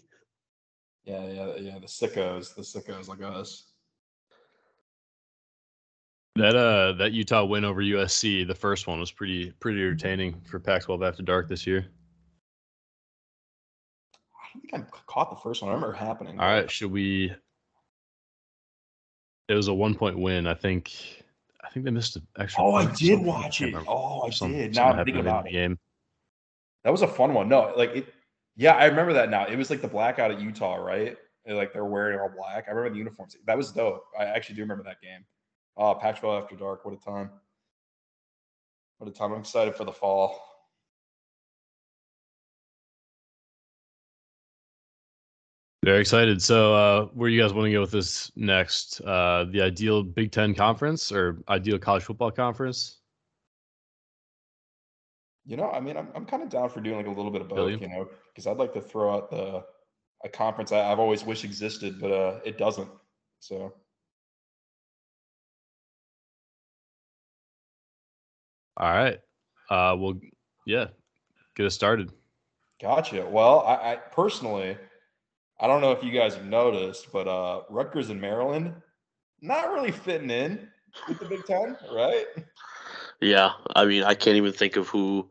yeah, 1.04 1.26
yeah, 1.26 1.54
yeah. 1.56 1.78
The 1.78 1.86
sickos, 1.86 2.54
the 2.54 2.62
sickos 2.62 3.08
like 3.08 3.22
us. 3.22 3.70
That 6.36 6.56
uh 6.56 6.92
that 6.92 7.12
Utah 7.12 7.44
win 7.44 7.64
over 7.64 7.82
USC, 7.82 8.46
the 8.46 8.54
first 8.54 8.86
one 8.86 9.00
was 9.00 9.10
pretty 9.10 9.50
pretty 9.60 9.80
entertaining 9.80 10.40
for 10.48 10.58
Pac-12 10.58 11.06
after 11.06 11.22
dark 11.22 11.48
this 11.48 11.66
year. 11.66 11.86
I 14.32 14.48
don't 14.54 14.82
think 14.82 14.94
I 14.94 15.00
caught 15.06 15.30
the 15.30 15.36
first 15.36 15.62
one. 15.62 15.70
I 15.70 15.74
remember 15.74 15.94
happening. 15.94 16.38
All 16.38 16.46
right, 16.46 16.70
should 16.70 16.90
we? 16.90 17.32
It 19.48 19.54
was 19.54 19.68
a 19.68 19.74
one 19.74 19.94
point 19.94 20.18
win. 20.18 20.46
I 20.46 20.54
think. 20.54 20.92
I 21.62 21.68
think 21.68 21.84
they 21.84 21.90
missed 21.90 22.16
an 22.16 22.26
extra. 22.38 22.64
Oh, 22.64 22.74
I 22.74 22.86
did 22.94 23.20
watch 23.20 23.60
it. 23.60 23.74
Oh, 23.86 24.22
I 24.22 24.30
did. 24.30 24.74
Now 24.74 24.92
I'm 24.92 25.04
thinking 25.04 25.20
about 25.20 25.46
it. 25.46 25.52
Game. 25.52 25.78
That 26.84 26.90
was 26.90 27.02
a 27.02 27.08
fun 27.08 27.34
one. 27.34 27.48
No, 27.48 27.72
like 27.76 27.90
it. 27.90 28.14
Yeah, 28.56 28.74
I 28.74 28.86
remember 28.86 29.12
that 29.14 29.30
now. 29.30 29.46
It 29.46 29.56
was 29.56 29.70
like 29.70 29.80
the 29.80 29.88
blackout 29.88 30.30
at 30.30 30.40
Utah, 30.40 30.76
right? 30.76 31.16
Like 31.46 31.72
they're 31.72 31.84
wearing 31.84 32.18
all 32.18 32.30
black. 32.34 32.66
I 32.66 32.70
remember 32.70 32.90
the 32.90 32.98
uniforms. 32.98 33.36
That 33.46 33.56
was 33.56 33.72
dope. 33.72 34.04
I 34.18 34.24
actually 34.24 34.56
do 34.56 34.62
remember 34.62 34.84
that 34.84 35.00
game. 35.00 35.24
Oh, 35.76 35.94
Pac-12 35.94 36.42
after 36.42 36.56
dark. 36.56 36.84
What 36.84 36.94
a 36.94 36.98
time. 36.98 37.30
What 38.98 39.08
a 39.08 39.12
time. 39.12 39.32
I'm 39.32 39.40
excited 39.40 39.74
for 39.74 39.84
the 39.84 39.92
fall. 39.92 40.49
Very 45.84 46.00
excited. 46.00 46.42
So, 46.42 46.74
uh, 46.74 47.04
where 47.14 47.30
you 47.30 47.40
guys 47.40 47.54
want 47.54 47.66
to 47.66 47.72
go 47.72 47.80
with 47.80 47.90
this 47.90 48.30
next? 48.36 49.00
Uh, 49.00 49.46
the 49.50 49.62
ideal 49.62 50.02
Big 50.02 50.30
Ten 50.30 50.54
conference 50.54 51.10
or 51.10 51.42
ideal 51.48 51.78
college 51.78 52.02
football 52.02 52.30
conference? 52.30 52.98
You 55.46 55.56
know, 55.56 55.70
I 55.70 55.80
mean, 55.80 55.96
I'm 55.96 56.08
I'm 56.14 56.26
kind 56.26 56.42
of 56.42 56.50
down 56.50 56.68
for 56.68 56.80
doing 56.80 56.98
like 56.98 57.06
a 57.06 57.10
little 57.10 57.30
bit 57.30 57.40
of 57.40 57.48
both. 57.48 57.58
Really? 57.58 57.80
You 57.80 57.88
know, 57.88 58.08
because 58.28 58.46
I'd 58.46 58.58
like 58.58 58.74
to 58.74 58.80
throw 58.80 59.14
out 59.14 59.30
the 59.30 59.64
a 60.22 60.28
conference 60.28 60.70
I, 60.70 60.86
have 60.86 60.98
always 60.98 61.24
wished 61.24 61.44
existed, 61.44 61.98
but 61.98 62.12
uh, 62.12 62.40
it 62.44 62.58
doesn't. 62.58 62.88
So 63.40 63.72
All 68.80 68.88
right. 68.90 69.20
Uh, 69.68 69.94
well, 69.98 70.18
yeah, 70.66 70.86
get 71.54 71.66
us 71.66 71.74
started. 71.74 72.10
Gotcha. 72.80 73.26
Well, 73.26 73.60
I, 73.60 73.92
I 73.92 73.96
personally, 73.96 74.78
I 75.60 75.66
don't 75.66 75.80
know 75.80 75.92
if 75.92 76.02
you 76.02 76.10
guys 76.10 76.34
have 76.34 76.46
noticed, 76.46 77.12
but 77.12 77.28
uh, 77.28 77.62
Rutgers 77.68 78.10
and 78.10 78.20
Maryland 78.20 78.74
not 79.42 79.70
really 79.72 79.90
fitting 79.90 80.30
in 80.30 80.68
with 81.08 81.18
the 81.18 81.26
Big 81.26 81.44
Ten, 81.44 81.76
right? 81.92 82.24
Yeah, 83.20 83.52
I 83.76 83.84
mean, 83.84 84.02
I 84.02 84.14
can't 84.14 84.36
even 84.36 84.52
think 84.52 84.76
of 84.76 84.88
who 84.88 85.28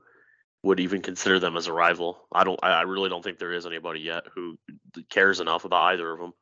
would 0.62 0.80
even 0.80 1.02
consider 1.02 1.40
them 1.40 1.58
as 1.58 1.68
a 1.68 1.74
rival. 1.74 2.28
I 2.32 2.44
don't. 2.44 2.60
I 2.62 2.84
really 2.84 3.10
don't 3.10 3.24
think 3.24 3.40
there 3.40 3.54
is 3.54 3.66
anybody 3.66 4.02
yet 4.02 4.26
who 4.36 4.58
cares 5.10 5.40
enough 5.40 5.66
about 5.66 5.94
either 5.94 6.12
of 6.12 6.20
them. 6.20 6.34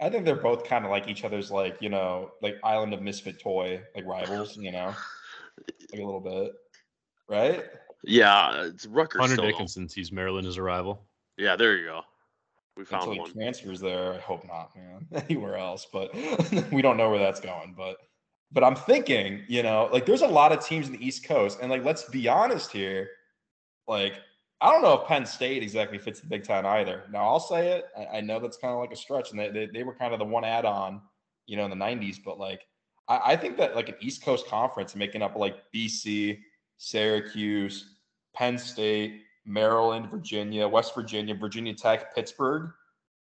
I 0.00 0.10
think 0.10 0.24
they're 0.24 0.34
both 0.34 0.64
kind 0.64 0.84
of 0.84 0.90
like 0.90 1.08
each 1.08 1.24
other's, 1.24 1.50
like 1.50 1.78
you 1.80 1.88
know, 1.88 2.32
like 2.42 2.56
Island 2.62 2.92
of 2.92 3.00
Misfit 3.02 3.40
Toy, 3.40 3.80
like 3.94 4.06
rivals. 4.06 4.56
You 4.56 4.72
know 4.72 4.94
like 5.92 6.00
a 6.00 6.04
little 6.04 6.20
bit, 6.20 6.52
right? 7.28 7.64
Yeah, 8.04 8.64
it's 8.64 8.86
Rutgers. 8.86 9.20
Hunter 9.20 9.34
still 9.34 9.44
don't- 9.44 9.52
Dickinson 9.52 9.88
sees 9.88 10.10
Maryland 10.12 10.46
as 10.46 10.56
a 10.56 10.62
rival. 10.62 11.06
Yeah, 11.36 11.56
there 11.56 11.76
you 11.76 11.86
go. 11.86 12.02
We 12.76 12.84
found 12.84 13.02
Until 13.02 13.14
he 13.14 13.20
one. 13.20 13.32
transfers 13.32 13.80
there, 13.80 14.14
I 14.14 14.18
hope 14.18 14.46
not, 14.46 14.70
man. 14.76 15.06
Anywhere 15.28 15.56
else, 15.56 15.86
but 15.92 16.14
we 16.72 16.82
don't 16.82 16.96
know 16.96 17.10
where 17.10 17.18
that's 17.18 17.40
going. 17.40 17.74
But 17.76 17.96
but 18.52 18.64
I'm 18.64 18.74
thinking, 18.74 19.42
you 19.48 19.62
know, 19.62 19.88
like 19.92 20.06
there's 20.06 20.22
a 20.22 20.28
lot 20.28 20.52
of 20.52 20.64
teams 20.64 20.86
in 20.86 20.92
the 20.92 21.04
East 21.04 21.24
Coast, 21.24 21.58
and 21.60 21.70
like 21.70 21.84
let's 21.84 22.04
be 22.04 22.28
honest 22.28 22.72
here, 22.72 23.08
like 23.86 24.14
I 24.60 24.70
don't 24.70 24.82
know 24.82 24.94
if 25.00 25.06
Penn 25.06 25.26
State 25.26 25.62
exactly 25.62 25.98
fits 25.98 26.20
the 26.20 26.26
Big 26.26 26.44
Ten 26.44 26.66
either. 26.66 27.04
Now 27.10 27.28
I'll 27.28 27.40
say 27.40 27.72
it. 27.72 27.86
I, 27.96 28.18
I 28.18 28.20
know 28.20 28.38
that's 28.38 28.56
kind 28.56 28.72
of 28.72 28.80
like 28.80 28.92
a 28.92 28.96
stretch, 28.96 29.30
and 29.30 29.38
they, 29.38 29.50
they 29.50 29.66
they 29.66 29.82
were 29.82 29.94
kind 29.94 30.12
of 30.12 30.18
the 30.18 30.24
one 30.24 30.44
add-on, 30.44 31.00
you 31.46 31.56
know, 31.56 31.64
in 31.64 31.70
the 31.70 31.76
'90s. 31.76 32.18
But 32.24 32.38
like 32.38 32.66
I, 33.08 33.32
I 33.32 33.36
think 33.36 33.56
that 33.58 33.76
like 33.76 33.88
an 33.88 33.96
East 34.00 34.22
Coast 34.22 34.46
conference 34.46 34.94
making 34.94 35.22
up 35.22 35.36
like 35.36 35.56
BC, 35.74 36.38
Syracuse, 36.78 37.96
Penn 38.34 38.58
State, 38.58 39.22
Maryland, 39.50 40.10
Virginia, 40.10 40.66
West 40.66 40.94
Virginia, 40.94 41.34
Virginia 41.34 41.74
Tech, 41.74 42.14
Pittsburgh, 42.14 42.70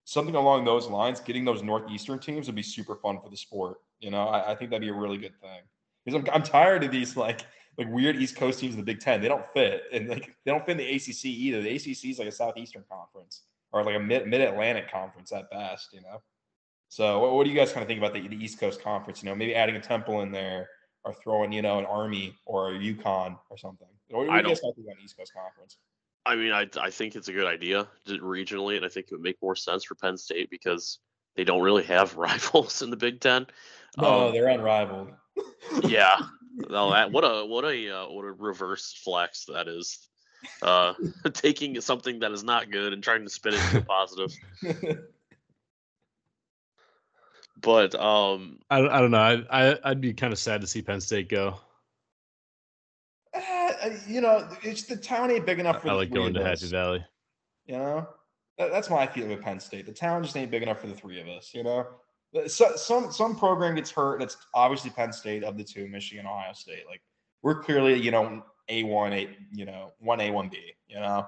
something 0.06 0.36
along 0.36 0.66
those 0.66 0.88
lines, 0.88 1.20
getting 1.20 1.46
those 1.46 1.64
Northeastern 1.64 2.20
teams 2.20 2.48
would 2.48 2.56
be 2.56 2.64
super 2.64 2.96
fun 2.96 3.20
for 3.22 3.30
the 3.30 3.38
sport. 3.38 3.78
You 4.00 4.12
know, 4.12 4.28
I, 4.28 4.52
I 4.52 4.56
think 4.56 4.72
that'd 4.72 4.82
be 4.82 4.90
a 4.90 4.94
really 4.94 5.18
good 5.18 5.40
thing. 5.42 5.62
Because 6.04 6.22
I'm, 6.22 6.30
I'm 6.34 6.44
tired 6.44 6.84
of 6.84 6.92
these 6.92 7.16
like 7.16 7.42
like 7.78 7.90
weird 7.90 8.16
East 8.16 8.38
Coast 8.38 8.60
teams 8.60 8.74
in 8.74 8.80
the 8.80 8.86
Big 8.86 9.00
Ten. 9.00 9.22
They 9.22 9.28
don't 9.28 9.46
fit, 9.54 9.84
and 9.92 10.08
like 10.08 10.36
they 10.46 10.52
don't 10.52 10.66
fit 10.66 10.74
in 10.74 10.78
the 10.78 10.96
ACC 10.96 11.26
either. 11.26 11.62
The 11.62 11.76
ACC 11.76 12.06
is 12.06 12.20
like 12.20 12.28
a 12.28 12.32
Southeastern 12.32 12.84
conference 12.90 13.44
or 13.72 13.84
like 13.84 13.96
a 13.96 14.00
mid 14.00 14.28
Mid 14.28 14.42
Atlantic 14.42 14.92
conference 14.92 15.32
at 15.32 15.50
best. 15.50 15.94
You 15.94 16.02
know. 16.02 16.22
So 16.90 17.20
what, 17.20 17.34
what 17.34 17.44
do 17.44 17.50
you 17.50 17.56
guys 17.56 17.72
kind 17.72 17.82
of 17.82 17.88
think 17.88 17.98
about 17.98 18.14
the, 18.14 18.28
the 18.28 18.44
East 18.44 18.60
Coast 18.60 18.82
Conference? 18.82 19.24
You 19.24 19.30
know, 19.30 19.36
maybe 19.36 19.56
adding 19.56 19.76
a 19.76 19.82
Temple 19.82 20.22
in 20.22 20.32
there 20.32 20.70
or 21.04 21.14
throwing 21.14 21.52
you 21.52 21.62
know 21.62 21.80
an 21.80 21.86
Army 21.86 22.36
or 22.46 22.74
a 22.74 22.80
UConn 22.80 23.38
or 23.50 23.58
something. 23.58 23.88
What, 24.10 24.28
what 24.28 24.34
do 24.34 24.38
you 24.38 24.56
guys 24.56 24.60
think 24.60 24.78
about 24.78 24.98
the 24.98 25.04
East 25.04 25.18
Coast 25.18 25.34
Conference? 25.34 25.78
I 26.26 26.36
mean, 26.36 26.52
I 26.52 26.68
I 26.80 26.90
think 26.90 27.16
it's 27.16 27.28
a 27.28 27.34
good 27.34 27.46
idea 27.48 27.88
regionally, 28.08 28.78
and 28.78 28.86
I 28.86 28.90
think 28.90 29.08
it 29.08 29.12
would 29.14 29.22
make 29.22 29.42
more 29.42 29.56
sense 29.56 29.84
for 29.84 29.96
Penn 29.96 30.18
State 30.18 30.50
because 30.50 31.00
they 31.36 31.44
don't 31.44 31.62
really 31.62 31.84
have 31.84 32.16
rivals 32.18 32.82
in 32.82 32.90
the 32.90 32.98
Big 32.98 33.20
Ten. 33.20 33.46
No, 33.98 34.28
Um, 34.28 34.34
they're 34.34 34.48
unrivaled. 34.50 35.12
yeah. 35.84 36.18
No, 36.70 36.90
that 36.92 37.12
what 37.12 37.26
a 37.26 37.46
what 37.46 37.66
a 37.66 37.90
uh, 37.94 38.08
what 38.08 38.24
a 38.24 38.32
reverse 38.32 38.94
flex 39.04 39.44
that 39.50 39.68
is. 39.68 40.08
Uh, 40.62 40.94
taking 41.34 41.82
something 41.82 42.20
that 42.20 42.32
is 42.32 42.46
not 42.46 42.72
good 42.72 42.94
and 42.94 43.04
trying 43.04 43.24
to 43.26 43.30
spin 43.30 43.56
it 43.56 43.60
into 43.66 43.80
a 43.80 43.82
positive. 43.82 44.34
But 47.62 47.94
um, 47.96 48.60
I, 48.70 48.80
don't- 48.80 48.92
I 48.92 49.00
don't 49.02 49.12
know. 49.12 49.18
I, 49.50 49.72
I 49.72 49.80
I'd 49.84 50.00
be 50.00 50.14
kind 50.14 50.32
of 50.32 50.40
sad 50.40 50.62
to 50.62 50.68
see 50.68 50.82
Penn 50.82 51.02
State 51.02 51.28
go. 51.28 51.60
You 54.08 54.22
know, 54.22 54.48
it's 54.64 54.84
the 54.84 54.98
town 54.98 55.32
ain't 55.32 55.46
big 55.46 55.60
enough 55.60 55.82
for 55.82 55.90
I 55.90 55.92
the 55.92 55.98
like 55.98 56.10
three 56.10 56.16
going 56.20 56.34
to 56.36 56.42
of 56.42 56.46
Happy 56.46 56.68
Valley. 56.68 57.06
You 57.66 57.78
know, 57.78 58.08
That- 58.58 58.72
that's 58.72 58.90
my 58.90 59.06
feeling 59.06 59.32
with 59.32 59.42
Penn 59.42 59.60
State. 59.60 59.86
The 59.86 59.92
town 59.94 60.24
just 60.24 60.36
ain't 60.38 60.52
big 60.52 60.64
enough 60.64 60.80
for 60.80 60.88
the 60.88 60.96
three 60.96 61.20
of 61.20 61.28
us. 61.28 61.54
You 61.54 61.64
know, 61.64 61.88
so, 62.48 62.76
some 62.76 63.12
some 63.12 63.36
program 63.36 63.76
gets 63.76 63.92
hurt, 63.92 64.16
and 64.16 64.24
it's 64.24 64.38
obviously 64.54 64.92
Penn 64.92 65.12
State 65.14 65.44
of 65.44 65.58
the 65.58 65.64
two, 65.64 65.88
Michigan, 65.88 66.26
Ohio 66.26 66.54
State. 66.54 66.86
Like 66.88 67.02
we're 67.42 67.62
clearly, 67.62 67.96
you 68.00 68.12
know, 68.12 68.44
a 68.70 68.84
one, 68.84 69.14
a 69.14 69.36
you 69.52 69.66
know, 69.66 69.94
one 70.00 70.20
A, 70.22 70.32
one 70.32 70.50
B. 70.50 70.74
You 70.88 71.00
know, 71.00 71.28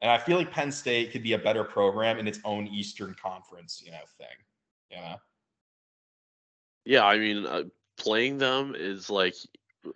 and 0.00 0.10
I 0.10 0.18
feel 0.18 0.36
like 0.38 0.50
Penn 0.50 0.72
State 0.72 1.12
could 1.12 1.22
be 1.22 1.34
a 1.34 1.38
better 1.38 1.64
program 1.64 2.18
in 2.18 2.26
its 2.28 2.40
own 2.44 2.66
Eastern 2.66 3.14
Conference, 3.20 3.82
you 3.84 3.90
know, 3.90 3.98
thing. 4.18 4.28
You 4.90 4.96
know, 4.96 5.16
yeah, 6.84 7.04
I 7.04 7.18
mean, 7.18 7.46
uh, 7.46 7.64
playing 7.96 8.38
them 8.38 8.74
is 8.76 9.10
like 9.10 9.34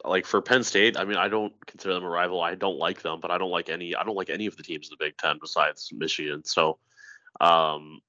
like 0.05 0.26
for 0.26 0.41
Penn 0.41 0.62
State. 0.62 0.97
I 0.97 1.05
mean, 1.05 1.16
I 1.16 1.28
don't 1.28 1.53
consider 1.66 1.95
them 1.95 2.05
a 2.05 2.09
rival. 2.09 2.41
I 2.41 2.55
don't 2.55 2.78
like 2.78 3.03
them, 3.03 3.20
but 3.20 3.30
I 3.30 3.39
don't 3.39 3.51
like 3.51 3.68
any. 3.68 3.95
I 3.95 4.05
don't 4.05 4.16
like 4.16 4.30
any 4.30 4.47
of 4.47 4.57
the 4.57 4.62
teams 4.62 4.89
in 4.89 4.97
the 4.99 5.05
Big 5.05 5.16
Ten 5.16 5.39
besides 5.41 5.91
Michigan. 5.93 6.45
So, 6.45 6.78
um, 7.41 8.01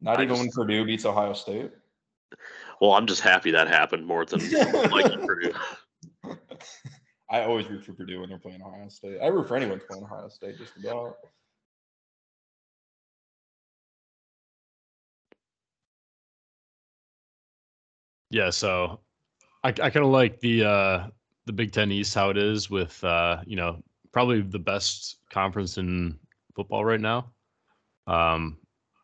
not 0.00 0.18
I 0.18 0.24
even 0.24 0.38
when 0.38 0.50
Purdue 0.50 0.84
beats 0.84 1.04
Ohio 1.04 1.32
State. 1.32 1.70
well, 2.80 2.92
I'm 2.92 3.06
just 3.06 3.20
happy 3.20 3.50
that 3.52 3.68
happened 3.68 4.06
more 4.06 4.24
than 4.24 4.40
liking 4.90 5.26
Purdue. 5.26 5.52
I 7.30 7.44
always 7.44 7.68
root 7.68 7.84
for 7.84 7.94
Purdue 7.94 8.20
when 8.20 8.28
they're 8.28 8.38
playing 8.38 8.62
Ohio 8.62 8.88
State. 8.88 9.18
I 9.22 9.28
root 9.28 9.48
for 9.48 9.56
anyone 9.56 9.80
playing 9.88 10.04
Ohio 10.04 10.28
State, 10.28 10.58
just 10.58 10.76
about. 10.76 11.16
Yeah, 18.30 18.50
so 18.50 19.00
I, 19.64 19.68
I 19.68 19.72
kind 19.72 20.04
of 20.04 20.06
like 20.06 20.40
the 20.40 20.64
uh, 20.64 21.06
the 21.46 21.52
Big 21.52 21.72
Ten 21.72 21.92
East 21.92 22.14
how 22.14 22.30
it 22.30 22.36
is 22.36 22.70
with 22.70 23.02
uh, 23.04 23.38
you 23.46 23.56
know 23.56 23.82
probably 24.12 24.42
the 24.42 24.58
best 24.58 25.18
conference 25.30 25.78
in 25.78 26.18
football 26.54 26.84
right 26.84 27.00
now. 27.00 27.30
Um, 28.06 28.58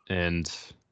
and 0.08 0.50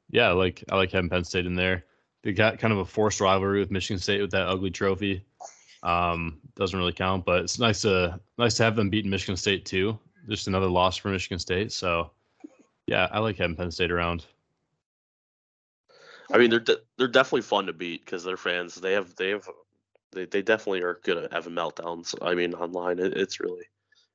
yeah, 0.09 0.31
like 0.31 0.63
I 0.69 0.75
like 0.75 0.91
having 0.91 1.09
Penn 1.09 1.23
State 1.23 1.45
in 1.45 1.55
there. 1.55 1.85
They 2.23 2.33
got 2.33 2.59
kind 2.59 2.73
of 2.73 2.79
a 2.79 2.85
forced 2.85 3.21
rivalry 3.21 3.59
with 3.59 3.71
Michigan 3.71 3.99
State 3.99 4.21
with 4.21 4.31
that 4.31 4.47
ugly 4.47 4.71
trophy. 4.71 5.23
Um, 5.83 6.39
doesn't 6.55 6.77
really 6.77 6.93
count, 6.93 7.25
but 7.25 7.43
it's 7.43 7.59
nice 7.59 7.81
to 7.81 8.19
nice 8.37 8.55
to 8.55 8.63
have 8.63 8.75
them 8.75 8.89
beating 8.89 9.11
Michigan 9.11 9.37
State 9.37 9.65
too. 9.65 9.97
Just 10.27 10.47
another 10.47 10.67
loss 10.67 10.97
for 10.97 11.09
Michigan 11.09 11.39
State. 11.39 11.71
So 11.71 12.11
yeah, 12.87 13.07
I 13.11 13.19
like 13.19 13.37
having 13.37 13.55
Penn 13.55 13.71
State 13.71 13.91
around. 13.91 14.25
I 16.31 16.37
mean, 16.37 16.49
they're 16.49 16.59
de- 16.59 16.81
they're 16.97 17.07
definitely 17.07 17.41
fun 17.41 17.67
to 17.67 17.73
beat 17.73 18.03
because 18.05 18.23
they're 18.23 18.37
fans. 18.37 18.75
They 18.75 18.93
have 18.93 19.15
they 19.15 19.29
have 19.29 19.47
they, 20.11 20.25
they 20.25 20.41
definitely 20.41 20.81
are 20.83 20.99
good 21.03 21.17
at 21.17 21.33
having 21.33 21.53
meltdowns. 21.53 22.15
I 22.21 22.35
mean, 22.35 22.53
online 22.53 22.99
it, 22.99 23.15
it's 23.15 23.39
really 23.39 23.65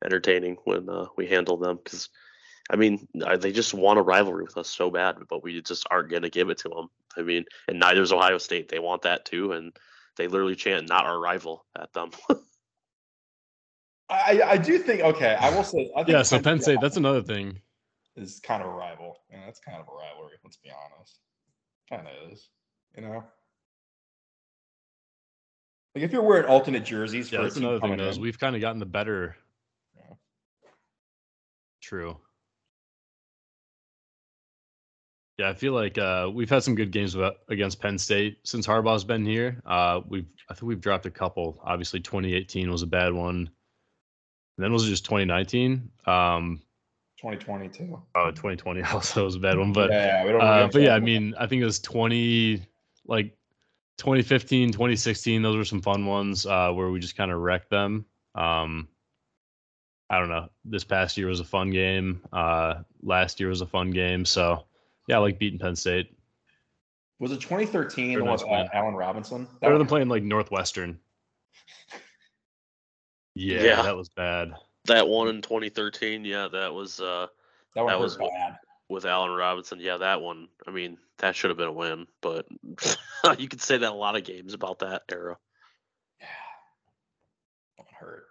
entertaining 0.05 0.57
when 0.65 0.89
uh, 0.89 1.07
we 1.17 1.27
handle 1.27 1.57
them 1.57 1.79
because 1.83 2.09
I 2.71 2.77
mean 2.77 3.07
they 3.39 3.53
just 3.53 3.75
want 3.75 3.99
a 3.99 4.03
rivalry 4.03 4.45
with 4.45 4.57
us 4.57 4.69
so 4.69 4.91
bad, 4.91 5.17
but 5.29 5.43
we 5.43 5.61
just 5.63 5.87
aren't 5.91 6.11
gonna 6.11 6.31
give 6.31 6.51
it 6.51 6.59
to 6.59 6.69
them. 6.69 6.89
I 7.17 7.23
mean, 7.23 7.45
and 7.69 7.79
neither 7.79 8.03
is 8.03 8.13
Ohio 8.13 8.39
State. 8.39 8.69
They 8.69 8.79
want 8.79 9.03
that 9.03 9.25
too, 9.25 9.53
and 9.53 9.77
they 10.17 10.29
literally 10.29 10.57
chant 10.57 10.89
"not 10.89 11.07
our 11.07 11.19
rival" 11.19 11.65
at 11.79 11.93
them. 11.93 12.11
I, 14.11 14.43
I 14.45 14.57
do 14.59 14.79
think 14.79 15.01
okay. 15.01 15.37
I 15.41 15.55
will 15.55 15.65
say. 15.65 15.91
I 15.97 16.05
think 16.05 16.17
Yeah, 16.17 16.23
so 16.23 16.39
Penn 16.39 16.61
State, 16.61 16.81
that's 16.83 16.99
another 16.99 17.23
thing. 17.23 17.61
is 18.17 18.41
kind 18.41 18.63
of 18.63 18.69
a 18.69 18.73
rival. 18.73 19.17
Yeah, 19.31 19.41
that's 19.47 19.61
kind 19.61 19.81
of 19.81 19.89
a 19.89 19.93
rivalry. 19.93 20.37
Let's 20.45 20.59
be 20.59 20.71
honest. 20.71 21.19
Kind 21.93 22.07
of 22.07 22.33
is. 22.33 22.49
You 22.97 23.03
know. 23.03 23.25
Like 25.95 26.05
if 26.05 26.13
you're 26.13 26.23
wearing 26.23 26.47
alternate 26.47 26.85
jerseys 26.85 27.29
for 27.29 27.35
Yeah, 27.35 27.41
a 27.41 27.45
that's 27.45 27.55
team 27.57 27.65
another 27.65 27.81
thing. 27.81 27.99
Though, 27.99 28.09
is 28.09 28.19
we've 28.19 28.39
kind 28.39 28.55
of 28.57 28.63
gotten 28.63 28.79
the 28.79 28.87
better. 28.87 29.37
Yeah. 29.95 30.15
True. 31.83 32.17
Yeah, 35.39 35.51
I 35.51 35.55
feel 35.55 35.75
like 35.75 35.99
uh, 35.99 36.31
we've 36.33 36.49
had 36.49 36.63
some 36.63 36.77
good 36.77 36.93
games 36.93 37.15
with, 37.15 37.35
against 37.49 37.81
Penn 37.81 37.99
State 37.99 38.39
since 38.45 38.67
Harbaugh's 38.67 39.05
been 39.05 39.27
here. 39.27 39.61
Uh, 39.67 40.01
we've 40.09 40.27
I 40.49 40.55
think 40.55 40.63
we've 40.63 40.81
dropped 40.81 41.05
a 41.05 41.11
couple. 41.11 41.61
Obviously, 41.63 42.01
2018 42.01 42.71
was 42.71 42.83
a 42.83 42.87
bad 42.87 43.13
one. 43.13 43.51
And 44.57 44.65
then 44.65 44.73
was 44.73 44.87
it 44.87 44.91
just 44.91 45.05
2019? 45.05 45.91
Um, 46.07 46.63
2022. 47.23 48.03
oh, 48.17 48.31
2020 48.31 48.83
also 48.93 49.25
was 49.25 49.37
a 49.37 49.39
bad 49.39 49.57
one. 49.57 49.73
But 49.73 49.91
yeah, 49.91 50.25
we 50.25 50.33
don't. 50.33 50.41
uh, 50.41 50.69
but 50.73 50.83
yeah, 50.83 50.95
I 50.95 51.01
mean, 51.01 51.35
I 51.39 51.47
think 51.47 51.63
it 51.63 51.65
was 51.65 51.79
20, 51.79 52.61
like 53.07 53.37
2015, 53.99 54.73
2016. 54.73 55.41
Those 55.41 55.57
were 55.57 55.65
some 55.65 55.81
fun 55.83 56.05
ones 56.07 56.45
uh, 56.47 56.73
where 56.73 56.91
we 56.91 56.99
just 56.99 57.17
kind 57.17 57.31
of 57.31 57.39
wrecked 57.39 57.71
them. 57.71 58.05
Um, 58.35 58.89
I 60.11 60.19
don't 60.19 60.29
know. 60.31 60.49
This 60.65 60.83
past 60.85 61.17
year 61.17 61.29
was 61.29 61.39
a 61.41 61.45
fun 61.45 61.71
game. 61.71 62.23
Uh, 62.33 62.83
last 63.03 63.39
year 63.39 63.49
was 63.49 63.61
a 63.61 63.67
fun 63.67 63.93
game. 63.93 64.25
So 64.25 64.65
yeah, 65.07 65.17
I 65.17 65.19
like 65.21 65.39
beating 65.39 65.61
Penn 65.61 65.77
State. 65.77 66.15
Was 67.21 67.31
it 67.31 67.41
2013? 67.41 68.09
Very 68.09 68.17
The 68.17 68.25
one 68.25 68.33
nice 68.33 68.41
with 68.43 68.51
win. 68.51 68.69
Allen 68.75 68.95
Robinson. 68.95 69.45
That 69.45 69.61
Better 69.61 69.73
one 69.75 69.79
than 69.79 69.87
playing 69.87 70.09
like 70.09 70.25
Northwestern. 70.25 70.99
Yeah, 73.35 73.63
Yeah. 73.63 73.83
that 73.83 73.97
was 73.97 74.11
bad. 74.11 74.53
That 74.87 75.07
one 75.09 75.29
in 75.29 75.43
2013, 75.43 76.25
yeah, 76.25 76.49
that 76.53 76.73
was 76.75 77.01
uh, 77.01 77.27
That 77.75 77.83
one 77.85 77.93
that 77.93 78.01
was 78.01 78.19
what- 78.19 78.31
bad. 78.33 78.57
with 78.89 79.05
Allen 79.07 79.31
Robinson. 79.31 79.79
Yeah, 79.81 79.97
that 79.99 80.21
one. 80.21 80.49
I 80.67 80.71
mean, 80.71 80.99
that 81.19 81.37
should 81.37 81.51
have 81.51 81.57
been 81.59 81.69
a 81.69 81.73
win, 81.73 82.07
but 82.21 82.47
you 83.39 83.49
could 83.49 83.63
say 83.63 83.79
that 83.79 83.93
a 83.93 83.95
lot 83.95 84.17
of 84.17 84.25
games 84.25 84.55
about 84.55 84.81
that 84.81 85.03
era. 85.11 85.37
Yeah. 86.21 86.27
That 87.79 87.85
one 87.85 87.95
hurt. 87.99 88.25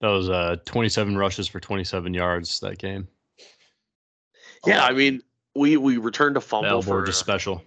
That 0.00 0.08
was 0.08 0.28
uh 0.30 0.56
27 0.64 1.16
rushes 1.16 1.46
for 1.46 1.60
27 1.60 2.12
yards 2.14 2.58
that 2.60 2.78
game. 2.78 3.06
Yeah, 4.66 4.82
Oh, 4.82 4.86
I 4.88 4.92
mean, 4.92 5.22
we 5.54 5.76
we 5.76 5.98
returned 5.98 6.36
a 6.36 6.40
fumble 6.40 6.68
elbow 6.70 6.82
for 6.82 7.04
just 7.04 7.20
special. 7.20 7.62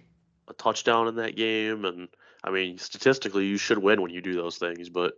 a 0.48 0.52
touchdown 0.54 1.08
in 1.08 1.14
that 1.16 1.36
game, 1.36 1.84
and 1.84 2.08
I 2.44 2.50
mean, 2.50 2.78
statistically, 2.78 3.46
you 3.46 3.56
should 3.58 3.78
win 3.78 4.02
when 4.02 4.10
you 4.10 4.20
do 4.20 4.34
those 4.34 4.58
things. 4.58 4.88
But 4.90 5.14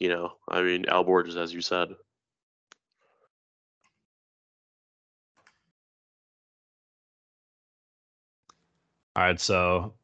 you 0.00 0.08
know, 0.08 0.32
I 0.48 0.62
mean, 0.62 0.86
Al 0.88 1.04
Borges, 1.04 1.36
as 1.36 1.52
you 1.54 1.60
said, 1.62 1.88
All 9.16 9.22
right, 9.22 9.40
so 9.40 9.94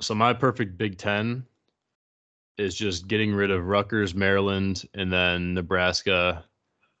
so 0.00 0.14
my 0.14 0.32
perfect 0.32 0.78
Big 0.78 0.96
Ten. 0.98 1.46
is 2.58 2.74
just 2.74 3.08
getting 3.08 3.34
rid 3.34 3.50
of 3.50 3.66
Rutgers, 3.66 4.14
Maryland, 4.14 4.84
and 4.94 5.12
then 5.12 5.54
Nebraska, 5.54 6.44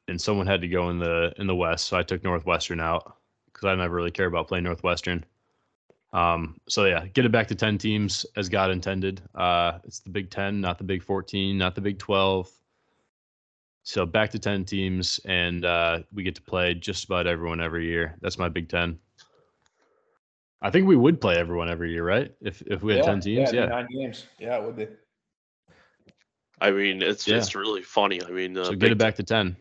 and 0.08 0.20
someone 0.20 0.46
had 0.46 0.60
to 0.62 0.68
go 0.68 0.90
in 0.90 0.98
the 0.98 1.32
in 1.38 1.46
the 1.46 1.54
West, 1.54 1.84
so 1.86 1.96
I 1.96 2.02
took 2.02 2.24
Northwestern 2.24 2.80
out 2.80 3.16
because 3.46 3.66
I 3.66 3.74
never 3.76 3.94
really 3.94 4.10
care 4.10 4.26
about 4.26 4.48
playing 4.48 4.64
Northwestern. 4.64 5.24
Um, 6.14 6.60
so 6.68 6.84
yeah, 6.84 7.06
get 7.08 7.24
it 7.24 7.32
back 7.32 7.48
to 7.48 7.56
ten 7.56 7.76
teams 7.76 8.24
as 8.36 8.48
God 8.48 8.70
intended. 8.70 9.20
Uh, 9.34 9.78
it's 9.84 9.98
the 9.98 10.10
Big 10.10 10.30
Ten, 10.30 10.60
not 10.60 10.78
the 10.78 10.84
Big 10.84 11.02
Fourteen, 11.02 11.58
not 11.58 11.74
the 11.74 11.80
Big 11.80 11.98
Twelve. 11.98 12.48
So 13.82 14.06
back 14.06 14.30
to 14.30 14.38
ten 14.38 14.64
teams, 14.64 15.18
and 15.24 15.64
uh, 15.64 15.98
we 16.12 16.22
get 16.22 16.36
to 16.36 16.42
play 16.42 16.72
just 16.72 17.04
about 17.04 17.26
everyone 17.26 17.60
every 17.60 17.86
year. 17.86 18.16
That's 18.20 18.38
my 18.38 18.48
Big 18.48 18.68
Ten. 18.68 18.98
I 20.62 20.70
think 20.70 20.86
we 20.86 20.96
would 20.96 21.20
play 21.20 21.36
everyone 21.36 21.68
every 21.68 21.90
year, 21.92 22.04
right? 22.04 22.32
If 22.40 22.62
if 22.62 22.82
we 22.82 22.92
had 22.92 23.04
Yeah, 23.04 23.10
ten 23.10 23.20
teams, 23.20 23.52
yeah, 23.52 23.62
yeah. 23.62 23.66
nine 23.66 23.88
games. 23.90 24.26
Yeah, 24.38 24.58
it 24.58 24.64
would 24.64 24.76
be. 24.76 24.86
I 26.60 26.70
mean, 26.70 27.02
it's 27.02 27.26
Yeah. 27.26 27.38
it's 27.38 27.56
really 27.56 27.82
funny. 27.82 28.22
I 28.24 28.30
mean, 28.30 28.56
uh, 28.56 28.66
So 28.66 28.70
get 28.70 28.78
Big 28.78 28.92
it 28.92 28.98
back 28.98 29.16
to 29.16 29.24
ten. 29.24 29.56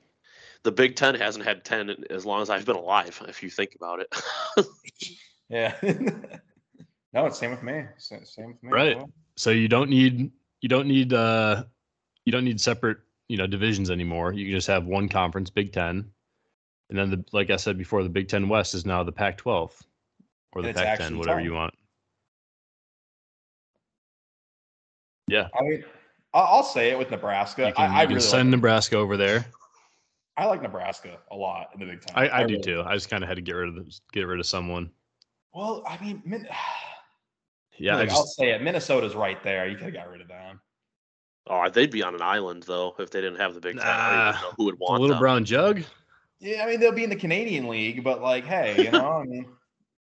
the 0.62 0.72
Big 0.72 0.96
Ten 0.96 1.16
hasn't 1.16 1.44
had 1.44 1.66
ten 1.66 1.90
as 2.12 2.28
long 2.28 2.44
as 2.44 2.52
I've 2.52 2.64
been 2.66 2.76
alive. 2.76 3.20
If 3.28 3.42
you 3.42 3.50
think 3.50 3.74
about 3.76 4.00
it, 4.02 4.16
Yeah. 5.54 5.76
no, 7.14 7.28
it's 7.28 7.38
same 7.38 7.52
with 7.52 7.62
me. 7.62 7.84
Sa- 7.98 8.24
Same 8.24 8.48
with 8.48 8.64
me. 8.64 8.72
Right. 8.72 8.98
well. 8.98 9.12
So 9.38 9.52
you 9.52 9.68
don't 9.68 9.90
need 9.90 10.32
you 10.62 10.70
don't 10.70 10.88
need 10.88 11.14
uh 11.14 11.64
you 12.26 12.32
don't 12.32 12.44
need 12.44 12.60
separate 12.60 12.98
you 13.30 13.38
know 13.38 13.46
divisions 13.46 13.92
anymore. 13.92 14.34
You 14.34 14.46
can 14.46 14.56
just 14.56 14.68
have 14.68 14.86
one 14.86 15.08
conference, 15.08 15.52
Big 15.52 15.72
Ten, 15.72 16.10
and 16.90 16.98
then 16.98 17.12
the 17.12 17.24
like 17.32 17.52
I 17.52 17.58
said 17.58 17.78
before, 17.78 18.02
the 18.02 18.10
Big 18.10 18.30
Ten 18.30 18.50
West 18.50 18.74
is 18.74 18.84
now 18.86 19.04
the 19.04 19.12
Pac-12 19.12 19.72
or 20.54 20.62
the 20.64 20.74
Pac-10, 20.74 21.18
whatever 21.18 21.38
fun. 21.38 21.46
you 21.46 21.54
want. 21.54 21.74
Yeah, 25.28 25.48
I 25.58 25.64
mean, 25.64 25.84
I- 26.34 26.40
I'll 26.40 26.64
say 26.64 26.90
it 26.90 26.98
with 26.98 27.12
Nebraska. 27.12 27.68
you 27.68 27.74
can, 27.74 27.92
I, 27.92 28.00
I 28.00 28.02
you 28.02 28.08
can 28.08 28.16
really 28.16 28.28
send 28.28 28.50
like, 28.50 28.58
Nebraska 28.58 28.98
over 28.98 29.18
there. 29.18 29.46
I 30.36 30.48
like 30.48 30.64
Nebraska 30.64 31.20
a 31.32 31.36
lot 31.36 31.70
in 31.76 31.80
the 31.80 31.86
Big 31.86 32.02
Ten. 32.02 32.16
I, 32.16 32.40
I, 32.40 32.44
do 32.44 32.54
really 32.56 32.64
too. 32.64 32.84
I 32.84 32.96
just 32.96 33.08
kind 33.08 33.24
of 33.24 33.30
had 33.30 33.36
to 33.36 33.42
get 33.44 33.54
rid 33.54 33.70
of 33.70 33.76
the, 33.76 34.00
get 34.14 34.24
rid 34.24 34.40
of 34.40 34.48
someone. 34.48 34.90
Well, 35.54 35.84
I 35.88 36.04
mean, 36.04 36.22
Min- 36.26 36.48
Yeah, 37.78 37.96
I 37.98 38.02
look, 38.02 38.12
I'll 38.12 38.28
say 38.28 38.52
it. 38.52 38.62
Minnesota's 38.62 39.16
right 39.16 39.42
there. 39.44 39.68
You 39.68 39.76
could 39.76 39.86
have 39.86 39.94
got 39.96 40.10
rid 40.10 40.22
of 40.22 40.28
them. 40.28 40.62
oh, 41.48 41.68
they'd 41.70 41.90
be 41.90 42.04
on 42.04 42.14
an 42.14 42.22
island 42.22 42.64
though 42.64 42.94
if 43.00 43.10
they 43.10 43.20
didn't 43.20 43.40
have 43.40 43.56
the 43.56 43.62
Big 43.62 43.80
Ten. 43.80 43.88
I 43.88 44.10
don't 44.10 44.18
Nah, 44.20 44.30
even 44.30 44.42
know 44.42 44.54
who 44.58 44.64
would 44.66 44.76
the 44.76 44.84
want 44.84 45.02
little 45.02 45.16
them. 45.16 45.20
brown 45.22 45.44
jug. 45.44 45.82
Yeah, 46.40 46.64
I 46.64 46.68
mean 46.70 46.80
they'll 46.80 46.92
be 46.92 47.04
in 47.04 47.10
the 47.10 47.16
Canadian 47.16 47.68
League, 47.68 48.04
but 48.04 48.22
like, 48.22 48.46
hey, 48.46 48.86
you 48.86 48.92
know, 48.92 49.12
I 49.14 49.24
mean, 49.24 49.48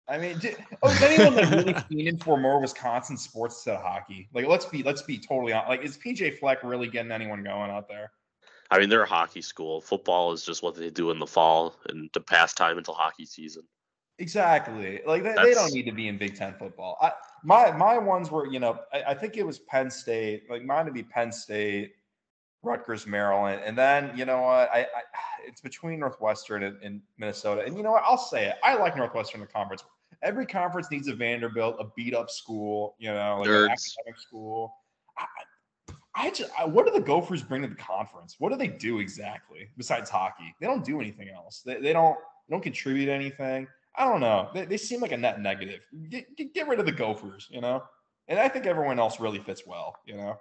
I 0.08 0.18
mean, 0.18 0.40
d- 0.40 0.56
oh, 0.82 0.90
is 0.90 1.02
anyone 1.04 1.36
like 1.36 1.52
really 1.52 1.74
fiending 1.74 2.24
for 2.24 2.38
more 2.40 2.60
Wisconsin 2.60 3.18
sports 3.18 3.58
instead 3.58 3.76
of 3.76 3.84
hockey? 3.84 4.28
Like, 4.34 4.48
let's 4.48 4.66
be 4.66 4.82
let's 4.82 5.04
be 5.04 5.20
totally 5.20 5.54
on. 5.54 5.68
Like, 5.68 5.84
is 5.84 5.96
PJ 5.96 6.40
Fleck 6.40 6.64
really 6.64 6.88
getting 6.88 7.12
anyone 7.12 7.44
going 7.44 7.70
out 7.70 7.88
there? 7.88 8.12
I 8.72 8.80
mean, 8.80 8.90
they're 8.90 9.04
a 9.04 9.08
hockey 9.08 9.42
school. 9.44 9.80
Football 9.82 10.32
is 10.32 10.44
just 10.44 10.64
what 10.64 10.74
they 10.76 10.90
do 10.90 11.12
in 11.12 11.20
the 11.20 11.28
fall 11.28 11.76
and 11.88 12.12
to 12.14 12.20
pass 12.20 12.56
time 12.56 12.80
until 12.80 12.96
hockey 12.96 13.26
season. 13.28 13.64
Exactly. 14.20 15.00
Like 15.08 15.24
they, 15.24 15.34
they 15.34 15.54
don't 15.54 15.74
need 15.74 15.86
to 15.86 15.92
be 15.94 16.08
in 16.08 16.18
Big 16.18 16.36
Ten 16.36 16.54
football. 16.54 16.98
I, 17.02 17.14
my 17.44 17.72
my 17.72 17.98
ones 17.98 18.30
were, 18.30 18.48
you 18.48 18.60
know, 18.60 18.80
I, 18.94 19.04
I 19.08 19.14
think 19.14 19.38
it 19.38 19.46
was 19.46 19.60
Penn 19.60 19.90
State. 19.90 20.44
Like 20.50 20.64
mine 20.64 20.86
would 20.86 20.94
be 20.94 21.04
Penn 21.04 21.32
State, 21.32 21.94
Rutgers, 22.62 23.08
Maryland, 23.08 23.62
and 23.66 23.78
then 23.78 24.12
you 24.16 24.26
know 24.26 24.42
what? 24.42 24.70
I, 24.74 24.82
I 24.82 24.86
it's 25.48 25.62
between 25.62 26.00
Northwestern 26.00 26.64
and, 26.64 26.78
and 26.84 27.02
Minnesota. 27.18 27.64
And 27.66 27.78
you 27.78 27.82
know 27.84 27.92
what? 27.92 28.04
I'll 28.06 28.18
say 28.18 28.48
it. 28.48 28.56
I 28.62 28.76
like 28.76 28.98
Northwestern 28.98 29.40
the 29.42 29.48
conference. 29.48 29.84
Every 30.22 30.46
conference 30.46 30.92
needs 30.92 31.08
a 31.08 31.16
Vanderbilt, 31.16 31.78
a 31.80 31.86
beat 31.96 32.14
up 32.14 32.30
school, 32.30 32.96
you 33.00 33.10
know, 33.14 33.38
like 33.40 33.48
an 33.48 33.72
academic 33.72 34.20
school. 34.20 34.76
I, 35.18 35.24
I- 35.24 35.44
I 36.16 36.32
just, 36.32 36.52
I, 36.60 36.66
what 36.66 36.86
do 36.86 36.92
the 36.92 37.00
Gophers 37.00 37.44
bring 37.44 37.62
to 37.62 37.68
the 37.70 37.76
conference? 37.76 38.36
What 38.40 38.50
do 38.52 38.58
they 38.58 38.68
do 38.68 39.00
exactly 39.00 39.70
besides 39.78 40.10
hockey? 40.10 40.54
They 40.60 40.68
don't 40.68 40.84
do 40.84 41.00
anything 41.00 41.30
else. 41.30 41.62
They, 41.66 41.80
they 41.80 41.94
don't 41.94 42.18
they 42.48 42.54
don't 42.56 42.62
contribute 42.64 43.08
anything. 43.08 43.68
I 43.96 44.06
don't 44.06 44.22
know. 44.22 44.50
They, 44.54 44.66
they 44.66 44.78
seem 44.78 45.02
like 45.02 45.12
a 45.12 45.18
net 45.18 45.42
negative. 45.42 45.82
Get, 46.10 46.36
get, 46.38 46.54
get 46.54 46.68
rid 46.68 46.80
of 46.80 46.86
the 46.86 46.92
Gophers, 46.92 47.48
you 47.50 47.60
know? 47.62 47.84
And 48.28 48.40
I 48.40 48.48
think 48.48 48.66
everyone 48.66 49.00
else 49.00 49.20
really 49.20 49.40
fits 49.40 49.64
well, 49.66 49.96
you 50.06 50.16
know? 50.16 50.40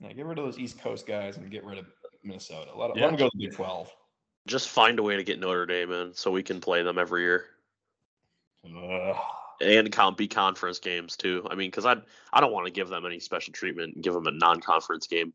Yeah, 0.00 0.12
get 0.12 0.26
rid 0.26 0.38
of 0.38 0.44
those 0.44 0.58
East 0.58 0.80
Coast 0.80 1.06
guys 1.06 1.36
and 1.36 1.50
get 1.50 1.64
rid 1.64 1.78
of 1.78 1.86
Minnesota. 2.22 2.70
Let, 2.76 2.90
'em- 2.90 2.96
Yeah. 2.98 3.04
let 3.04 3.10
them 3.10 3.18
go 3.18 3.28
to 3.30 3.36
the 3.38 3.46
Big 3.46 3.54
12. 3.56 3.94
Just 4.46 4.68
find 4.68 4.98
a 4.98 5.02
way 5.02 5.16
to 5.16 5.24
get 5.24 5.38
Notre 5.38 5.66
Dame 5.66 5.90
in 5.92 6.14
so 6.14 6.30
we 6.30 6.42
can 6.42 6.60
play 6.60 6.82
them 6.82 6.98
every 6.98 7.22
year 7.22 7.46
Ugh. 8.64 9.16
and 9.62 9.90
count 9.90 10.18
be 10.18 10.28
conference 10.28 10.78
games 10.78 11.16
too. 11.16 11.46
I 11.50 11.54
mean, 11.54 11.70
because 11.70 11.86
I 11.86 11.96
I 12.32 12.40
don't 12.40 12.52
want 12.52 12.66
to 12.66 12.72
give 12.72 12.88
them 12.88 13.06
any 13.06 13.20
special 13.20 13.52
treatment 13.54 13.94
and 13.94 14.04
give 14.04 14.12
them 14.12 14.26
a 14.26 14.30
non-conference 14.32 15.06
game 15.06 15.32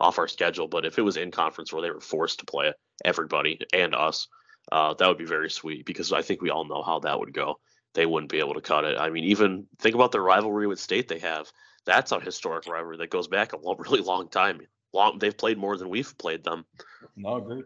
off 0.00 0.18
our 0.18 0.28
schedule. 0.28 0.66
But 0.66 0.84
if 0.84 0.98
it 0.98 1.02
was 1.02 1.16
in 1.16 1.30
conference 1.30 1.72
where 1.72 1.82
they 1.82 1.90
were 1.90 2.00
forced 2.00 2.40
to 2.40 2.46
play 2.46 2.72
everybody 3.04 3.60
and 3.72 3.94
us, 3.94 4.26
uh, 4.72 4.94
that 4.94 5.06
would 5.06 5.18
be 5.18 5.24
very 5.24 5.50
sweet 5.50 5.84
because 5.86 6.12
I 6.12 6.22
think 6.22 6.42
we 6.42 6.50
all 6.50 6.64
know 6.64 6.82
how 6.82 7.00
that 7.00 7.18
would 7.18 7.34
go. 7.34 7.58
They 7.94 8.06
wouldn't 8.06 8.30
be 8.30 8.38
able 8.38 8.54
to 8.54 8.60
cut 8.60 8.84
it. 8.84 8.98
I 8.98 9.10
mean, 9.10 9.24
even 9.24 9.66
think 9.78 9.94
about 9.94 10.12
the 10.12 10.20
rivalry 10.20 10.66
with 10.66 10.80
State 10.80 11.08
they 11.08 11.18
have. 11.18 11.50
That's 11.86 12.12
a 12.12 12.20
historic 12.20 12.66
rivalry 12.66 12.98
that 12.98 13.10
goes 13.10 13.28
back 13.28 13.52
a 13.52 13.58
lo- 13.58 13.74
really 13.78 14.00
long 14.00 14.28
time. 14.28 14.60
Long 14.92 15.18
they've 15.18 15.36
played 15.36 15.58
more 15.58 15.76
than 15.76 15.88
we've 15.88 16.16
played 16.18 16.44
them. 16.44 16.64
No, 17.16 17.36
agreed. 17.36 17.64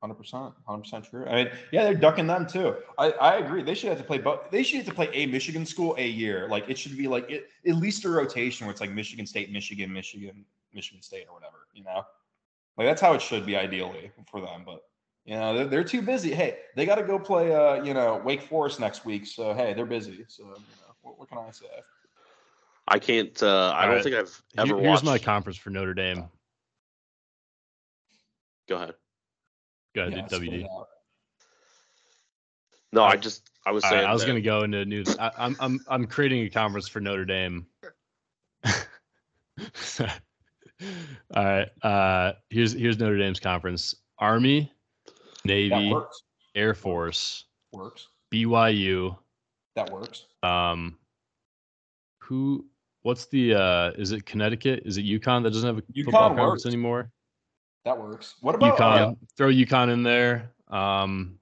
Hundred 0.00 0.14
percent, 0.14 0.54
hundred 0.66 0.82
percent 0.82 1.04
true. 1.04 1.26
I 1.26 1.34
mean, 1.34 1.50
yeah, 1.72 1.84
they're 1.84 1.94
ducking 1.94 2.26
them 2.26 2.46
too. 2.46 2.76
I, 2.96 3.10
I 3.12 3.36
agree. 3.36 3.62
They 3.62 3.74
should 3.74 3.90
have 3.90 3.98
to 3.98 4.04
play, 4.04 4.16
but 4.16 4.50
they 4.50 4.62
should 4.62 4.78
have 4.78 4.86
to 4.86 4.94
play 4.94 5.10
a 5.12 5.26
Michigan 5.26 5.66
school 5.66 5.94
a 5.98 6.06
year. 6.06 6.48
Like 6.48 6.68
it 6.68 6.78
should 6.78 6.96
be 6.96 7.06
like 7.06 7.30
it, 7.30 7.48
at 7.66 7.76
least 7.76 8.04
a 8.06 8.08
rotation 8.08 8.66
where 8.66 8.72
it's 8.72 8.80
like 8.80 8.90
Michigan 8.92 9.26
State, 9.26 9.52
Michigan, 9.52 9.92
Michigan, 9.92 10.46
Michigan 10.74 11.02
State, 11.02 11.26
or 11.28 11.34
whatever. 11.34 11.66
You 11.74 11.84
know, 11.84 12.04
like 12.76 12.86
that's 12.86 13.00
how 13.00 13.12
it 13.14 13.22
should 13.22 13.46
be 13.46 13.56
ideally 13.56 14.10
for 14.30 14.40
them. 14.40 14.62
But 14.64 14.82
you 15.24 15.34
know, 15.36 15.54
they're, 15.54 15.66
they're 15.66 15.84
too 15.84 16.02
busy. 16.02 16.32
Hey, 16.34 16.58
they 16.76 16.86
got 16.86 16.96
to 16.96 17.02
go 17.02 17.18
play, 17.18 17.54
uh, 17.54 17.82
you 17.84 17.94
know, 17.94 18.20
Wake 18.24 18.42
Forest 18.42 18.80
next 18.80 19.04
week. 19.04 19.26
So 19.26 19.52
hey, 19.54 19.74
they're 19.74 19.86
busy. 19.86 20.24
So 20.28 20.44
you 20.44 20.50
know, 20.50 20.56
what, 21.02 21.18
what 21.18 21.28
can 21.28 21.38
I 21.38 21.50
say? 21.50 21.66
I 22.88 22.98
can't. 22.98 23.40
Uh, 23.42 23.46
I 23.74 23.82
All 23.82 23.86
don't 23.86 23.94
right. 23.96 24.02
think 24.04 24.16
I've 24.16 24.42
Here- 24.54 24.74
ever 24.74 24.80
here's 24.80 24.90
watched. 24.90 25.04
my 25.04 25.18
conference 25.18 25.56
for 25.58 25.70
Notre 25.70 25.94
Dame. 25.94 26.24
Go 28.68 28.76
ahead. 28.76 28.94
Go 29.94 30.02
ahead, 30.02 30.12
Yeah, 30.16 30.22
WD. 30.22 30.28
spit 30.36 30.52
it 30.54 30.64
out. 30.70 30.88
No, 32.92 33.04
I 33.04 33.16
just 33.16 33.48
I 33.66 33.70
was 33.72 33.84
saying 33.84 34.02
right, 34.02 34.10
I 34.10 34.12
was 34.12 34.22
that- 34.22 34.28
gonna 34.28 34.40
go 34.40 34.62
into 34.62 34.84
news. 34.84 35.16
I, 35.18 35.30
I'm 35.38 35.56
I'm 35.60 35.80
I'm 35.88 36.06
creating 36.06 36.44
a 36.46 36.50
conference 36.50 36.88
for 36.88 37.00
Notre 37.00 37.24
Dame. 37.24 37.66
All 41.34 41.44
right. 41.44 41.68
Uh, 41.82 42.32
here's 42.48 42.72
here's 42.72 42.98
Notre 42.98 43.18
Dame's 43.18 43.40
conference: 43.40 43.94
Army, 44.18 44.72
Navy. 45.44 45.94
Air 46.54 46.74
Force, 46.74 47.44
Works. 47.72 48.08
BYU. 48.32 49.16
That 49.76 49.90
works. 49.92 50.26
Um, 50.42 50.98
who? 52.22 52.66
What's 53.02 53.26
the? 53.26 53.54
Uh, 53.54 53.90
is 53.96 54.12
it 54.12 54.26
Connecticut? 54.26 54.82
Is 54.84 54.98
it 54.98 55.04
UConn 55.04 55.42
that 55.44 55.50
doesn't 55.52 55.66
have 55.66 55.78
a 55.78 55.82
football 55.82 56.30
UConn 56.30 56.36
conference 56.36 56.66
anymore? 56.66 57.10
That 57.84 57.98
works. 57.98 58.34
What 58.40 58.54
about 58.54 58.76
UConn. 58.78 59.12
uh, 59.12 59.14
Throw 59.36 59.48
UConn 59.48 59.92
in 59.92 60.02
there. 60.02 60.52
Um, 60.68 61.38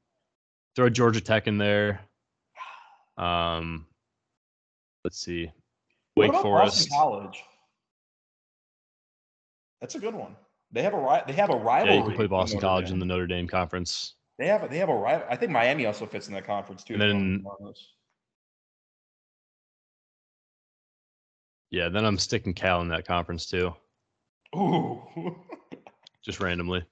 throw 0.76 0.88
Georgia 0.88 1.20
Tech 1.20 1.46
in 1.46 1.58
there. 1.58 2.00
Um, 3.16 3.86
let's 5.04 5.18
see. 5.18 5.50
Wake 6.16 6.32
Forest. 6.32 6.90
Boston 6.90 6.96
College? 6.96 7.44
That's 9.80 9.94
a 9.94 9.98
good 9.98 10.14
one. 10.14 10.36
They 10.72 10.82
have 10.82 10.94
a 10.94 10.98
ri- 11.00 11.22
they 11.26 11.32
have 11.34 11.50
a 11.50 11.54
Yeah, 11.54 11.62
rivalry. 11.62 11.96
you 11.96 12.02
can 12.04 12.14
play 12.14 12.26
Boston 12.26 12.56
Notre 12.56 12.66
College 12.68 12.86
Dame. 12.86 12.94
in 12.94 12.98
the 13.00 13.06
Notre 13.06 13.26
Dame 13.26 13.46
conference. 13.48 14.14
They 14.38 14.46
have 14.48 14.62
a, 14.64 14.68
they 14.68 14.78
have 14.78 14.88
a 14.88 14.94
rival. 14.94 15.26
I 15.30 15.36
think 15.36 15.50
Miami 15.50 15.86
also 15.86 16.06
fits 16.06 16.28
in 16.28 16.34
that 16.34 16.44
conference 16.44 16.84
too. 16.84 16.94
And 16.94 17.02
if 17.02 17.08
you 17.08 17.14
wanna 17.44 17.56
then- 17.64 17.74
Yeah, 21.70 21.88
then 21.90 22.04
I'm 22.04 22.18
sticking 22.18 22.54
Cal 22.54 22.80
in 22.80 22.88
that 22.88 23.06
conference 23.06 23.46
too, 23.46 23.74
ooh, 24.56 25.02
just 26.24 26.40
randomly. 26.40 26.82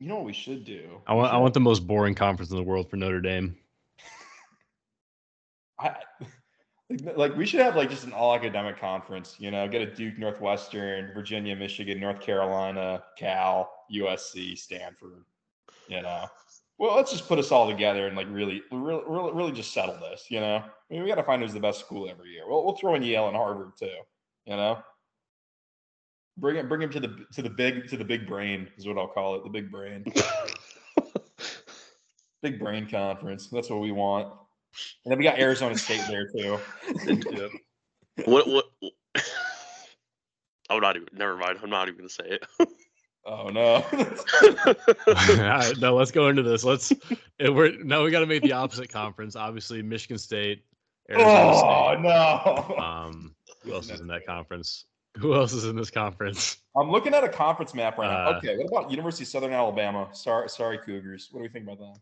you 0.00 0.08
know 0.08 0.16
what 0.16 0.24
we 0.24 0.32
should 0.32 0.64
do? 0.64 1.00
I 1.06 1.14
want 1.14 1.32
I 1.32 1.36
want 1.36 1.54
the 1.54 1.60
most 1.60 1.86
boring 1.86 2.14
conference 2.16 2.50
in 2.50 2.56
the 2.56 2.62
world 2.64 2.90
for 2.90 2.96
Notre 2.96 3.20
Dame. 3.20 3.56
I, 5.78 5.94
like, 7.16 7.36
we 7.36 7.46
should 7.46 7.60
have 7.60 7.76
like 7.76 7.90
just 7.90 8.04
an 8.04 8.12
all 8.12 8.34
academic 8.34 8.78
conference. 8.78 9.36
You 9.38 9.50
know, 9.50 9.66
get 9.68 9.82
a 9.82 9.94
Duke, 9.94 10.18
Northwestern, 10.18 11.12
Virginia, 11.14 11.56
Michigan, 11.56 12.00
North 12.00 12.20
Carolina, 12.20 13.02
Cal, 13.18 13.70
USC, 13.92 14.56
Stanford. 14.56 15.24
You 15.88 16.02
know, 16.02 16.26
well, 16.78 16.96
let's 16.96 17.10
just 17.10 17.26
put 17.26 17.38
us 17.38 17.50
all 17.50 17.68
together 17.68 18.06
and 18.06 18.16
like 18.16 18.28
really, 18.30 18.62
really, 18.70 19.02
really, 19.06 19.32
really 19.32 19.52
just 19.52 19.72
settle 19.72 19.98
this. 19.98 20.26
You 20.28 20.40
know, 20.40 20.56
I 20.56 20.94
mean, 20.94 21.02
we 21.02 21.08
got 21.08 21.16
to 21.16 21.22
find 21.22 21.42
who's 21.42 21.52
the 21.52 21.60
best 21.60 21.80
school 21.80 22.08
every 22.08 22.30
year. 22.30 22.42
We'll 22.46 22.64
we'll 22.64 22.76
throw 22.76 22.94
in 22.94 23.02
Yale 23.02 23.28
and 23.28 23.36
Harvard 23.36 23.72
too. 23.78 23.88
You 24.44 24.56
know, 24.56 24.78
bring 26.36 26.56
it, 26.56 26.68
bring 26.68 26.82
him 26.82 26.90
to 26.90 27.00
the 27.00 27.26
to 27.32 27.42
the 27.42 27.50
big 27.50 27.88
to 27.88 27.96
the 27.96 28.04
big 28.04 28.26
brain 28.26 28.68
is 28.76 28.86
what 28.86 28.98
I'll 28.98 29.08
call 29.08 29.36
it. 29.36 29.44
The 29.44 29.50
big 29.50 29.70
brain, 29.70 30.04
big 32.42 32.58
brain 32.58 32.88
conference. 32.88 33.48
That's 33.48 33.70
what 33.70 33.80
we 33.80 33.92
want. 33.92 34.32
And 35.04 35.10
then 35.12 35.18
we 35.18 35.24
got 35.24 35.38
Arizona 35.38 35.76
State 35.78 36.02
there 36.08 36.28
too. 36.28 36.58
Yep. 37.06 37.50
What? 38.24 38.48
What? 38.48 38.64
I'm 40.68 40.80
not 40.80 40.96
even. 40.96 41.08
Never 41.12 41.36
mind. 41.36 41.58
I'm 41.62 41.70
not 41.70 41.88
even 41.88 41.98
gonna 41.98 42.08
say 42.08 42.24
it. 42.40 42.46
Oh 43.24 43.48
no. 43.48 43.84
All 45.08 45.36
right, 45.36 45.76
now 45.78 45.92
let's 45.94 46.10
go 46.12 46.28
into 46.28 46.42
this. 46.42 46.64
Let's. 46.64 46.92
eh, 47.40 47.48
We're 47.48 47.82
now 47.82 48.04
we 48.04 48.10
got 48.10 48.20
to 48.20 48.26
make 48.26 48.42
the 48.42 48.52
opposite 48.52 48.88
conference. 48.88 49.34
Obviously, 49.36 49.82
Michigan 49.82 50.18
State, 50.18 50.62
Arizona 51.10 51.50
oh 51.52 51.92
State. 51.92 52.02
no. 52.02 52.76
Um, 52.78 53.34
who 53.62 53.74
else 53.74 53.90
is 53.90 54.00
in 54.00 54.06
that 54.08 54.26
conference? 54.26 54.84
Who 55.18 55.34
else 55.34 55.52
is 55.52 55.64
in 55.64 55.74
this 55.76 55.90
conference? 55.90 56.58
I'm 56.76 56.90
looking 56.90 57.14
at 57.14 57.24
a 57.24 57.28
conference 57.28 57.74
map 57.74 57.98
right 57.98 58.10
now. 58.10 58.28
Uh, 58.28 58.38
okay, 58.38 58.56
what 58.58 58.66
about 58.66 58.90
University 58.90 59.24
of 59.24 59.28
Southern 59.28 59.52
Alabama? 59.52 60.08
Sorry, 60.12 60.48
sorry, 60.48 60.78
Cougars. 60.78 61.28
What 61.32 61.40
do 61.40 61.42
we 61.42 61.48
think 61.48 61.64
about 61.64 61.78
them? 61.78 61.94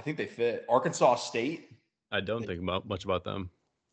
I 0.00 0.02
think 0.02 0.16
they 0.16 0.24
fit. 0.24 0.64
Arkansas 0.66 1.16
State. 1.16 1.68
I 2.10 2.22
don't 2.22 2.46
think 2.46 2.62
about 2.62 2.88
much 2.88 3.04
about 3.04 3.22
them. 3.22 3.50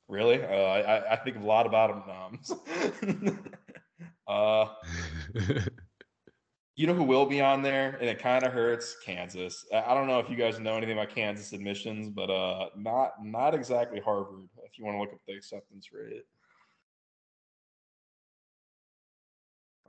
Really? 0.08 0.42
Uh, 0.42 0.48
I, 0.48 1.12
I- 1.12 1.16
think 1.18 1.36
a 1.36 1.42
lot 1.42 1.66
about 1.66 2.08
them. 2.08 3.50
uh, 4.28 4.68
you 6.78 6.88
know 6.88 6.94
who 6.94 7.04
will 7.04 7.26
be 7.26 7.42
on 7.42 7.62
there, 7.62 7.98
and 8.00 8.10
it 8.10 8.20
kind 8.20 8.46
of 8.46 8.54
hurts. 8.54 8.96
Kansas. 9.06 9.66
I 9.74 9.94
don't 9.94 10.08
know 10.08 10.20
if 10.20 10.30
you 10.30 10.38
guys 10.38 10.62
know 10.62 10.78
anything 10.78 10.98
about 10.98 11.14
Kansas 11.14 11.52
admissions, 11.52 12.08
but 12.08 12.30
uh, 12.30 12.70
not 12.78 13.12
not 13.22 13.54
exactly 13.54 14.00
Harvard. 14.00 14.48
If 14.64 14.80
you 14.80 14.86
want 14.86 14.96
to 14.96 15.02
look 15.02 15.12
up 15.12 15.20
the 15.28 15.34
acceptance 15.34 15.90
rate. 15.92 16.24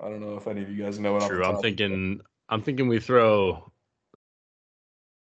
I 0.02 0.08
don't 0.08 0.20
know 0.20 0.36
if 0.36 0.48
any 0.48 0.62
of 0.62 0.68
you 0.68 0.82
guys 0.82 0.98
know 0.98 1.12
what 1.12 1.28
True. 1.28 1.44
I'm 1.44 1.60
thinking. 1.62 2.22
I'm 2.48 2.62
thinking 2.62 2.88
we 2.88 2.98
throw. 2.98 3.70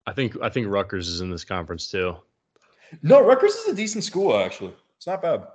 I 0.07 0.13
think. 0.13 0.37
I 0.43 0.49
think 0.49 0.69
Rutgers 0.69 1.09
is 1.09 1.21
in 1.21 1.31
this 1.31 1.45
conference 1.45 1.91
too. 1.91 2.17
No, 3.03 3.25
Rutgers 3.25 3.55
is 3.55 3.69
a 3.69 3.75
decent 3.75 4.05
school, 4.05 4.37
actually. 4.37 4.75
It's 4.97 5.07
not 5.07 5.23
bad. 5.23 5.47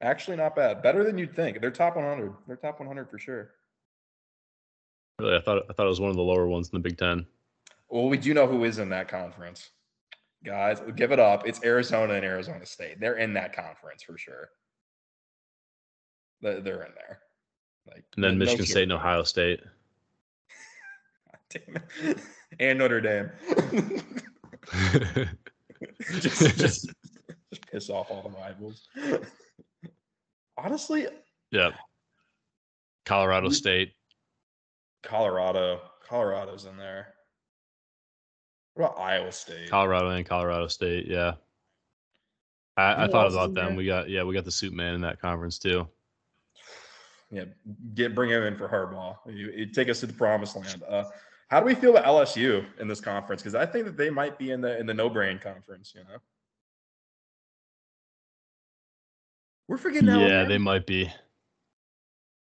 Actually, 0.00 0.36
not 0.36 0.56
bad. 0.56 0.82
Better 0.82 1.04
than 1.04 1.16
you'd 1.16 1.34
think. 1.36 1.60
They're 1.60 1.70
top 1.70 1.94
100. 1.96 2.32
They're 2.46 2.56
top 2.56 2.80
100 2.80 3.08
for 3.08 3.18
sure. 3.18 3.50
Really, 5.20 5.36
I 5.36 5.40
thought. 5.40 5.64
I 5.70 5.72
thought 5.72 5.86
it 5.86 5.90
was 5.90 6.00
one 6.00 6.10
of 6.10 6.16
the 6.16 6.22
lower 6.22 6.46
ones 6.48 6.68
in 6.72 6.76
the 6.76 6.80
Big 6.88 6.98
Ten. 6.98 7.24
Well, 7.88 8.08
we 8.08 8.16
do 8.16 8.34
know 8.34 8.46
who 8.46 8.64
is 8.64 8.78
in 8.78 8.88
that 8.88 9.08
conference. 9.08 9.70
Guys, 10.44 10.80
give 10.96 11.12
it 11.12 11.20
up. 11.20 11.46
It's 11.46 11.62
Arizona 11.62 12.14
and 12.14 12.24
Arizona 12.24 12.66
State. 12.66 12.98
They're 12.98 13.18
in 13.18 13.32
that 13.34 13.54
conference 13.54 14.02
for 14.02 14.18
sure. 14.18 14.50
They- 16.40 16.60
They're 16.60 16.82
in 16.82 16.92
there. 16.96 17.20
Like, 17.86 18.04
And 18.16 18.24
then 18.24 18.38
no 18.38 18.44
Michigan 18.44 18.66
State 18.66 18.82
and. 18.84 18.92
Ohio 18.92 19.22
State. 19.22 19.60
And 22.60 22.78
Notre 22.78 23.00
Dame. 23.00 23.30
just, 26.20 26.58
just, 26.58 26.58
just 26.58 26.90
piss 27.70 27.88
off 27.88 28.10
all 28.10 28.22
the 28.22 28.28
rivals. 28.28 28.88
Honestly, 30.58 31.06
yeah. 31.50 31.70
Colorado 33.06 33.48
State. 33.48 33.92
Colorado. 35.02 35.80
Colorado's 36.06 36.66
in 36.66 36.76
there. 36.76 37.14
What 38.74 38.92
about 38.92 39.00
Iowa 39.00 39.32
State? 39.32 39.70
Colorado 39.70 40.10
and 40.10 40.26
Colorado 40.26 40.66
State. 40.68 41.06
Yeah. 41.06 41.34
I, 42.76 43.04
I 43.04 43.06
thought 43.08 43.30
about 43.30 43.54
them. 43.54 43.68
there? 43.68 43.76
We 43.76 43.86
got 43.86 44.08
yeah, 44.08 44.24
we 44.24 44.34
got 44.34 44.44
the 44.44 44.50
suit 44.50 44.72
man 44.72 44.94
in 44.94 45.00
that 45.02 45.20
conference 45.20 45.58
too. 45.58 45.86
yeah, 47.30 47.44
get 47.94 48.14
bring 48.14 48.30
him 48.30 48.42
in 48.44 48.56
for 48.56 48.68
Harbaugh. 48.68 49.16
You, 49.26 49.52
you 49.54 49.66
take 49.66 49.88
us 49.90 50.00
to 50.00 50.06
the 50.06 50.12
promised 50.12 50.56
land. 50.56 50.82
Uh, 50.88 51.04
how 51.52 51.60
do 51.60 51.66
we 51.66 51.74
feel 51.74 51.94
about 51.94 52.06
LSU 52.06 52.64
in 52.80 52.88
this 52.88 52.98
conference? 52.98 53.42
Because 53.42 53.54
I 53.54 53.66
think 53.66 53.84
that 53.84 53.98
they 53.98 54.08
might 54.08 54.38
be 54.38 54.52
in 54.52 54.62
the 54.62 54.78
in 54.80 54.86
the 54.86 54.94
no 54.94 55.10
brain 55.10 55.38
conference. 55.38 55.92
You 55.94 56.00
know, 56.00 56.16
we're 59.68 59.76
forgetting 59.76 60.08
Yeah, 60.08 60.14
Alabama. 60.14 60.48
they 60.48 60.56
might 60.56 60.86
be. 60.86 61.12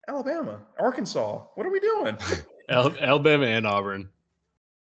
Alabama, 0.08 0.60
Arkansas. 0.80 1.42
What 1.56 1.66
are 1.66 1.70
we 1.70 1.78
doing? 1.80 2.16
Alabama 2.70 3.44
and 3.44 3.66
Auburn. 3.66 4.08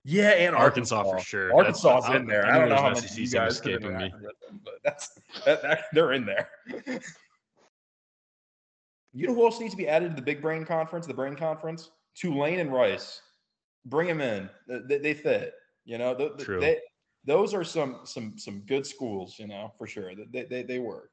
Yeah, 0.03 0.31
and 0.31 0.57
Arkansas 0.57 0.97
Arkansas, 0.97 1.17
for 1.19 1.23
sure. 1.23 1.55
Arkansas's 1.55 2.03
That's- 2.03 2.15
in 2.21 2.27
there. 2.27 2.45
I- 2.45 2.55
I 2.55 2.59
don't 2.59 2.67
know 2.67 2.75
how 2.75 2.89
there's 2.93 3.03
many 3.11 3.21
you 3.21 3.27
SEC 3.27 3.39
guys 3.39 3.53
escaping 3.53 3.97
me. 3.97 4.09
interacted 4.09 4.21
with 4.23 4.39
them, 4.41 4.59
but 4.65 4.73
that's 4.83 5.17
that, 5.45 5.61
that, 5.61 5.85
they're 5.93 6.11
in 6.11 6.25
there. 6.25 6.49
you 9.13 9.27
know 9.27 9.33
who 9.33 9.45
else 9.45 9.61
needs 9.61 9.71
to 9.71 9.77
be 9.77 9.87
added 9.87 10.09
to 10.09 10.15
the 10.17 10.21
big 10.21 10.41
brain 10.41 10.65
conference, 10.65 11.07
the 11.07 11.13
brain 11.13 11.37
conference? 11.37 11.91
Tulane 12.13 12.59
and 12.59 12.73
Rice. 12.73 13.21
Bring 13.85 14.07
them 14.07 14.21
in. 14.21 14.49
They, 14.87 14.97
they, 14.97 15.13
fit. 15.13 15.53
You 15.85 15.97
know, 15.97 16.15
th- 16.15 16.33
th- 16.37 16.45
True. 16.45 16.59
They, 16.59 16.77
those 17.25 17.53
are 17.53 17.63
some 17.63 17.99
some 18.03 18.37
some 18.37 18.59
good 18.61 18.85
schools. 18.85 19.35
You 19.39 19.47
know, 19.47 19.71
for 19.77 19.87
sure. 19.87 20.11
They 20.31 20.43
they, 20.43 20.63
they 20.63 20.79
work. 20.79 21.11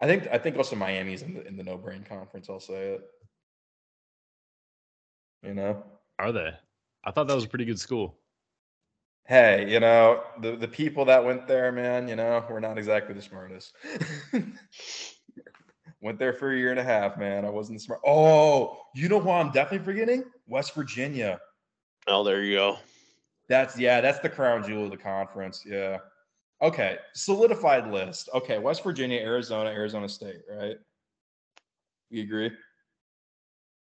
I 0.00 0.06
think 0.06 0.28
I 0.32 0.38
think 0.38 0.56
also 0.56 0.76
Miami's 0.76 1.22
in 1.22 1.34
the 1.34 1.46
in 1.46 1.56
the 1.56 1.62
no 1.62 1.76
brain 1.76 2.04
conference. 2.08 2.48
I'll 2.50 2.60
say 2.60 2.94
it. 2.94 3.02
You 5.42 5.54
know. 5.54 5.82
Are 6.18 6.32
they? 6.32 6.50
I 7.04 7.10
thought 7.10 7.26
that 7.26 7.34
was 7.34 7.44
a 7.44 7.48
pretty 7.48 7.64
good 7.64 7.80
school. 7.80 8.18
hey, 9.26 9.70
you 9.70 9.80
know, 9.80 10.22
the, 10.40 10.56
the 10.56 10.68
people 10.68 11.04
that 11.06 11.24
went 11.24 11.46
there, 11.46 11.72
man, 11.72 12.08
you 12.08 12.16
know, 12.16 12.44
we're 12.50 12.60
not 12.60 12.78
exactly 12.78 13.14
the 13.14 13.22
smartest. 13.22 13.74
went 16.02 16.18
there 16.18 16.32
for 16.32 16.52
a 16.52 16.56
year 16.56 16.70
and 16.70 16.80
a 16.80 16.84
half, 16.84 17.16
man. 17.16 17.46
I 17.46 17.50
wasn't 17.50 17.80
smart. 17.80 18.00
Oh, 18.04 18.80
you 18.94 19.08
know 19.08 19.20
who 19.20 19.30
I'm 19.30 19.52
definitely 19.52 19.86
forgetting? 19.86 20.24
West 20.46 20.74
Virginia. 20.74 21.40
Oh, 22.08 22.24
there 22.24 22.42
you 22.42 22.56
go. 22.56 22.78
That's 23.48 23.78
yeah, 23.78 24.00
that's 24.00 24.18
the 24.18 24.28
crown 24.28 24.66
jewel 24.66 24.84
of 24.84 24.90
the 24.90 24.96
conference. 24.96 25.62
Yeah. 25.64 25.98
Okay. 26.60 26.98
Solidified 27.14 27.90
list. 27.90 28.28
Okay, 28.34 28.58
West 28.58 28.82
Virginia, 28.82 29.20
Arizona, 29.20 29.70
Arizona 29.70 30.08
State, 30.08 30.42
right? 30.50 30.76
You 32.10 32.24
agree? 32.24 32.50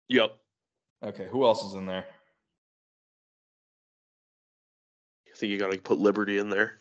Yep. 0.10 0.36
Okay, 1.06 1.28
who 1.32 1.46
else 1.46 1.64
is 1.64 1.74
in 1.76 1.86
there? 1.86 2.06
I 5.28 5.38
think 5.38 5.52
you 5.52 5.58
got 5.58 5.72
to 5.72 5.78
put 5.78 6.00
Liberty 6.00 6.38
in 6.38 6.50
there. 6.50 6.80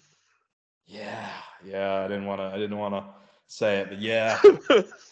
Yeah, 0.86 1.30
yeah. 1.64 2.02
I 2.04 2.08
didn't 2.08 2.26
want 2.26 2.40
to. 2.40 2.46
I 2.46 2.56
didn't 2.56 2.78
want 2.78 2.94
to 2.94 3.04
say 3.46 3.78
it, 3.78 3.88
but 3.88 4.00
yeah, 4.00 4.40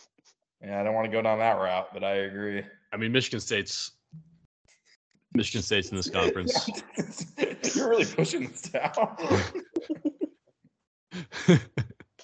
yeah. 0.62 0.80
I 0.80 0.84
don't 0.84 0.94
want 0.94 1.06
to 1.06 1.10
go 1.10 1.22
down 1.22 1.38
that 1.38 1.58
route, 1.58 1.88
but 1.92 2.04
I 2.04 2.16
agree. 2.16 2.62
I 2.92 2.96
mean, 2.96 3.12
Michigan 3.12 3.40
State's 3.40 3.92
Michigan 5.34 5.62
State's 5.62 5.90
in 5.90 5.96
this 5.96 6.10
conference. 6.10 6.68
You're 7.74 7.90
really 7.90 8.04
pushing 8.04 8.48
this 8.48 8.62
down. 8.62 8.92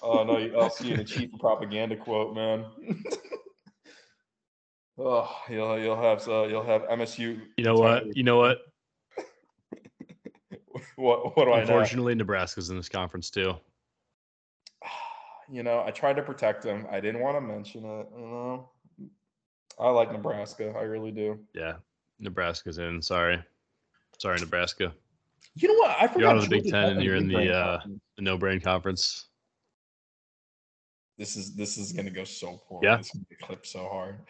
oh 0.01 0.23
no, 0.23 0.51
I'll 0.59 0.69
see 0.69 0.87
you 0.87 0.95
in 0.95 0.99
a 0.99 1.03
cheap 1.03 1.39
propaganda 1.39 1.95
quote, 1.95 2.35
man. 2.35 2.65
oh, 4.97 5.35
you'll 5.49 5.79
you'll 5.79 6.01
have 6.01 6.27
uh, 6.27 6.45
you'll 6.45 6.65
have 6.65 6.83
MSU. 6.83 7.41
you 7.57 7.63
know 7.63 7.75
what? 7.75 8.15
You 8.15 8.23
know 8.23 8.37
what? 8.37 8.59
What 10.95 11.37
what 11.37 11.45
do 11.45 11.51
I 11.51 11.55
know? 11.55 11.61
Unfortunately, 11.61 12.15
Nebraska's 12.15 12.69
in 12.69 12.77
this 12.77 12.89
conference 12.89 13.29
too. 13.29 13.55
You 15.53 15.61
know, 15.61 15.83
I 15.85 15.91
tried 15.91 16.15
to 16.15 16.23
protect 16.23 16.63
him. 16.65 16.87
I 16.89 16.99
didn't 16.99 17.21
want 17.21 17.37
to 17.37 17.41
mention 17.41 17.85
it. 17.85 18.07
You 18.17 18.25
know, 18.25 18.69
I 19.79 19.87
like 19.91 20.11
Nebraska. 20.11 20.73
I 20.75 20.81
really 20.81 21.11
do. 21.11 21.37
Yeah, 21.53 21.73
Nebraska's 22.19 22.79
in. 22.79 22.99
Sorry, 23.03 23.39
sorry, 24.17 24.39
Nebraska. 24.39 24.91
You 25.53 25.67
know 25.67 25.75
what? 25.75 25.95
I 25.99 26.07
forgot. 26.07 26.19
You're 26.19 26.29
out 26.29 26.37
of 26.37 26.49
the 26.49 26.49
Big 26.49 26.71
Ten 26.71 26.93
and 26.93 27.03
you're 27.03 27.17
in 27.17 27.27
the, 27.27 27.53
uh, 27.53 27.79
The 28.15 28.23
no 28.23 28.35
brain 28.35 28.61
conference. 28.61 29.27
This 31.19 31.35
is 31.35 31.53
this 31.53 31.77
is 31.77 31.91
gonna 31.91 32.09
go 32.09 32.23
so 32.23 32.59
poor. 32.67 32.79
Yeah. 32.81 32.97
It's 32.97 33.11
gonna 33.11 33.57
be 33.57 33.59
so 33.61 33.87
hard. 33.87 34.21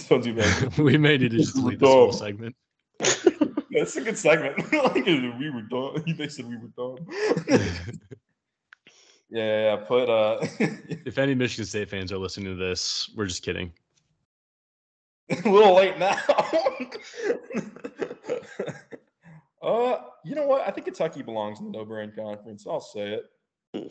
so 0.00 0.20
too 0.20 0.34
bad. 0.34 0.76
we 0.76 0.98
may 0.98 1.16
need 1.16 1.30
to 1.30 1.38
just 1.38 1.54
delete 1.54 1.78
this 1.78 1.88
whole 1.88 2.12
segment. 2.12 2.54
That's 3.00 3.96
a 3.96 4.02
good 4.02 4.18
segment. 4.18 4.58
like 4.74 5.06
we 5.06 5.48
were 5.48 5.62
done. 5.62 6.04
They 6.18 6.28
said 6.28 6.46
we 6.46 6.58
were 6.58 6.68
done. 6.76 7.06
Yeah, 9.32 9.44
yeah, 9.44 9.62
yeah. 9.62 9.76
Put 9.76 10.08
uh 10.10 10.38
if 10.60 11.18
any 11.18 11.34
Michigan 11.34 11.64
State 11.64 11.88
fans 11.88 12.12
are 12.12 12.18
listening 12.18 12.56
to 12.56 12.62
this, 12.62 13.10
we're 13.16 13.26
just 13.26 13.42
kidding. 13.42 13.72
a 15.30 15.48
little 15.48 15.74
late 15.74 15.98
now. 15.98 16.18
uh, 19.62 19.98
you 20.24 20.34
know 20.34 20.46
what? 20.46 20.66
I 20.66 20.70
think 20.70 20.84
Kentucky 20.84 21.22
belongs 21.22 21.60
in 21.60 21.66
the 21.66 21.78
no 21.78 21.84
brain 21.84 22.12
conference. 22.14 22.66
I'll 22.66 22.80
say 22.80 23.14
it. 23.14 23.30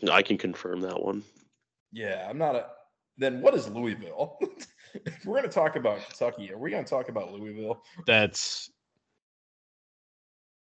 I 0.09 0.21
can 0.21 0.37
confirm 0.37 0.81
that 0.81 1.01
one. 1.01 1.23
Yeah, 1.91 2.27
I'm 2.29 2.37
not 2.37 2.55
a. 2.55 2.67
Then 3.17 3.41
what 3.41 3.55
is 3.55 3.67
Louisville? 3.69 4.37
if 4.93 5.25
we're 5.25 5.37
going 5.37 5.49
to 5.49 5.53
talk 5.53 5.75
about 5.75 5.99
Kentucky, 6.07 6.51
are 6.51 6.59
we 6.59 6.69
going 6.69 6.83
to 6.83 6.89
talk 6.89 7.09
about 7.09 7.31
Louisville? 7.31 7.81
That's 8.05 8.69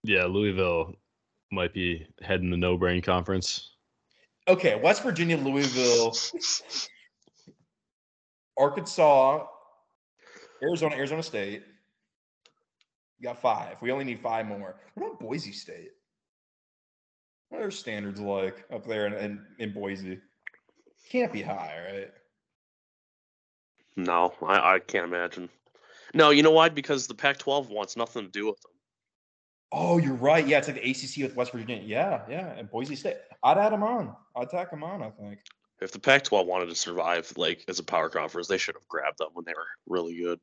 yeah, 0.02 0.24
Louisville 0.24 0.94
might 1.50 1.74
be 1.74 2.06
heading 2.22 2.50
the 2.50 2.56
no 2.56 2.78
brain 2.78 3.02
conference. 3.02 3.71
Okay, 4.49 4.80
West 4.82 5.03
Virginia, 5.03 5.36
Louisville, 5.36 6.12
Arkansas, 8.59 9.47
Arizona, 10.62 10.97
Arizona 10.97 11.22
State, 11.22 11.62
We 13.20 13.24
got 13.24 13.40
five. 13.40 13.76
We 13.80 13.93
only 13.93 14.05
need 14.05 14.20
five 14.20 14.47
more. 14.47 14.76
What 14.95 15.07
about 15.07 15.20
Boise 15.20 15.53
State? 15.53 15.90
What 17.51 17.62
are 17.62 17.70
standards 17.70 18.20
like 18.20 18.64
up 18.72 18.86
there 18.86 19.07
in, 19.07 19.12
in, 19.14 19.47
in 19.59 19.72
Boise? 19.72 20.18
Can't 21.11 21.32
be 21.32 21.43
high, 21.43 21.76
right? 21.93 22.11
No, 23.97 24.32
I, 24.43 24.74
I 24.74 24.78
can't 24.80 25.05
imagine. 25.05 25.51
No, 26.14 26.30
you 26.30 26.43
know 26.43 26.51
why? 26.51 26.68
Because 26.68 27.07
the 27.07 27.14
Pac-12 27.14 27.68
wants 27.68 27.97
nothing 27.97 28.24
to 28.24 28.30
do 28.30 28.47
with 28.47 28.61
them. 28.62 28.72
Oh, 29.74 29.96
you're 29.96 30.14
right. 30.14 30.46
Yeah, 30.46 30.58
it's 30.58 30.68
like 30.68 30.82
the 30.82 30.90
ACC 30.90 31.26
with 31.26 31.34
West 31.34 31.52
Virginia. 31.52 31.82
Yeah, 31.84 32.22
yeah, 32.28 32.52
and 32.58 32.70
Boise 32.70 32.94
State. 32.94 33.16
I'd 33.42 33.56
add 33.56 33.72
them 33.72 33.82
on. 33.82 34.14
I'd 34.36 34.50
tack 34.50 34.70
them 34.70 34.84
on. 34.84 35.02
I 35.02 35.10
think. 35.10 35.38
If 35.80 35.92
the 35.92 35.98
Pac-12 35.98 36.46
wanted 36.46 36.68
to 36.68 36.74
survive, 36.74 37.32
like 37.36 37.64
as 37.68 37.78
a 37.78 37.82
power 37.82 38.08
conference, 38.08 38.46
they 38.46 38.58
should 38.58 38.76
have 38.76 38.86
grabbed 38.86 39.18
them 39.18 39.30
when 39.32 39.44
they 39.44 39.54
were 39.54 39.66
really 39.88 40.16
good. 40.16 40.38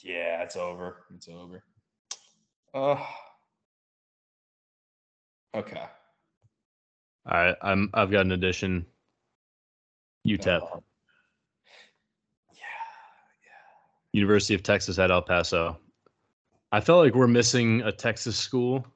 Yeah, 0.00 0.42
it's 0.42 0.56
over. 0.56 1.04
It's 1.14 1.28
over. 1.28 1.62
Uh. 2.72 3.04
Okay. 5.54 5.82
All 7.26 7.38
right, 7.38 7.56
I'm 7.62 7.90
I've 7.94 8.10
got 8.10 8.24
an 8.24 8.32
addition. 8.32 8.86
UTEP, 10.26 10.62
Uh, 10.62 10.80
yeah. 12.52 12.60
University 14.12 14.54
of 14.54 14.62
Texas 14.62 14.98
at 14.98 15.10
El 15.10 15.22
Paso. 15.22 15.78
I 16.70 16.80
felt 16.80 17.04
like 17.04 17.14
we're 17.14 17.26
missing 17.26 17.82
a 17.82 17.92
Texas 17.92 18.36
school. 18.36 18.86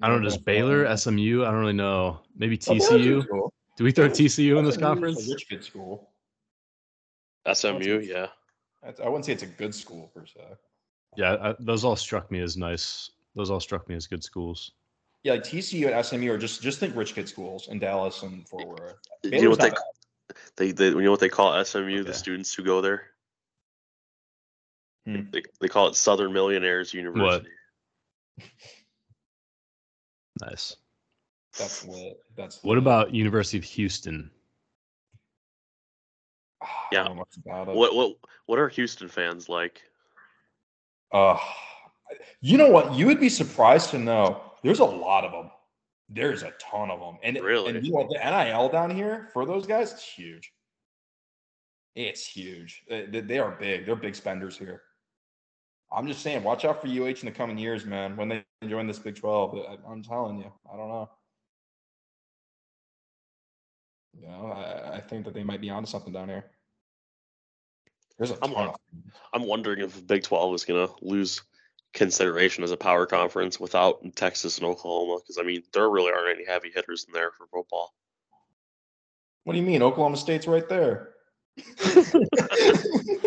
I 0.00 0.08
don't 0.08 0.18
know, 0.18 0.28
does 0.28 0.38
Baylor, 0.38 0.84
mm-hmm. 0.84 0.96
SMU? 0.96 1.44
I 1.44 1.50
don't 1.50 1.60
really 1.60 1.72
know. 1.72 2.20
Maybe 2.36 2.58
Oh, 2.66 2.74
Baylor's 2.74 2.88
a 2.88 2.98
good 2.98 3.00
TCU. 3.00 3.22
school. 3.24 3.52
Do 3.76 3.84
we 3.84 3.92
throw 3.92 4.08
TCU 4.08 4.58
in 4.58 4.64
this 4.64 4.74
SMU 4.74 4.76
is 4.76 4.76
a 4.76 4.80
conference? 4.80 5.28
rich 5.28 5.48
kid 5.48 5.64
school. 5.64 6.10
SMU, 7.52 8.00
yeah. 8.00 8.26
I 8.84 9.08
wouldn't 9.08 9.24
say 9.24 9.32
it's 9.32 9.44
a 9.44 9.46
good 9.46 9.74
school 9.74 10.10
per 10.14 10.26
se. 10.26 10.40
Yeah, 11.16 11.36
I, 11.40 11.54
those 11.60 11.84
all 11.84 11.96
struck 11.96 12.30
me 12.30 12.40
as 12.40 12.56
nice. 12.56 13.10
Those 13.34 13.50
all 13.50 13.60
struck 13.60 13.88
me 13.88 13.94
as 13.94 14.06
good 14.06 14.24
schools. 14.24 14.72
Yeah, 15.22 15.34
like 15.34 15.44
TCU 15.44 15.94
and 15.94 16.04
SMU 16.04 16.32
are 16.32 16.38
just 16.38 16.62
just 16.62 16.80
think 16.80 16.96
rich 16.96 17.14
kid 17.14 17.28
schools 17.28 17.68
in 17.68 17.78
Dallas 17.78 18.22
and 18.22 18.46
Fort 18.48 18.66
Worth. 18.66 18.96
Do 19.22 19.30
you 19.30 19.42
know 19.42 19.50
what 19.50 19.60
they, 19.60 19.72
they 20.56 20.72
they 20.72 20.88
you 20.88 21.02
know 21.02 21.12
what 21.12 21.20
they 21.20 21.28
call 21.28 21.64
SMU? 21.64 22.00
Okay. 22.00 22.02
The 22.02 22.14
students 22.14 22.52
who 22.52 22.64
go 22.64 22.80
there. 22.80 23.11
Hmm. 25.06 25.22
They, 25.32 25.42
they 25.60 25.68
call 25.68 25.88
it 25.88 25.96
Southern 25.96 26.32
Millionaires 26.32 26.94
University. 26.94 27.48
What? 28.36 28.46
Nice. 30.48 30.76
That's 31.58 31.86
lit. 31.86 32.20
That's 32.36 32.62
What 32.62 32.74
lit. 32.74 32.78
about 32.78 33.14
University 33.14 33.58
of 33.58 33.64
Houston? 33.64 34.30
Yeah. 36.92 37.04
don't 37.04 37.16
know 37.16 37.20
much 37.20 37.36
about 37.44 37.68
it. 37.68 37.74
What 37.74 37.94
what 37.94 38.16
what 38.46 38.58
are 38.58 38.68
Houston 38.68 39.08
fans 39.08 39.48
like? 39.48 39.80
Uh, 41.10 41.38
you 42.42 42.58
know 42.58 42.68
what? 42.68 42.92
You 42.94 43.06
would 43.06 43.18
be 43.20 43.28
surprised 43.30 43.90
to 43.90 43.98
know 43.98 44.42
there's 44.62 44.78
a 44.80 44.84
lot 44.84 45.24
of 45.24 45.32
them. 45.32 45.50
There's 46.10 46.42
a 46.42 46.52
ton 46.60 46.90
of 46.90 47.00
them. 47.00 47.16
And, 47.22 47.38
Really? 47.42 47.74
and 47.74 47.86
you 47.86 47.92
know? 47.94 48.06
The 48.10 48.18
NIL 48.18 48.68
down 48.68 48.90
here 48.94 49.30
for 49.32 49.46
those 49.46 49.66
guys, 49.66 49.92
it's 49.92 50.04
huge. 50.04 50.52
It's 51.96 52.26
huge. 52.26 52.82
They, 52.88 53.06
they- 53.06 53.20
they 53.20 53.38
are 53.38 53.52
big. 53.52 53.86
They're 53.86 53.96
big 53.96 54.14
spenders 54.14 54.56
here. 54.58 54.82
I'm 55.94 56.06
just 56.06 56.22
saying, 56.22 56.42
watch 56.42 56.64
out 56.64 56.80
for 56.80 56.86
UH 56.88 57.20
in 57.20 57.26
the 57.26 57.30
coming 57.32 57.58
years, 57.58 57.84
man. 57.84 58.16
When 58.16 58.28
they 58.28 58.44
join 58.66 58.86
this 58.86 58.98
Big 58.98 59.16
12, 59.16 59.56
I- 59.56 59.90
I'm 59.90 60.02
telling 60.02 60.38
you, 60.38 60.52
I 60.72 60.76
don't 60.76 60.88
know. 60.88 61.10
You 64.18 64.28
know, 64.28 64.52
I, 64.52 64.96
I 64.96 65.00
think 65.00 65.24
that 65.24 65.34
they 65.34 65.42
might 65.42 65.60
be 65.60 65.70
onto 65.70 65.88
something 65.88 66.12
down 66.12 66.28
here. 66.28 66.44
There's 68.18 68.30
a 68.30 68.38
I'm 68.42 68.52
ton 68.52 68.68
of 68.68 68.76
I'm 69.32 69.46
wondering 69.46 69.80
if 69.80 70.06
Big 70.06 70.22
12 70.22 70.54
is 70.54 70.64
going 70.64 70.86
to 70.86 70.94
lose 71.04 71.42
consideration 71.94 72.62
as 72.62 72.70
a 72.70 72.76
power 72.76 73.06
conference 73.06 73.58
without 73.58 74.00
Texas 74.14 74.58
and 74.58 74.66
Oklahoma 74.66 75.18
because 75.20 75.38
I 75.38 75.42
mean 75.42 75.62
there 75.72 75.90
really 75.90 76.12
aren't 76.12 76.36
any 76.36 76.46
heavy 76.46 76.70
hitters 76.70 77.04
in 77.06 77.12
there 77.12 77.30
for 77.32 77.46
football. 77.46 77.92
What 79.44 79.54
do 79.54 79.58
you 79.58 79.64
mean? 79.64 79.82
Oklahoma 79.82 80.16
State's 80.16 80.46
right 80.46 80.68
there. 80.68 81.14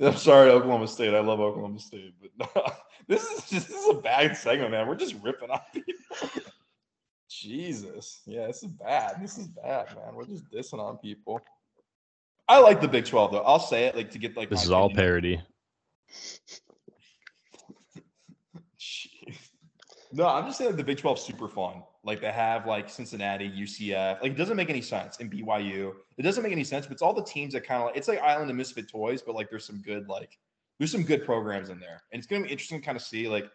I'm 0.00 0.16
sorry, 0.16 0.50
Oklahoma 0.50 0.88
State. 0.88 1.14
I 1.14 1.20
love 1.20 1.40
Oklahoma 1.40 1.78
State, 1.80 2.14
but 2.20 2.30
no, 2.54 2.66
this 3.08 3.24
is 3.24 3.50
just 3.50 3.68
this 3.68 3.78
is 3.78 3.88
a 3.88 3.94
bad 3.94 4.36
segment, 4.36 4.70
man. 4.70 4.86
We're 4.86 4.94
just 4.94 5.14
ripping 5.22 5.50
on 5.50 5.60
people. 5.72 5.94
Jesus, 7.30 8.20
yeah, 8.26 8.46
this 8.46 8.62
is 8.62 8.68
bad. 8.68 9.16
This 9.22 9.38
is 9.38 9.48
bad, 9.48 9.86
man. 9.94 10.14
We're 10.14 10.26
just 10.26 10.50
dissing 10.50 10.80
on 10.80 10.98
people. 10.98 11.40
I 12.48 12.60
like 12.60 12.80
the 12.80 12.88
Big 12.88 13.06
Twelve 13.06 13.32
though. 13.32 13.42
I'll 13.42 13.58
say 13.58 13.84
it 13.84 13.96
like 13.96 14.10
to 14.12 14.18
get 14.18 14.36
like 14.36 14.50
This 14.50 14.64
is 14.64 14.70
all 14.70 14.90
parody. 14.90 15.40
No, 20.12 20.26
I'm 20.26 20.46
just 20.46 20.58
saying 20.58 20.70
like 20.70 20.78
the 20.78 20.84
Big 20.84 20.98
12 20.98 21.18
is 21.18 21.24
super 21.24 21.48
fun. 21.48 21.82
Like 22.06 22.20
they 22.20 22.30
have 22.30 22.66
like 22.66 22.88
Cincinnati, 22.88 23.50
UCF. 23.50 24.22
Like 24.22 24.30
it 24.32 24.36
doesn't 24.36 24.56
make 24.56 24.70
any 24.70 24.80
sense. 24.80 25.16
in 25.18 25.28
BYU. 25.28 25.92
It 26.16 26.22
doesn't 26.22 26.44
make 26.44 26.52
any 26.52 26.62
sense, 26.62 26.86
but 26.86 26.92
it's 26.92 27.02
all 27.02 27.12
the 27.12 27.24
teams 27.24 27.52
that 27.54 27.66
kind 27.66 27.82
of 27.82 27.86
like 27.86 27.96
it's 27.96 28.06
like 28.06 28.20
Island 28.20 28.48
of 28.48 28.56
Misfit 28.56 28.88
Toys, 28.88 29.22
but 29.22 29.34
like 29.34 29.50
there's 29.50 29.66
some 29.66 29.82
good 29.82 30.08
like 30.08 30.38
there's 30.78 30.92
some 30.92 31.02
good 31.02 31.24
programs 31.24 31.68
in 31.68 31.80
there. 31.80 32.00
And 32.12 32.20
it's 32.20 32.28
gonna 32.28 32.44
be 32.44 32.50
interesting 32.50 32.78
to 32.78 32.84
kind 32.84 32.96
of 32.96 33.02
see 33.02 33.28
like 33.28 33.50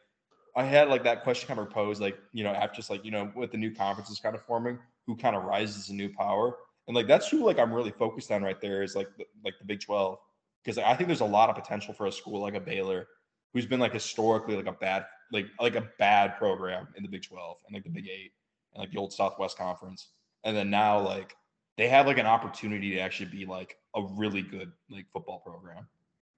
I 0.54 0.66
had 0.66 0.90
like 0.90 1.06
that 1.06 1.24
question 1.24 1.48
kind 1.48 1.62
of 1.62 1.70
posed, 1.70 2.02
like, 2.02 2.18
you 2.34 2.44
know, 2.44 2.50
after 2.50 2.76
just 2.76 2.90
like, 2.90 3.06
you 3.06 3.12
know, 3.12 3.32
with 3.36 3.52
the 3.52 3.58
new 3.58 3.74
conferences 3.74 4.20
kind 4.20 4.36
of 4.36 4.42
forming, 4.42 4.78
who 5.08 5.16
kind 5.16 5.34
of 5.34 5.44
rises 5.44 5.88
to 5.88 5.94
new 5.94 6.10
power. 6.10 6.58
And 6.88 6.96
like 6.96 7.08
that's 7.08 7.30
who 7.30 7.46
like 7.46 7.58
I'm 7.58 7.74
really 7.74 7.92
focused 7.92 8.32
on 8.32 8.44
right 8.44 8.60
there 8.60 8.84
is 8.84 8.96
like 8.98 9.08
the, 9.18 9.24
like 9.46 9.54
the 9.60 9.66
Big 9.66 9.80
12. 9.80 10.18
Because 10.64 10.78
I 10.78 10.94
think 10.96 11.08
there's 11.08 11.22
a 11.22 11.26
lot 11.26 11.50
of 11.50 11.56
potential 11.56 11.94
for 11.94 12.06
a 12.08 12.12
school 12.12 12.42
like 12.42 12.56
a 12.56 12.60
Baylor, 12.60 13.08
who's 13.54 13.66
been 13.66 13.80
like 13.80 13.94
historically 13.94 14.58
like 14.58 14.68
a 14.68 14.74
bad 14.74 15.06
like 15.32 15.48
like 15.60 15.76
a 15.76 15.88
bad 15.98 16.38
program 16.38 16.90
in 16.98 17.04
the 17.04 17.10
Big 17.10 17.24
12 17.24 17.58
and 17.66 17.74
like 17.74 17.84
the 17.86 17.90
Big 17.90 18.10
Eight 18.10 18.34
like 18.76 18.92
the 18.92 18.98
old 18.98 19.14
Southwest 19.14 19.58
Conference. 19.58 20.10
And 20.44 20.56
then 20.56 20.70
now 20.70 21.00
like 21.00 21.36
they 21.78 21.88
have 21.88 22.08
like 22.08 22.18
an 22.18 22.26
opportunity 22.26 22.92
to 22.92 23.00
actually 23.00 23.30
be 23.30 23.46
like 23.46 23.78
a 23.96 24.02
really 24.04 24.42
good 24.42 24.72
like 24.90 25.06
football 25.12 25.40
program. 25.40 25.88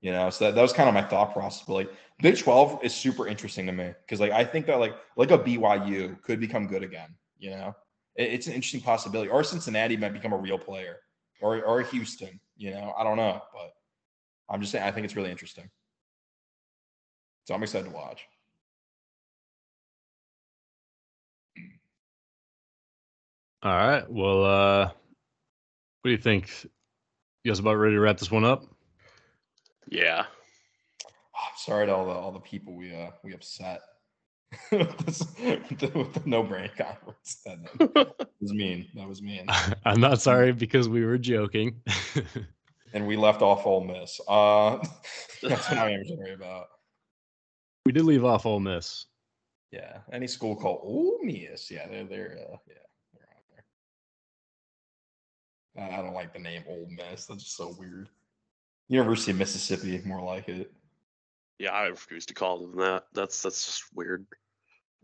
You 0.01 0.11
know, 0.11 0.29
so 0.29 0.45
that, 0.45 0.55
that 0.55 0.61
was 0.61 0.73
kind 0.73 0.89
of 0.89 0.93
my 0.95 1.01
thought 1.03 1.31
process. 1.34 1.63
But 1.65 1.73
like 1.73 1.91
Big 2.21 2.38
12 2.38 2.84
is 2.84 2.93
super 2.93 3.27
interesting 3.27 3.65
to 3.67 3.71
me 3.71 3.91
because 4.05 4.19
like 4.19 4.31
I 4.31 4.43
think 4.43 4.65
that 4.65 4.79
like 4.79 4.95
like 5.15 5.31
a 5.31 5.38
BYU 5.38 6.21
could 6.21 6.39
become 6.39 6.67
good 6.67 6.84
again. 6.84 7.15
You 7.38 7.51
know, 7.51 7.75
It- 8.15 8.34
it's 8.34 8.47
an 8.47 8.53
interesting 8.53 8.81
possibility. 8.81 9.29
Or 9.29 9.43
Cincinnati 9.43 9.95
might 9.97 10.13
become 10.13 10.34
a 10.34 10.38
real 10.38 10.57
player, 10.59 10.97
or 11.41 11.63
or 11.63 11.81
Houston. 11.81 12.39
You 12.57 12.71
know, 12.71 12.93
I 12.97 13.03
don't 13.03 13.17
know, 13.17 13.41
but 13.53 13.73
I'm 14.49 14.59
just 14.59 14.71
saying 14.73 14.84
I 14.84 14.91
think 14.91 15.05
it's 15.05 15.15
really 15.15 15.31
interesting. 15.31 15.69
So 17.45 17.53
I'm 17.53 17.63
excited 17.63 17.89
to 17.89 17.95
watch. 17.95 18.25
All 23.64 23.72
right. 23.72 24.03
Well, 24.11 24.43
uh, 24.43 24.86
what 24.88 24.93
do 26.03 26.11
you 26.11 26.18
think? 26.18 26.51
You 27.43 27.51
guys 27.51 27.59
about 27.59 27.76
ready 27.76 27.95
to 27.95 27.99
wrap 28.01 28.18
this 28.18 28.30
one 28.30 28.43
up? 28.43 28.66
Yeah. 29.88 30.26
Oh, 31.05 31.39
sorry 31.57 31.86
to 31.86 31.95
all 31.95 32.05
the 32.05 32.11
all 32.11 32.32
the 32.34 32.39
people 32.39 32.76
we 32.76 32.93
uh 32.93 33.11
we 33.24 33.34
upset 33.34 33.82
with, 34.70 34.97
this, 35.05 35.24
with, 35.41 35.80
the, 35.80 35.97
with 35.97 36.14
the 36.14 36.22
no 36.26 36.43
brain 36.43 36.72
conference. 36.78 37.41
That, 37.45 37.64
that 37.80 38.28
was 38.41 38.53
mean. 38.53 38.88
That 38.95 39.07
was 39.07 39.22
mean. 39.22 39.45
I'm 39.86 40.01
not 40.01 40.22
sorry 40.22 40.51
because 40.51 40.89
we 40.89 41.05
were 41.05 41.18
joking. 41.18 41.82
And 42.93 43.07
we 43.07 43.16
left 43.16 43.41
off 43.41 43.66
Ole 43.66 43.86
Miss. 43.86 44.20
Uh, 44.28 44.78
that's 45.41 45.70
what 45.70 45.78
I 45.78 45.91
am 45.91 46.05
sorry 46.05 46.34
about. 46.34 46.68
we 47.86 47.93
did 47.93 48.03
leave 48.03 48.26
off 48.26 48.45
Ole 48.45 48.59
Miss. 48.59 49.05
Yeah, 49.72 49.99
any 50.11 50.28
school 50.28 50.55
called 50.55 50.82
Ole 50.84 51.18
Miss. 51.24 51.72
Yeah, 51.72 51.88
they're 51.88 52.03
they're 52.03 52.38
uh, 52.39 52.57
yeah 52.68 52.74
they're 52.76 52.76
out 52.76 52.76
there. 52.76 52.82
I 55.78 55.89
I 55.89 56.01
don't 56.01 56.13
like 56.13 56.34
the 56.34 56.39
name 56.39 56.63
Old 56.67 56.89
Miss. 56.91 57.26
That's 57.26 57.43
just 57.43 57.57
so 57.57 57.76
weird. 57.80 58.09
University 58.89 59.32
of 59.32 59.38
Mississippi, 59.38 60.01
more 60.05 60.21
like 60.21 60.49
it. 60.49 60.71
Yeah, 61.59 61.71
I 61.71 61.88
refuse 61.88 62.26
to 62.28 62.34
call 62.34 62.59
them 62.59 62.76
that. 62.78 63.05
That's 63.13 63.41
that's 63.41 63.65
just 63.65 63.84
weird. 63.93 64.26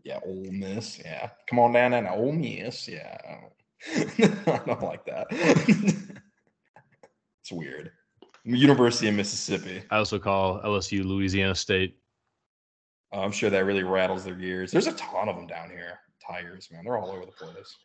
Yeah, 0.04 0.20
Ole 0.24 0.50
Miss. 0.50 0.98
Yeah, 0.98 1.30
come 1.48 1.58
on 1.58 1.72
down 1.72 1.92
and 1.92 2.08
Ole 2.08 2.32
Miss. 2.32 2.88
Yeah, 2.88 3.18
I 3.24 3.40
don't, 3.40 4.48
I 4.48 4.58
don't 4.66 4.82
like 4.82 5.04
that. 5.06 5.26
it's 5.30 7.52
weird. 7.52 7.92
University 8.44 9.08
of 9.08 9.14
Mississippi. 9.14 9.82
I 9.90 9.98
also 9.98 10.18
call 10.18 10.60
LSU 10.62 11.04
Louisiana 11.04 11.54
State. 11.54 11.96
Oh, 13.12 13.20
I'm 13.20 13.32
sure 13.32 13.50
that 13.50 13.64
really 13.64 13.82
rattles 13.82 14.24
their 14.24 14.34
gears. 14.34 14.70
There's 14.70 14.86
a 14.86 14.92
ton 14.92 15.28
of 15.28 15.36
them 15.36 15.46
down 15.46 15.68
here. 15.68 15.98
Tigers, 16.26 16.70
man, 16.70 16.84
they're 16.84 16.96
all 16.96 17.10
over 17.10 17.26
the 17.26 17.32
place, 17.32 17.76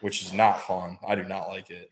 which 0.00 0.22
is 0.22 0.32
not 0.32 0.62
fun. 0.62 0.98
I 1.06 1.14
do 1.14 1.24
not 1.24 1.48
like 1.48 1.70
it. 1.70 1.90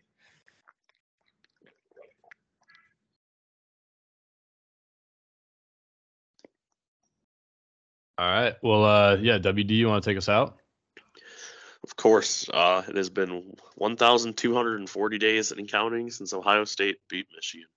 All 8.19 8.31
right. 8.31 8.55
Well, 8.63 8.85
uh, 8.85 9.17
yeah, 9.17 9.39
WD, 9.39 9.71
you 9.71 9.89
want 9.89 10.03
to 10.03 10.11
take 10.11 10.17
us 10.17 10.29
out? 10.29 10.57
Of 11.85 11.97
course. 11.97 12.49
Uh, 12.49 12.83
it 12.89 12.97
has 12.97 13.11
been 13.11 13.55
1,240 13.77 15.19
days 15.19 15.53
and 15.53 15.69
counting 15.69 16.11
since 16.11 16.33
Ohio 16.33 16.65
State 16.65 16.97
beat 17.09 17.27
Michigan. 17.35 17.69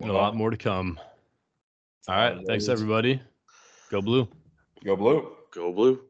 A 0.00 0.06
lot 0.06 0.34
more 0.34 0.50
to 0.50 0.56
come. 0.56 0.98
All 2.08 2.16
right. 2.16 2.36
Thanks, 2.46 2.68
everybody. 2.68 3.20
Go 3.90 4.00
blue. 4.00 4.26
Go 4.84 4.96
blue. 4.96 5.28
Go 5.52 5.72
blue. 5.72 6.00